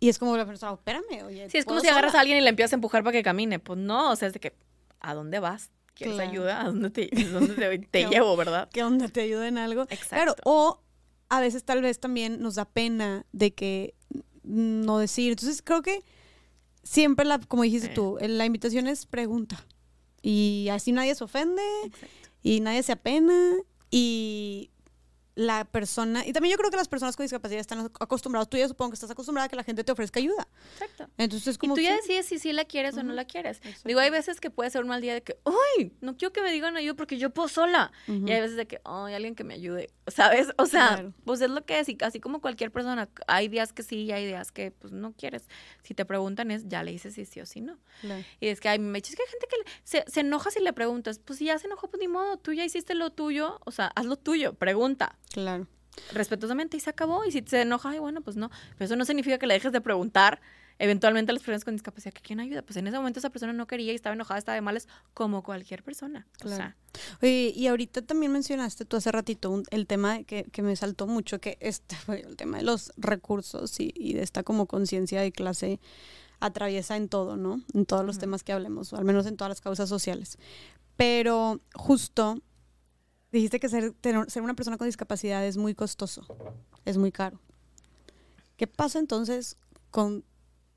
[0.00, 1.50] y es como la persona, espérame, oye.
[1.50, 2.20] Sí, es como ¿puedo si agarras a sola?".
[2.20, 3.58] alguien y le empiezas a empujar para que camine.
[3.58, 4.54] Pues no, o sea, es de que,
[5.00, 5.70] ¿a dónde vas?
[5.98, 6.30] ¿Quieres Claro.
[6.30, 6.60] ayuda?
[6.62, 8.68] ¿A dónde te, dónde te, te Qué llevo, verdad?
[8.70, 9.86] que onda te ayuda en algo.
[9.86, 10.00] Claro,
[10.32, 10.42] Exacto.
[10.46, 10.80] o
[11.28, 13.94] a veces tal vez también nos da pena de que
[14.44, 15.32] no decir.
[15.32, 16.02] Entonces creo que
[16.82, 17.94] siempre, la, como dijiste Sí.
[17.94, 19.66] tú, la invitación es pregunta.
[20.22, 22.06] Y así nadie se ofende Exacto.
[22.42, 23.52] y nadie se apena
[23.90, 24.70] y
[25.38, 28.66] la persona, y también yo creo que las personas con discapacidad están acostumbradas, tú ya
[28.66, 30.48] supongo que estás acostumbrada a que la gente te ofrezca ayuda.
[30.72, 31.08] Exacto.
[31.16, 33.58] Entonces Y como tú ya decides si sí la quieres o no la quieres.
[33.58, 33.82] Exacto.
[33.84, 35.92] Digo, hay veces que puede ser un mal día de que, ¡ay!
[36.00, 37.92] No quiero que me digan ayuda porque yo puedo sola.
[38.08, 39.14] Y hay veces de que, ¡ay!
[39.14, 39.90] Alguien que me ayude.
[40.08, 40.48] ¿Sabes?
[40.58, 41.14] O sea, Claro.
[41.24, 41.88] pues es lo que es.
[41.88, 45.12] Y así como cualquier persona, hay días que sí y hay días que pues no
[45.12, 45.44] quieres.
[45.84, 47.78] Si te preguntan es, ya le dices si sí o si no.
[48.00, 48.24] Claro.
[48.40, 50.72] Y es que hay me es que hay gente que se, se enoja si le
[50.72, 51.20] preguntas.
[51.20, 52.38] Pues si ya se enojó, pues ni modo.
[52.38, 53.60] Tú ya hiciste lo tuyo.
[53.64, 54.54] O sea, haz lo tuyo.
[54.54, 55.66] Pregunta Claro.
[56.12, 57.24] respetuosamente y se acabó.
[57.24, 58.50] Y si se enoja, ay, bueno, pues no.
[58.76, 60.40] Pero eso no significa que le dejes de preguntar
[60.80, 62.62] eventualmente a las personas con discapacidad que quién ayuda.
[62.62, 65.42] Pues en ese momento esa persona no quería y estaba enojada, estaba de males, como
[65.42, 66.26] cualquier persona.
[66.36, 66.56] O Claro.
[66.56, 66.76] sea,
[67.20, 71.06] Oye, y ahorita también mencionaste tú hace ratito un- el tema que, que me saltó
[71.08, 75.20] mucho, que este fue el tema de los recursos y, y de esta como conciencia
[75.20, 75.80] de clase
[76.38, 77.60] atraviesa en todo, ¿no?
[77.74, 78.20] En todos los Ujú.
[78.20, 80.38] temas que hablemos, o al menos en todas las causas sociales.
[80.96, 82.40] Pero justo
[83.32, 83.94] dijiste que ser,
[84.28, 86.26] ser una persona con discapacidad es muy costoso,
[86.84, 87.40] es muy caro.
[88.56, 89.56] ¿Qué pasa entonces
[89.90, 90.24] con...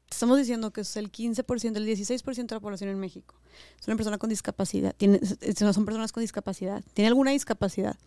[0.09, 3.41] Estamos diciendo que es el 15%, el 16% de la población en México
[3.79, 5.19] es una persona con discapacidad, tiene,
[5.55, 7.97] son personas con discapacidad, tiene alguna discapacidad.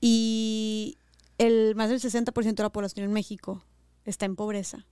[0.00, 0.98] Y
[1.38, 3.62] el más del 60% de la población en México
[4.04, 4.86] está en pobreza.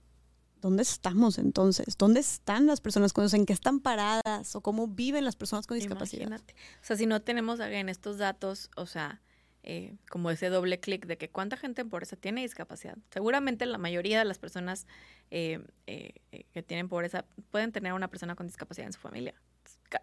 [0.61, 1.97] ¿Dónde estamos entonces?
[1.97, 4.55] ¿Dónde están las personas con ¿En qué están paradas?
[4.55, 6.27] ¿O cómo viven las personas con discapacidad?
[6.27, 6.53] imagínate.
[6.81, 9.21] O sea, si no tenemos en estos datos, o sea,
[9.63, 12.97] eh, como ese doble clic de que cuánta gente en pobreza tiene discapacidad.
[13.11, 14.87] Seguramente la mayoría de las personas
[15.29, 19.33] eh, eh, eh, que tienen pobreza pueden tener una persona con discapacidad en su familia.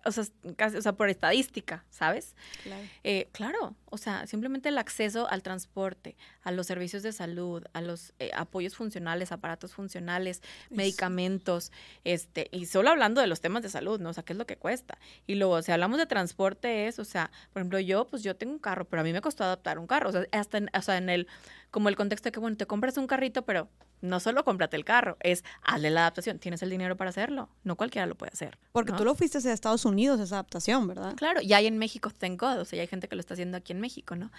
[0.04, 0.24] O sea,
[0.56, 2.34] casi, o sea, por estadística, ¿sabes?
[2.62, 2.82] Claro.
[3.04, 7.80] Eh, claro, o sea, simplemente el acceso al transporte, a los servicios de salud, a
[7.80, 11.72] los eh, apoyos funcionales, aparatos funcionales, medicamentos,
[12.04, 14.10] este, y solo hablando de los temas de salud, ¿no?
[14.10, 14.98] O sea, ¿qué es lo que cuesta?
[15.26, 18.52] Y luego, si hablamos de transporte, es, o sea, por ejemplo, yo, pues yo tengo
[18.52, 20.82] un carro, pero a mí me costó adaptar un carro, o sea, hasta en, o
[20.82, 21.28] sea, en el,
[21.70, 23.68] como el contexto de que, bueno, te compras un carrito, pero
[24.00, 27.76] no solo cómprate el carro, es hazle la adaptación, tienes el dinero para hacerlo, no
[27.76, 28.58] cualquiera lo puede hacer.
[28.72, 28.98] Porque ¿no?
[28.98, 31.14] tú lo fuiste hacia Estados Unidos, esa adaptación, ¿verdad?
[31.16, 33.34] Claro, y hay en México, thank God, o sea, ya hay gente que lo está
[33.34, 34.30] haciendo aquí en México, ¿no?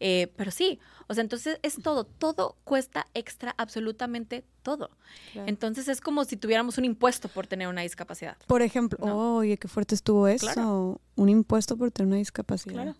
[0.00, 4.90] Eh, pero sí, o sea, entonces es todo, todo cuesta extra, absolutamente todo.
[5.32, 5.48] Claro.
[5.48, 8.36] Entonces es como si tuviéramos un impuesto por tener una discapacidad.
[8.46, 9.36] Por ejemplo, No.
[9.36, 10.46] oye, qué fuerte estuvo eso.
[10.52, 11.00] Claro.
[11.14, 12.74] Un impuesto por tener una discapacidad.
[12.74, 12.96] Claro.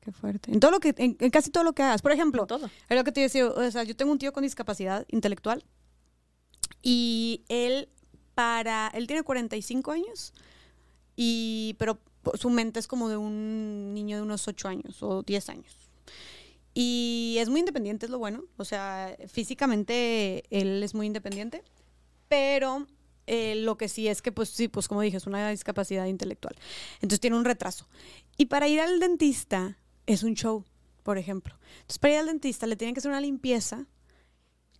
[0.00, 0.50] Qué fuerte.
[0.50, 2.02] En todo lo que, en, en casi todo lo que hagas.
[2.02, 2.66] Por ejemplo, Todo.
[2.66, 5.64] es lo que te decía, o sea, yo tengo un tío con discapacidad intelectual
[6.82, 7.88] y él
[8.34, 10.32] para, él tiene 45 años
[11.16, 11.98] y, pero
[12.34, 15.76] su mente es como de un niño de unos 8 años o 10 años.
[16.72, 18.44] Y es muy independiente, es lo bueno.
[18.56, 21.62] O sea, físicamente él es muy independiente,
[22.28, 22.86] pero
[23.26, 26.54] eh, lo que sí es que, pues sí, pues como dije, es una discapacidad intelectual.
[26.96, 27.86] Entonces tiene un retraso.
[28.36, 30.64] Y para ir al dentista es un show,
[31.02, 31.56] por ejemplo.
[31.80, 33.86] Entonces para ir al dentista le tienen que hacer una limpieza,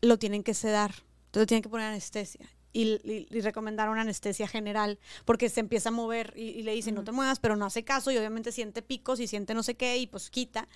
[0.03, 0.95] lo tienen que sedar,
[1.27, 2.49] entonces tienen que poner anestesia.
[2.73, 6.95] Y, y- y recomendaron anestesia general porque se empieza a mover y, y le dicen
[6.95, 9.75] no te muevas, pero no hace caso y obviamente siente picos y siente no sé
[9.75, 10.69] qué y pues quita.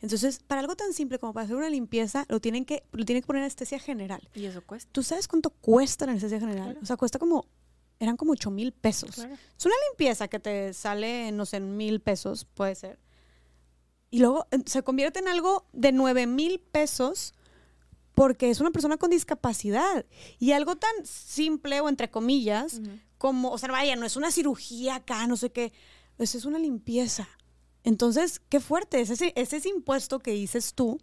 [0.00, 3.22] Entonces, para algo tan simple como para hacer una limpieza, lo tienen que, lo tienen
[3.22, 4.28] que poner anestesia general.
[4.34, 4.90] Y eso cuesta.
[4.92, 6.64] ¿Tú sabes cuánto cuesta la anestesia general?
[6.70, 6.80] Claro.
[6.82, 7.46] O sea, cuesta como,
[8.00, 9.14] eran como 8 mil pesos.
[9.14, 9.34] Claro.
[9.56, 12.98] Es una limpieza que te sale, no sé, mil pesos, puede ser.
[14.10, 17.34] Y luego se convierte en algo de 9 mil pesos
[18.14, 20.04] porque es una persona con discapacidad.
[20.38, 22.80] Y algo tan simple o entre comillas,
[23.16, 25.72] como, o sea, vaya, no es una cirugía acá, no sé qué,
[26.18, 27.28] eso es una limpieza.
[27.84, 30.98] Entonces, qué fuerte, es ese, es ese impuesto que dices tú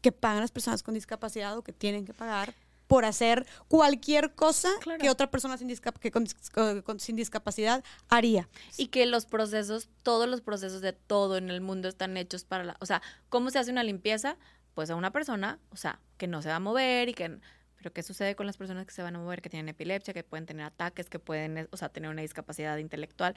[0.00, 2.54] que pagan las personas con discapacidad o que tienen que pagar
[2.90, 5.00] por hacer cualquier cosa Claro.
[5.00, 8.48] que otra persona sin, discap- que con- con- con- sin discapacidad haría.
[8.76, 12.64] Y que los procesos, todos los procesos de todo en el mundo están hechos para
[12.64, 12.76] la...
[12.80, 14.36] O sea, ¿cómo se hace una limpieza?
[14.74, 17.38] Pues a una persona, o sea, que no se va a mover y que...
[17.76, 20.24] Pero ¿qué sucede con las personas que se van a mover, que tienen epilepsia, que
[20.24, 23.36] pueden tener ataques, que pueden, o sea, tener una discapacidad intelectual?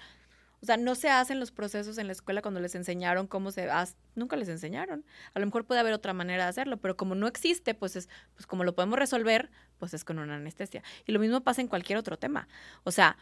[0.63, 3.69] O sea, no se hacen los procesos en la escuela cuando les enseñaron cómo se
[3.69, 3.97] hace.
[4.15, 5.03] Nunca les enseñaron.
[5.33, 8.07] A lo mejor puede haber otra manera de hacerlo, pero como no existe, pues es,
[8.33, 10.81] pues como lo podemos resolver, pues es con una anestesia.
[11.05, 12.47] Y lo mismo pasa en cualquier otro tema.
[12.85, 13.17] O sea,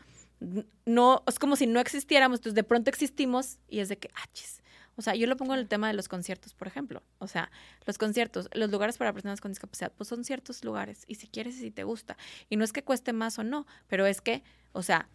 [0.85, 4.27] no, es como si no existiéramos, entonces de pronto existimos y es de que, ah,
[4.33, 4.61] chis.
[4.95, 7.01] O sea, yo lo pongo en el tema de los conciertos, por ejemplo.
[7.17, 7.49] O sea,
[7.87, 11.05] los conciertos, los lugares para personas con discapacidad, pues son ciertos lugares.
[11.07, 12.17] Y si quieres y si te gusta.
[12.49, 14.43] Y no es que cueste más o no, pero es que,
[14.73, 15.09] o sea,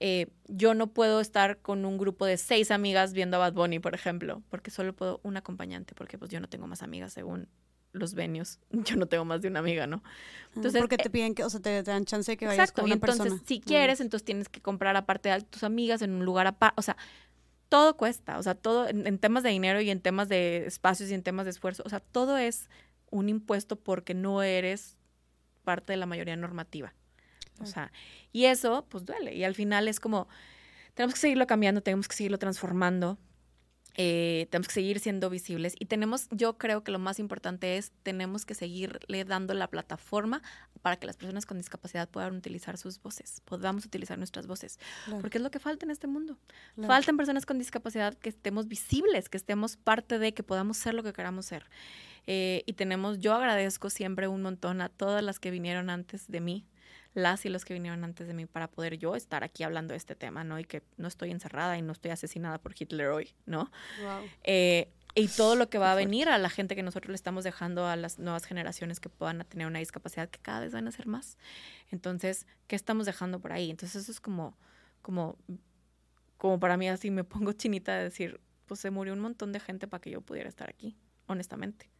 [0.00, 3.78] eh, yo no puedo estar con un grupo de seis amigas viendo a Bad Bunny,
[3.78, 7.48] por ejemplo, porque solo puedo un acompañante, porque pues yo no tengo más amigas según
[7.92, 8.58] los venios.
[8.70, 10.02] Yo no tengo más de una amiga, ¿no?
[10.04, 12.72] Ah, entonces, porque te eh, piden que, o sea, te, dan chance de que vayas
[12.72, 16.24] con una entonces, si quieres, entonces tienes que comprar aparte de tus amigas en un
[16.24, 16.96] lugar aparte, o sea,
[17.68, 21.14] todo cuesta, o sea, todo en, temas de dinero y en temas de espacios y
[21.14, 22.68] en temas de esfuerzo, o sea, todo es
[23.10, 24.96] un impuesto porque no eres
[25.64, 26.94] parte de la mayoría normativa.
[27.60, 27.92] O sea,
[28.32, 29.34] y eso, pues duele.
[29.34, 30.28] Y al final es como,
[30.94, 33.18] tenemos que seguirlo cambiando, tenemos que seguirlo transformando,
[33.96, 35.74] eh, tenemos que seguir siendo visibles.
[35.78, 40.42] Y tenemos, yo creo que lo más importante es, tenemos que seguirle dando la plataforma
[40.82, 44.78] para que las personas con discapacidad puedan utilizar sus voces, podamos utilizar nuestras voces.
[45.20, 46.38] Porque es lo que falta en este mundo.
[46.86, 51.02] Faltan personas con discapacidad que estemos visibles, que estemos parte de, que podamos ser lo
[51.02, 51.66] que queramos ser.
[52.26, 56.40] Eh, y tenemos, yo agradezco siempre un montón a todas las que vinieron antes de
[56.40, 56.64] mí,
[57.14, 59.98] las y los que vinieron antes de mí para poder yo estar aquí hablando de
[59.98, 60.58] este tema, ¿no?
[60.58, 63.70] Y que no estoy encerrada y no estoy asesinada por Hitler hoy, ¿no?
[64.44, 67.42] Eh, y todo lo que va a venir a la gente que nosotros le estamos
[67.42, 70.92] dejando a las nuevas generaciones que puedan tener una discapacidad que cada vez van a
[70.92, 71.36] ser más.
[71.90, 73.70] Entonces, ¿qué estamos dejando por ahí?
[73.70, 74.56] Entonces, eso es como,
[75.02, 75.36] como,
[76.36, 79.58] como para mí así me pongo chinita de decir, pues se murió un montón de
[79.58, 80.96] gente para que yo pudiera estar aquí,
[81.26, 81.90] honestamente.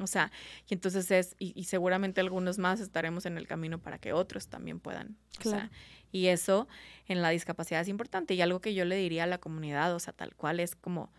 [0.00, 0.30] O sea,
[0.68, 4.80] y entonces es, y, seguramente algunos más estaremos en el camino para que otros también
[4.80, 5.16] puedan.
[5.38, 5.68] Claro.
[6.12, 6.66] y eso
[7.08, 8.34] en la discapacidad es importante.
[8.34, 11.12] Y algo que yo le diría a la comunidad, o sea, tal cual es como,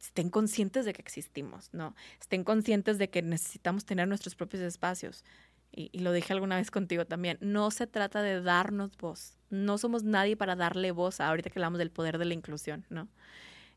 [0.00, 1.94] estén conscientes de que existimos, ¿no?
[2.20, 5.24] Estén conscientes de que necesitamos tener nuestros propios espacios.
[5.72, 9.36] Y, lo dije alguna vez contigo también, no se trata de darnos voz.
[9.50, 13.08] No somos nadie para darle voz, ahorita que hablamos del poder de la inclusión, ¿no?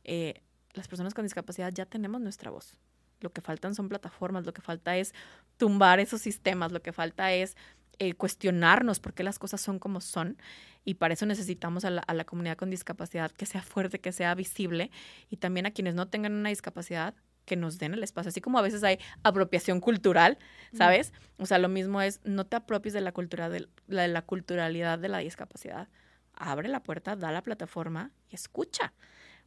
[0.03, 0.41] Eh,
[0.73, 2.79] las personas con discapacidad ya tenemos nuestra voz.
[3.23, 5.13] Lo que faltan son plataformas, lo que falta es
[5.57, 7.55] tumbar esos sistemas, lo que falta es
[7.99, 10.37] eh, cuestionarnos por qué las cosas son como son.
[10.83, 14.91] Y para eso necesitamos a la, comunidad con discapacidad que sea fuerte, que sea visible
[15.29, 17.13] y también a quienes no tengan una discapacidad
[17.45, 18.27] que nos den el espacio.
[18.27, 20.37] Así como a veces hay apropiación cultural,
[20.73, 21.13] ¿sabes?
[21.37, 24.99] O sea, lo mismo es, no te apropies de la, cultura de, de la culturalidad
[24.99, 25.87] de la discapacidad.
[26.33, 28.91] Abre la puerta, da la plataforma y escucha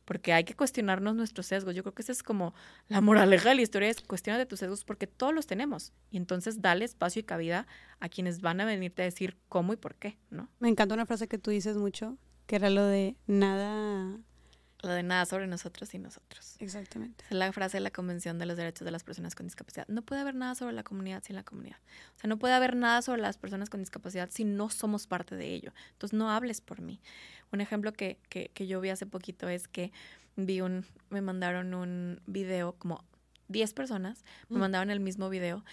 [0.07, 1.75] porque hay que cuestionarnos nuestros sesgos.
[1.75, 2.55] Yo creo que esa es como
[2.89, 5.93] la moraleja de la historia, es cuestiona de tus sesgos porque todos los tenemos.
[6.11, 7.67] Y entonces dale espacio y cabida
[8.01, 10.49] a quienes van a venirte a decir cómo y por qué, ¿no?
[10.61, 12.17] Me encanta una frase que tú dices mucho,
[12.47, 14.19] que era lo de nada...
[14.95, 16.57] De nada sobre nosotros y nosotros.
[16.59, 17.25] Exactamente.
[17.29, 19.87] Es la frase de la Convención de los Derechos de las Personas con Discapacidad.
[19.89, 21.79] No puede haber nada sobre la comunidad sin la comunidad.
[22.17, 25.37] O sea, no puede haber nada sobre las personas con discapacidad si no somos parte
[25.37, 25.73] de ello.
[25.93, 27.01] Entonces, no hables por mí.
[27.53, 29.93] Un ejemplo que, que, que yo vi hace poquito es que
[30.37, 33.05] vi un, me mandaron un video, como
[33.49, 34.61] 10 personas me mm.
[34.61, 35.65] mandaron el mismo video,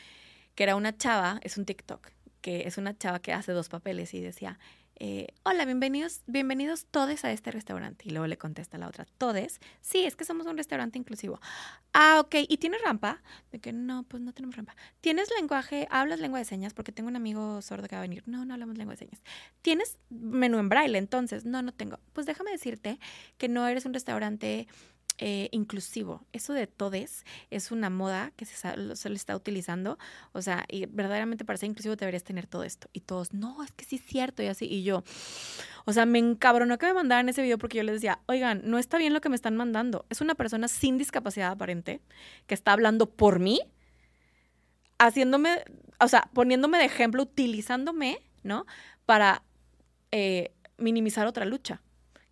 [0.55, 2.11] que era una chava, es un TikTok,
[2.41, 4.59] que es una chava que hace dos papeles y decía,
[4.95, 8.05] eh, hola, bienvenidos, bienvenidos todos a este restaurante.
[8.07, 9.59] Y luego le contesta la otra, ¿todes?
[9.81, 11.39] Sí, es que somos un restaurante inclusivo.
[11.93, 13.21] Ah, ok, ¿y tienes rampa?
[13.51, 14.75] De que no, pues no tenemos rampa.
[15.01, 16.73] ¿Tienes lenguaje, hablas lengua de señas?
[16.73, 18.23] Porque tengo un amigo sordo que va a venir.
[18.25, 19.21] No, no hablamos lengua de señas.
[19.61, 21.45] ¿Tienes menú en braille entonces?
[21.45, 21.99] No, no tengo.
[22.13, 22.99] Pues déjame decirte
[23.37, 24.67] que no eres un restaurante
[25.19, 26.25] eh, inclusivo.
[26.33, 28.55] Eso de todes es una moda que se,
[28.95, 29.99] se, está utilizando.
[30.31, 32.89] O sea, y verdaderamente para ser inclusivo deberías tener todo esto.
[32.93, 34.65] Y todos, no, es que sí es cierto y así.
[34.65, 35.03] Y yo,
[35.85, 38.79] o sea, me encabronó que me mandaran ese video porque yo les decía, oigan, no
[38.79, 40.05] está bien lo que me están mandando.
[40.09, 42.01] Es una persona sin discapacidad aparente
[42.47, 43.61] que está hablando por mí,
[44.97, 45.63] haciéndome,
[45.99, 48.65] o sea, poniéndome de ejemplo, utilizándome, ¿no?
[49.05, 49.43] Para
[50.11, 51.81] eh, minimizar otra lucha.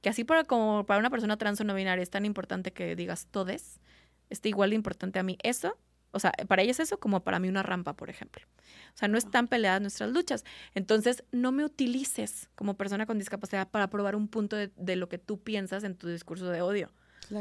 [0.01, 2.95] Que así para, como para una persona trans o no binaria es tan importante que
[2.95, 3.79] digas todes,
[4.29, 5.77] está igual de importante a mí eso.
[6.13, 8.43] O sea, para ella es eso como para mí una rampa, por ejemplo.
[8.93, 10.43] O sea, no están peleadas nuestras luchas.
[10.73, 15.07] Entonces, no me utilices como persona con discapacidad para probar un punto de, de lo
[15.07, 16.91] que tú piensas en tu discurso de odio.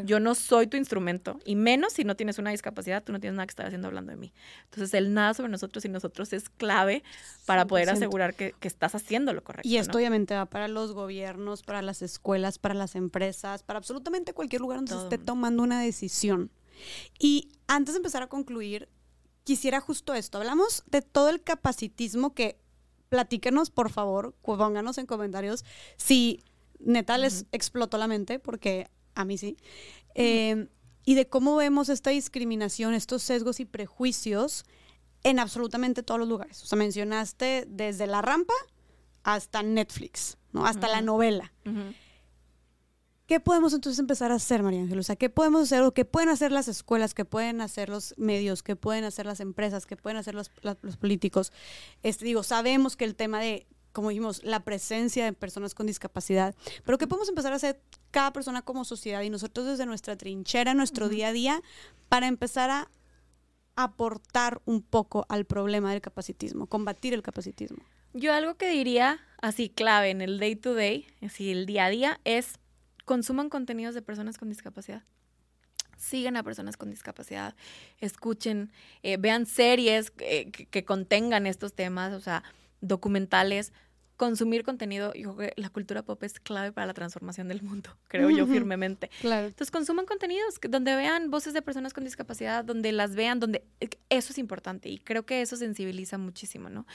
[0.04, 3.36] Yo no soy tu instrumento, y menos si no tienes una discapacidad, tú no tienes
[3.36, 4.32] nada que estar haciendo hablando de mí.
[4.64, 7.02] Entonces, el nada sobre nosotros y nosotros es clave
[7.46, 9.68] para poder asegurar que, estás haciendo lo correcto.
[9.68, 14.32] Y esto obviamente va para los gobiernos, para las escuelas, para las empresas, para absolutamente
[14.32, 16.50] cualquier lugar donde se esté tomando una decisión.
[17.18, 18.88] Y antes de empezar a concluir,
[19.44, 20.38] quisiera justo esto.
[20.38, 22.60] Hablamos de todo el capacitismo que
[23.08, 25.64] platíquenos, por favor, pónganos en comentarios
[25.96, 26.44] si
[26.78, 29.56] neta les explotó la mente, porque a mí sí.
[30.14, 30.68] Eh,
[31.04, 34.64] y de cómo vemos esta discriminación, estos sesgos y prejuicios
[35.22, 36.62] en absolutamente todos los lugares.
[36.62, 38.54] O sea, mencionaste desde la rampa
[39.22, 40.66] hasta Netflix, ¿no?
[40.66, 41.52] Hasta la novela.
[43.26, 44.98] ¿Qué podemos entonces empezar a hacer, María Ángel?
[44.98, 48.14] O sea, ¿qué podemos hacer o qué pueden hacer las escuelas, qué pueden hacer los
[48.16, 51.52] medios, qué pueden hacer las empresas, qué pueden hacer los, los políticos?
[52.02, 56.54] Este, digo, sabemos que el tema de, como dijimos, la presencia de personas con discapacidad,
[56.84, 57.80] pero ¿qué podemos empezar a hacer
[58.10, 61.62] cada persona como sociedad y nosotros desde nuestra trinchera, nuestro día a día,
[62.08, 62.88] para empezar a
[63.76, 67.78] aportar un poco al problema del capacitismo, combatir el capacitismo?
[68.12, 71.90] Yo algo que diría así clave en el day to day, así el día a
[71.90, 72.58] día, es
[73.04, 75.02] consuman contenidos de personas con discapacidad.
[75.96, 77.54] Sigan a personas con discapacidad,
[77.98, 78.72] escuchen,
[79.02, 82.42] eh, vean series eh, que, contengan estos temas, o sea,
[82.80, 83.72] documentales,
[84.20, 87.96] consumir contenido, yo creo que la cultura pop es clave para la transformación del mundo,
[88.08, 89.08] creo yo firmemente.
[89.22, 89.46] Claro.
[89.46, 93.88] Entonces consuman contenidos donde vean voces de personas con discapacidad, donde las vean, donde eh,
[94.10, 96.86] eso es importante y creo que eso sensibiliza muchísimo, ¿no?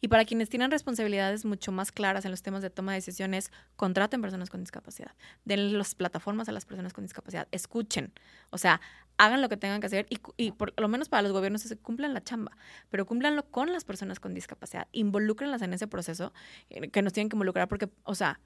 [0.00, 3.52] Y para quienes tienen responsabilidades mucho más claras en los temas de toma de decisiones,
[3.76, 5.14] contraten personas con discapacidad,
[5.44, 8.12] den las plataformas a las personas con discapacidad, escuchen,
[8.50, 8.80] o sea,
[9.18, 10.06] hagan lo que tengan que hacer
[10.36, 12.56] y, por lo menos para los gobiernos es cumplan la chamba,
[12.90, 16.32] pero cúmplanlo con las personas con discapacidad, involúcrenlas en ese proceso
[16.70, 18.40] eh, que nos tienen que involucrar porque, o sea,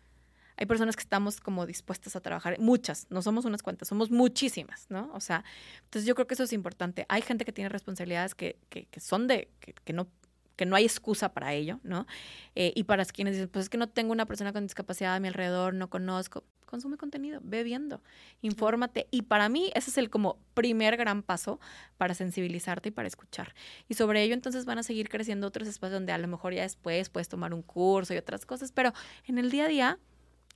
[0.58, 4.86] hay personas que estamos como dispuestas a trabajar, muchas, no somos unas cuantas, somos muchísimas,
[4.88, 5.10] ¿no?
[5.12, 5.44] O sea,
[5.84, 7.04] entonces yo creo que eso es importante.
[7.10, 10.08] Hay gente que tiene responsabilidades que, que, son de, que, que, no
[10.56, 12.06] que no hay excusa para ello, ¿no?
[12.54, 15.20] Eh, y para quienes dicen, pues es que no tengo una persona con discapacidad a
[15.20, 18.02] mi alrededor, no conozco, consume contenido, ve viendo,
[18.42, 19.08] infórmate.
[19.10, 21.58] Y para mí ese es el como primer gran paso
[21.96, 23.54] para sensibilizarte y para escuchar.
[23.88, 26.62] Y sobre ello entonces van a seguir creciendo otros espacios donde a lo mejor ya
[26.62, 28.92] después puedes tomar un curso y otras cosas, pero
[29.24, 29.98] en el día a día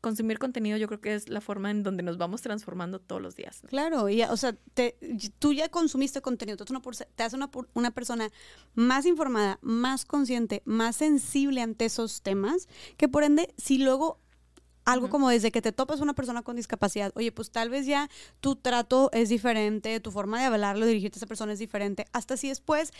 [0.00, 3.36] consumir contenido yo creo que es la forma en donde nos vamos transformando todos los
[3.36, 3.62] días.
[3.68, 4.56] Claro, y, o sea,
[5.38, 6.74] tú ya consumiste contenido, tú
[7.14, 8.30] te hace una, una persona
[8.74, 14.18] más informada, más consciente, más sensible ante esos temas, que por ende, si luego
[14.92, 18.08] algo como desde que te topas una persona con discapacidad, oye, pues tal vez ya
[18.40, 22.36] tu trato es diferente, tu forma de hablarlo, dirigirte a esa persona es diferente, hasta
[22.36, 22.92] si después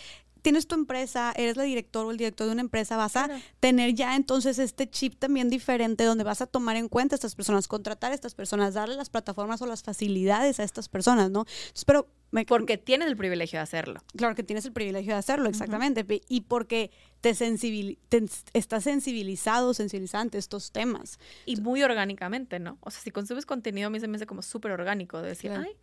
[0.43, 3.29] tienes tu empresa, eres la director o el director de una empresa, vas a
[3.61, 7.35] tener ya entonces este chip también diferente donde vas a tomar en cuenta a estas
[7.35, 11.45] personas, contratar a estas personas, darle las plataformas o las facilidades a estas personas, ¿no?
[11.87, 12.07] pero
[12.47, 14.01] porque tienes el privilegio de hacerlo.
[14.17, 16.05] Claro que tienes el privilegio de hacerlo, exactamente.
[16.29, 16.91] Y porque
[17.21, 21.19] te, sensibil te estás sensibilizado, sensibilizante estos temas.
[21.47, 22.79] Y muy orgánicamente, ¿no?
[22.81, 25.51] O sea, si consumes contenido, a mí se me hace como súper orgánico de decir,
[25.51, 25.77] ay,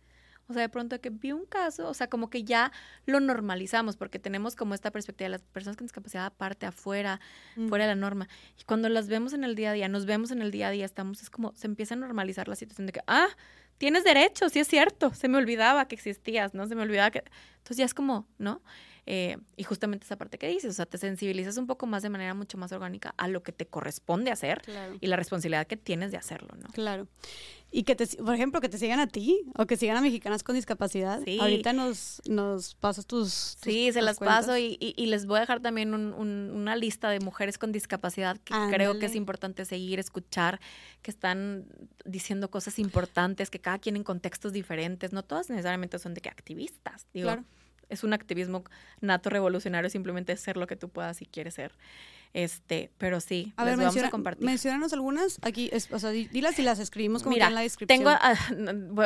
[0.48, 2.72] o sea, de pronto que vi un caso, o sea, como que ya
[3.04, 7.20] lo normalizamos porque tenemos como esta perspectiva de las personas con discapacidad aparte, afuera,
[7.68, 8.28] fuera de la norma.
[8.58, 10.70] Y cuando las vemos en el día a día, nos vemos en el día a
[10.70, 13.28] día, estamos, es como se empieza a normalizar la situación de que, ah,
[13.78, 16.66] tienes derecho, sí es cierto, se me olvidaba que existías, ¿no?
[16.66, 17.22] Se me olvidaba que...
[17.58, 18.62] Entonces ya es como, ¿no?
[19.10, 22.10] Eh, y justamente esa parte que dices, o sea, te sensibilizas un poco más de
[22.10, 24.60] manera mucho más orgánica a lo que te corresponde hacer
[25.00, 26.68] y la responsabilidad que tienes de hacerlo, ¿no?
[26.74, 27.08] Claro.
[27.70, 30.42] Y que te, por ejemplo, que te sigan a ti o que sigan a mexicanas
[30.42, 31.22] con discapacidad.
[31.24, 31.38] Sí.
[31.40, 35.60] Ahorita nos, nos pasas tus, Sí, se las paso y, y, les voy a dejar
[35.60, 40.60] también un, una lista de mujeres con discapacidad que creo que es importante seguir, escuchar,
[41.00, 41.64] que están
[42.04, 46.28] diciendo cosas importantes, que cada quien en contextos diferentes, no todas necesariamente son de que
[46.28, 47.28] activistas, digo.
[47.28, 47.44] Claro
[47.88, 48.64] es un activismo
[49.00, 51.72] nato revolucionario, simplemente ser lo que tú puedas si quieres ser.
[52.34, 54.44] Este, pero sí, a ver, vamos a compartir.
[54.44, 58.00] Menciónanos algunas aquí, o sea, dilas y las escribimos como en la descripción.
[58.00, 58.34] Tengo, ah,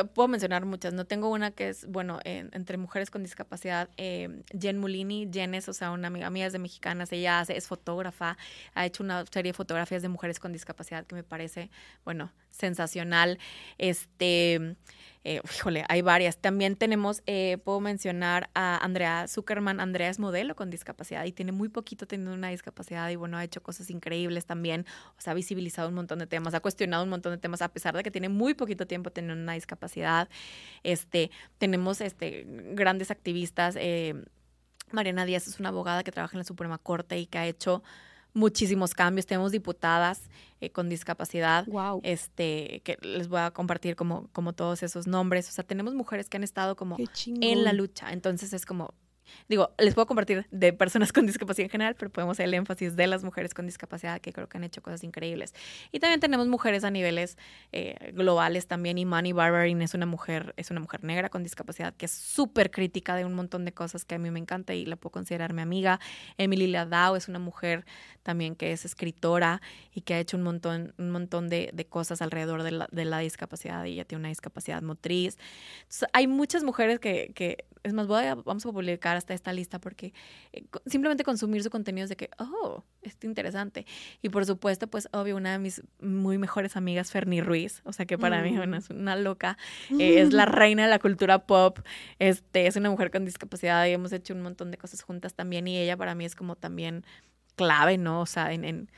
[0.14, 4.78] puedo mencionar muchas, no tengo una que es, bueno, entre mujeres con discapacidad, eh, Jen
[4.78, 8.36] Mulini, Jen es, o sea, una amiga mía es de Mexicanas, ella hace, es fotógrafa,
[8.74, 11.70] ha hecho una serie de fotografías de mujeres con discapacidad que me parece,
[12.04, 13.38] bueno, sensacional.
[13.78, 14.76] Este,
[15.24, 16.36] eh, híjole, hay varias.
[16.36, 19.78] También tenemos, eh, puedo mencionar a Andrea Zuckerman.
[19.78, 23.44] Andrea es modelo con discapacidad y tiene muy poquito teniendo una discapacidad y bueno, ha
[23.44, 24.84] hecho cosas increíbles también.
[25.16, 27.68] O sea, ha visibilizado un montón de temas, ha cuestionado un montón de temas a
[27.68, 30.28] pesar de que tiene muy poquito tiempo teniendo una discapacidad.
[30.82, 33.76] Este, tenemos este, grandes activistas.
[33.78, 34.14] Eh,
[34.90, 37.82] Mariana Díaz es una abogada que trabaja en la Suprema Corte y que ha hecho
[38.34, 39.26] muchísimos cambios.
[39.26, 40.28] Tenemos diputadas
[40.60, 41.66] eh, con discapacidad,
[42.02, 45.48] este, que les voy a compartir como, como todos esos nombres.
[45.48, 46.96] O sea, tenemos mujeres que han estado como
[47.26, 48.12] en la lucha.
[48.12, 48.94] Entonces es como,
[49.48, 52.96] digo, les puedo compartir de personas con discapacidad en general, pero podemos hacer el énfasis
[52.96, 55.54] de las mujeres con discapacidad que creo que han hecho cosas increíbles.
[55.90, 57.38] Y también tenemos mujeres a niveles
[57.72, 58.98] eh, globales también.
[58.98, 63.16] Imani Barbarin es una mujer, es una mujer negra con discapacidad que es súper crítica
[63.16, 65.62] de un montón de cosas que a mí me encanta y la puedo considerar mi
[65.62, 66.00] amiga.
[66.38, 67.84] Emily Ladau es una mujer
[68.22, 69.60] también que es escritora
[69.94, 73.04] y que ha hecho un montón, un montón de, de cosas alrededor de la, de
[73.04, 75.38] la discapacidad y ella tiene una discapacidad motriz.
[75.82, 79.52] Entonces, hay muchas mujeres que, que es más, voy a, vamos a publicar hasta esta
[79.52, 80.12] lista porque
[80.52, 83.86] eh, simplemente consumir su contenido es de que, oh, está interesante.
[84.20, 88.06] Y por supuesto, pues obvio, una de mis muy mejores amigas, Fernie Ruiz, o sea
[88.06, 89.58] que para mí bueno, es una loca,
[89.98, 91.78] eh, es la reina de la cultura pop,
[92.18, 95.66] este, es una mujer con discapacidad y hemos hecho un montón de cosas juntas también
[95.68, 97.04] y ella para mí es como también
[97.56, 98.20] clave, ¿no?
[98.20, 98.90] O sea, en, en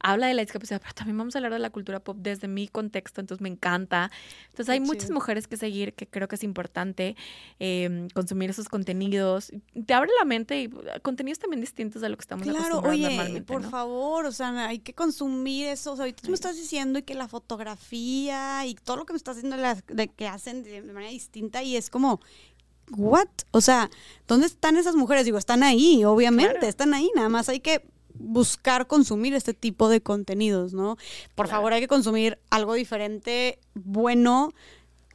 [0.00, 2.68] habla de la discapacidad, pero también vamos a hablar de la cultura pop desde mi
[2.68, 4.10] contexto, entonces me encanta.
[4.50, 7.16] Entonces hay muchas mujeres que seguir, que creo que es importante
[7.58, 9.52] eh, consumir esos contenidos.
[9.86, 12.96] Te abre la mente y uh, contenidos también distintos de lo que estamos claro, acostumbrados
[12.96, 13.52] oye, normalmente.
[13.52, 15.92] Por favor, o sea, hay que consumir eso.
[15.92, 19.18] O sea, ahorita tú me estás diciendo que la fotografía y todo lo que me
[19.18, 19.56] estás diciendo
[19.88, 22.20] de, que hacen de manera distinta y es como,
[22.96, 23.28] ¿what?
[23.50, 23.90] O sea,
[24.26, 25.24] ¿dónde están esas mujeres?
[25.24, 27.82] Digo, están ahí, obviamente, están ahí, nada más hay que
[28.18, 30.96] buscar consumir este tipo de contenidos, ¿no?
[31.34, 34.52] Por favor, hay que consumir algo diferente, bueno,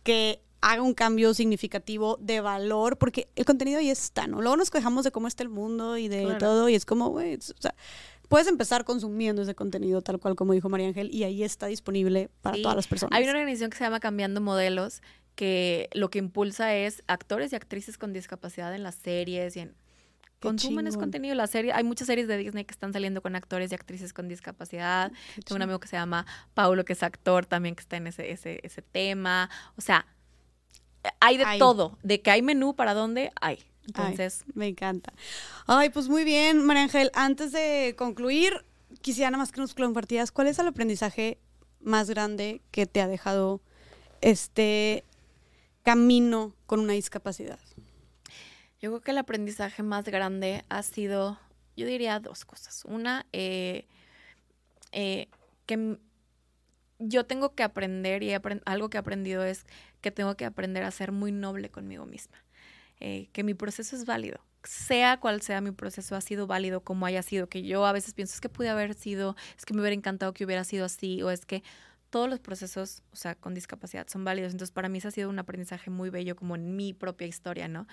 [0.04, 4.42] que haga un cambio significativo de valor, porque el contenido ahí está, ¿no?
[4.42, 7.36] Luego nos quejamos de cómo está el mundo y de todo, y es como, güey,
[7.36, 7.76] o sea,
[8.30, 12.30] puedes empezar consumiendo ese contenido tal cual como dijo María Ángel, y ahí está disponible
[12.42, 13.18] para todas las personas.
[13.18, 15.02] Hay una organización que se llama Cambiando Modelos,
[15.36, 19.76] que lo que impulsa es actores y actrices con discapacidad en las series y en
[20.44, 21.36] consumen ese contenido.
[21.36, 24.28] La serie, hay muchas series de Disney que están saliendo con actores y actrices con
[24.28, 25.11] discapacidad.
[25.45, 28.32] Tengo un amigo que se llama Paulo, que es actor también, que está en ese,
[28.32, 29.49] ese, ese tema.
[29.78, 30.06] O sea,
[31.20, 31.98] hay de todo.
[32.03, 33.64] De que hay menú para dónde, hay.
[33.86, 34.44] Entonces.
[34.53, 35.14] me encanta.
[35.65, 37.11] Ay, pues muy bien, María Ángel.
[37.14, 38.65] Antes de concluir,
[39.02, 41.40] quisiera nada más que nos compartieras cuál es el aprendizaje
[41.80, 43.61] más grande que te ha dejado
[44.22, 45.03] este
[45.84, 47.60] camino con una discapacidad.
[48.84, 51.39] Yo creo que el aprendizaje más grande ha sido,
[51.77, 52.84] yo diría dos cosas.
[52.84, 53.88] Una, eh,
[54.91, 55.30] eh,
[55.65, 55.97] que
[56.99, 58.34] yo tengo que aprender y
[58.65, 59.65] algo que he aprendido es
[60.01, 62.43] que tengo que aprender a ser muy noble conmigo misma.
[62.99, 64.41] Eh, que mi proceso es válido.
[64.65, 67.47] Sea cual sea mi proceso, ha sido válido como haya sido.
[67.47, 70.34] Que yo a veces pienso, es que pude haber sido, es que me hubiera encantado
[70.34, 71.64] que hubiera sido así, o es que
[72.14, 74.52] todos los procesos, o sea, con discapacidad son válidos.
[74.52, 77.68] Entonces, para mí eso ha sido un aprendizaje muy bello, como en mi propia historia,
[77.68, 77.88] ¿no?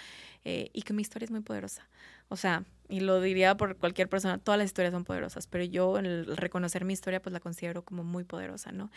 [0.44, 1.88] Eh, y que mi historia es muy poderosa.
[2.28, 5.96] O sea, y lo diría por cualquier persona, todas las historias son poderosas, pero yo
[5.96, 8.90] el reconocer mi historia, pues la considero como muy poderosa, ¿no?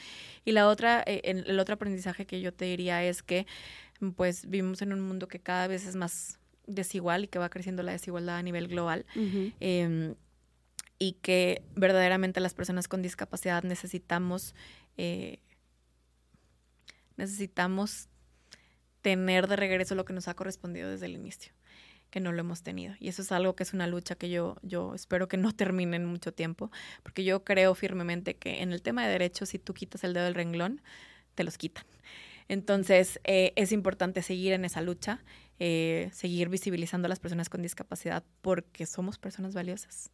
[0.44, 3.48] Y la otra, eh, el, otro aprendizaje que yo te diría es que,
[4.18, 6.38] pues, vivimos en un mundo que cada vez es más
[6.68, 9.06] desigual y que va creciendo la desigualdad a nivel global.
[9.62, 10.16] Em,
[11.04, 14.56] y que verdaderamente las personas con discapacidad necesitamos
[14.96, 15.40] eh,
[17.18, 18.08] necesitamos
[19.02, 21.52] tener de regreso lo que nos ha correspondido desde el inicio,
[22.10, 22.96] que no lo hemos tenido.
[23.02, 25.98] Y eso es algo que es una lucha que yo, yo espero que no termine
[25.98, 26.72] en mucho tiempo,
[27.04, 30.24] porque yo creo firmemente que en el tema de derechos, si tú quitas el dedo
[30.24, 30.82] del renglón,
[31.36, 31.84] te los quitan.
[32.48, 35.24] Entonces, eh, es importante seguir en esa lucha,
[35.60, 40.12] eh, seguir visibilizando a las personas con discapacidad porque somos personas valiosas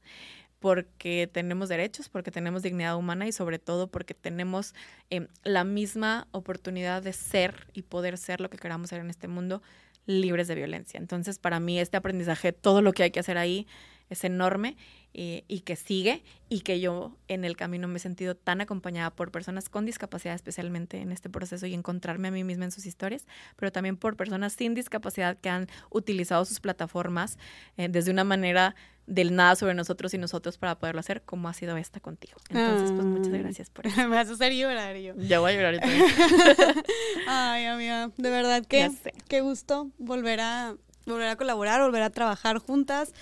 [0.60, 4.76] porque tenemos derechos, porque tenemos dignidad humana y sobre todo porque tenemos
[5.10, 9.28] em, la misma oportunidad de ser y poder ser lo que queramos ser en este
[9.28, 9.62] mundo
[10.06, 10.98] libres de violencia.
[10.98, 13.68] Entonces, para mí este aprendizaje, todo lo que hay que hacer ahí
[14.10, 14.76] es enorme
[15.14, 19.10] eh, y que sigue y que yo en el camino me he sentido tan acompañada
[19.10, 22.86] por personas con discapacidad, especialmente en este proceso y encontrarme a mí misma en sus
[22.86, 23.26] historias,
[23.56, 27.38] pero también por personas sin discapacidad que han utilizado sus plataformas
[27.78, 28.76] eh, desde una manera
[29.10, 32.38] del nada sobre nosotros y nosotros para poderlo hacer, como ha sido esta contigo.
[32.50, 33.98] Entonces, pues muchas gracias por eso.
[33.98, 35.16] me vas a hacer llorar yo.
[35.18, 35.80] Ya voy a llorar
[37.28, 38.92] Ay, amiga, de verdad que
[39.28, 40.76] qué gusto volver a
[41.14, 43.14] volver a colaborar, volver a trabajar juntas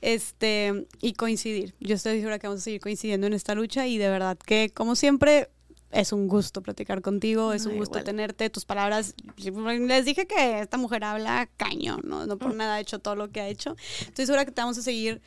[0.00, 1.74] este, y coincidir.
[1.80, 4.70] Yo estoy segura que vamos a seguir coincidiendo en esta lucha y de verdad que,
[4.72, 5.48] como siempre,
[5.90, 9.14] es un gusto platicar contigo, es un gusto tenerte, tus palabras.
[9.36, 12.26] Les dije que esta mujer habla cañón, ¿no?
[12.26, 12.56] No por mm.
[12.56, 13.76] nada ha hecho todo lo que ha hecho.
[14.00, 15.20] Estoy segura que te vamos a seguir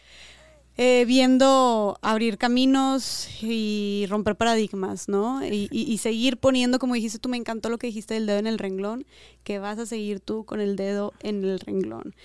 [0.75, 5.45] eh, viendo abrir caminos y romper paradigmas, ¿no?
[5.45, 8.47] Y, y, seguir poniendo, como dijiste tú, me encantó lo que dijiste del dedo en
[8.47, 9.05] el renglón,
[9.43, 12.15] que vas a seguir tú con el dedo en el renglón.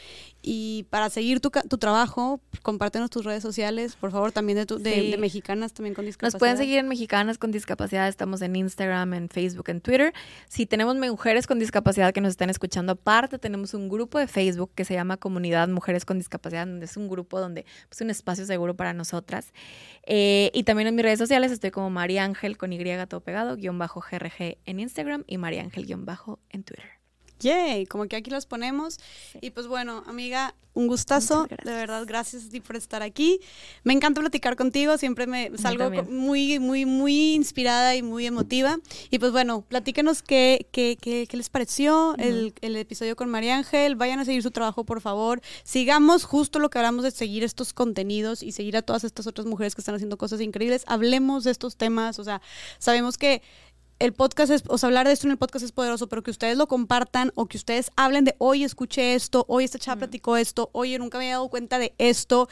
[0.51, 4.79] Y para seguir tu, tu, trabajo, compártenos tus redes sociales, por favor, también de, tu,
[4.79, 6.33] de, Mexicanas también con discapacidad.
[6.33, 10.15] Nos pueden seguir en Mexicanas con discapacidad, estamos en Instagram, en Facebook, en Twitter.
[10.49, 14.71] Si tenemos mujeres con discapacidad que nos están escuchando aparte, tenemos un grupo de Facebook
[14.75, 18.09] que se llama Comunidad Mujeres con Discapacidad, donde es un grupo donde es pues, un
[18.09, 19.53] espacio seguro para nosotras.
[20.07, 23.55] Eh, y también en mis redes sociales estoy como María Ángel con Y todo pegado,
[23.57, 26.98] guion bajo GRG en Instagram y María Ángel guion bajo en Twitter.
[27.41, 28.99] Yay, como que aquí los ponemos.
[29.41, 31.49] Y pues bueno, amiga, un gustazo.
[31.65, 33.41] De verdad, gracias a ti por estar aquí.
[33.83, 38.79] Me encanta platicar contigo, siempre me salgo muy, muy, muy inspirada y muy emotiva.
[39.11, 43.57] Y pues bueno, platíquenos qué, qué, qué, qué les pareció el, el, episodio con María
[43.57, 43.97] Ángel.
[43.97, 45.41] Vayan a seguir su trabajo, por favor.
[45.65, 49.47] Sigamos justo lo que hablamos de seguir estos contenidos y seguir a todas estas otras
[49.47, 50.85] mujeres que están haciendo cosas increíbles.
[50.87, 52.21] Hablemos de estos temas.
[52.21, 52.41] O sea,
[52.79, 53.43] sabemos que
[53.99, 56.31] el podcast es, o sea, hablar de esto en el podcast es poderoso, pero que
[56.31, 60.37] ustedes lo compartan o que ustedes hablen de, hoy escuché esto, hoy esta chava platicó
[60.37, 62.49] esto, oye, nunca me había dado cuenta de esto,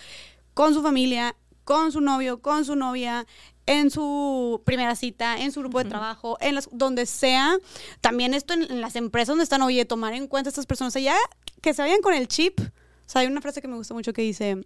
[0.54, 3.26] con su familia, con su novio, con su novia,
[3.66, 7.58] en su primera cita, en su grupo de trabajo, en las, donde sea.
[8.00, 10.98] También esto en, las empresas donde están, oye, tomar en cuenta a estas personas, o
[10.98, 11.16] ya
[11.60, 12.60] que se vayan con el chip.
[12.60, 14.64] O sea, hay una frase que me gusta mucho que dice,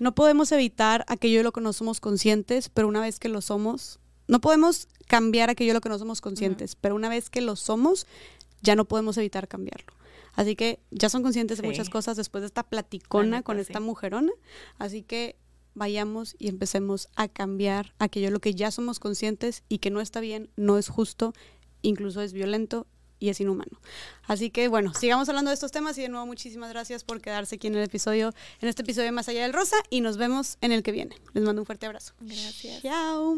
[0.00, 3.40] no podemos evitar aquello de lo que no somos conscientes, pero una vez que lo
[3.40, 7.40] somos, no podemos cambiar aquello de lo que no somos conscientes, pero una vez que
[7.40, 8.06] lo somos,
[8.62, 9.92] ya no podemos evitar cambiarlo.
[10.34, 14.32] Así que ya son conscientes de muchas cosas después de esta platicona con esta mujerona.
[14.78, 15.36] Así que
[15.74, 20.00] vayamos y empecemos a cambiar aquello de lo que ya somos conscientes y que no
[20.00, 21.34] está bien, no es justo,
[21.82, 22.86] incluso es violento
[23.20, 23.80] y es inhumano.
[24.24, 27.56] Así que bueno, sigamos hablando de estos temas y de nuevo muchísimas gracias por quedarse
[27.56, 30.58] aquí en el episodio, en este episodio de Más allá del Rosa y nos vemos
[30.60, 31.16] en el que viene.
[31.32, 32.14] Les mando un fuerte abrazo.
[32.20, 32.82] Gracias.
[32.82, 33.36] Chao.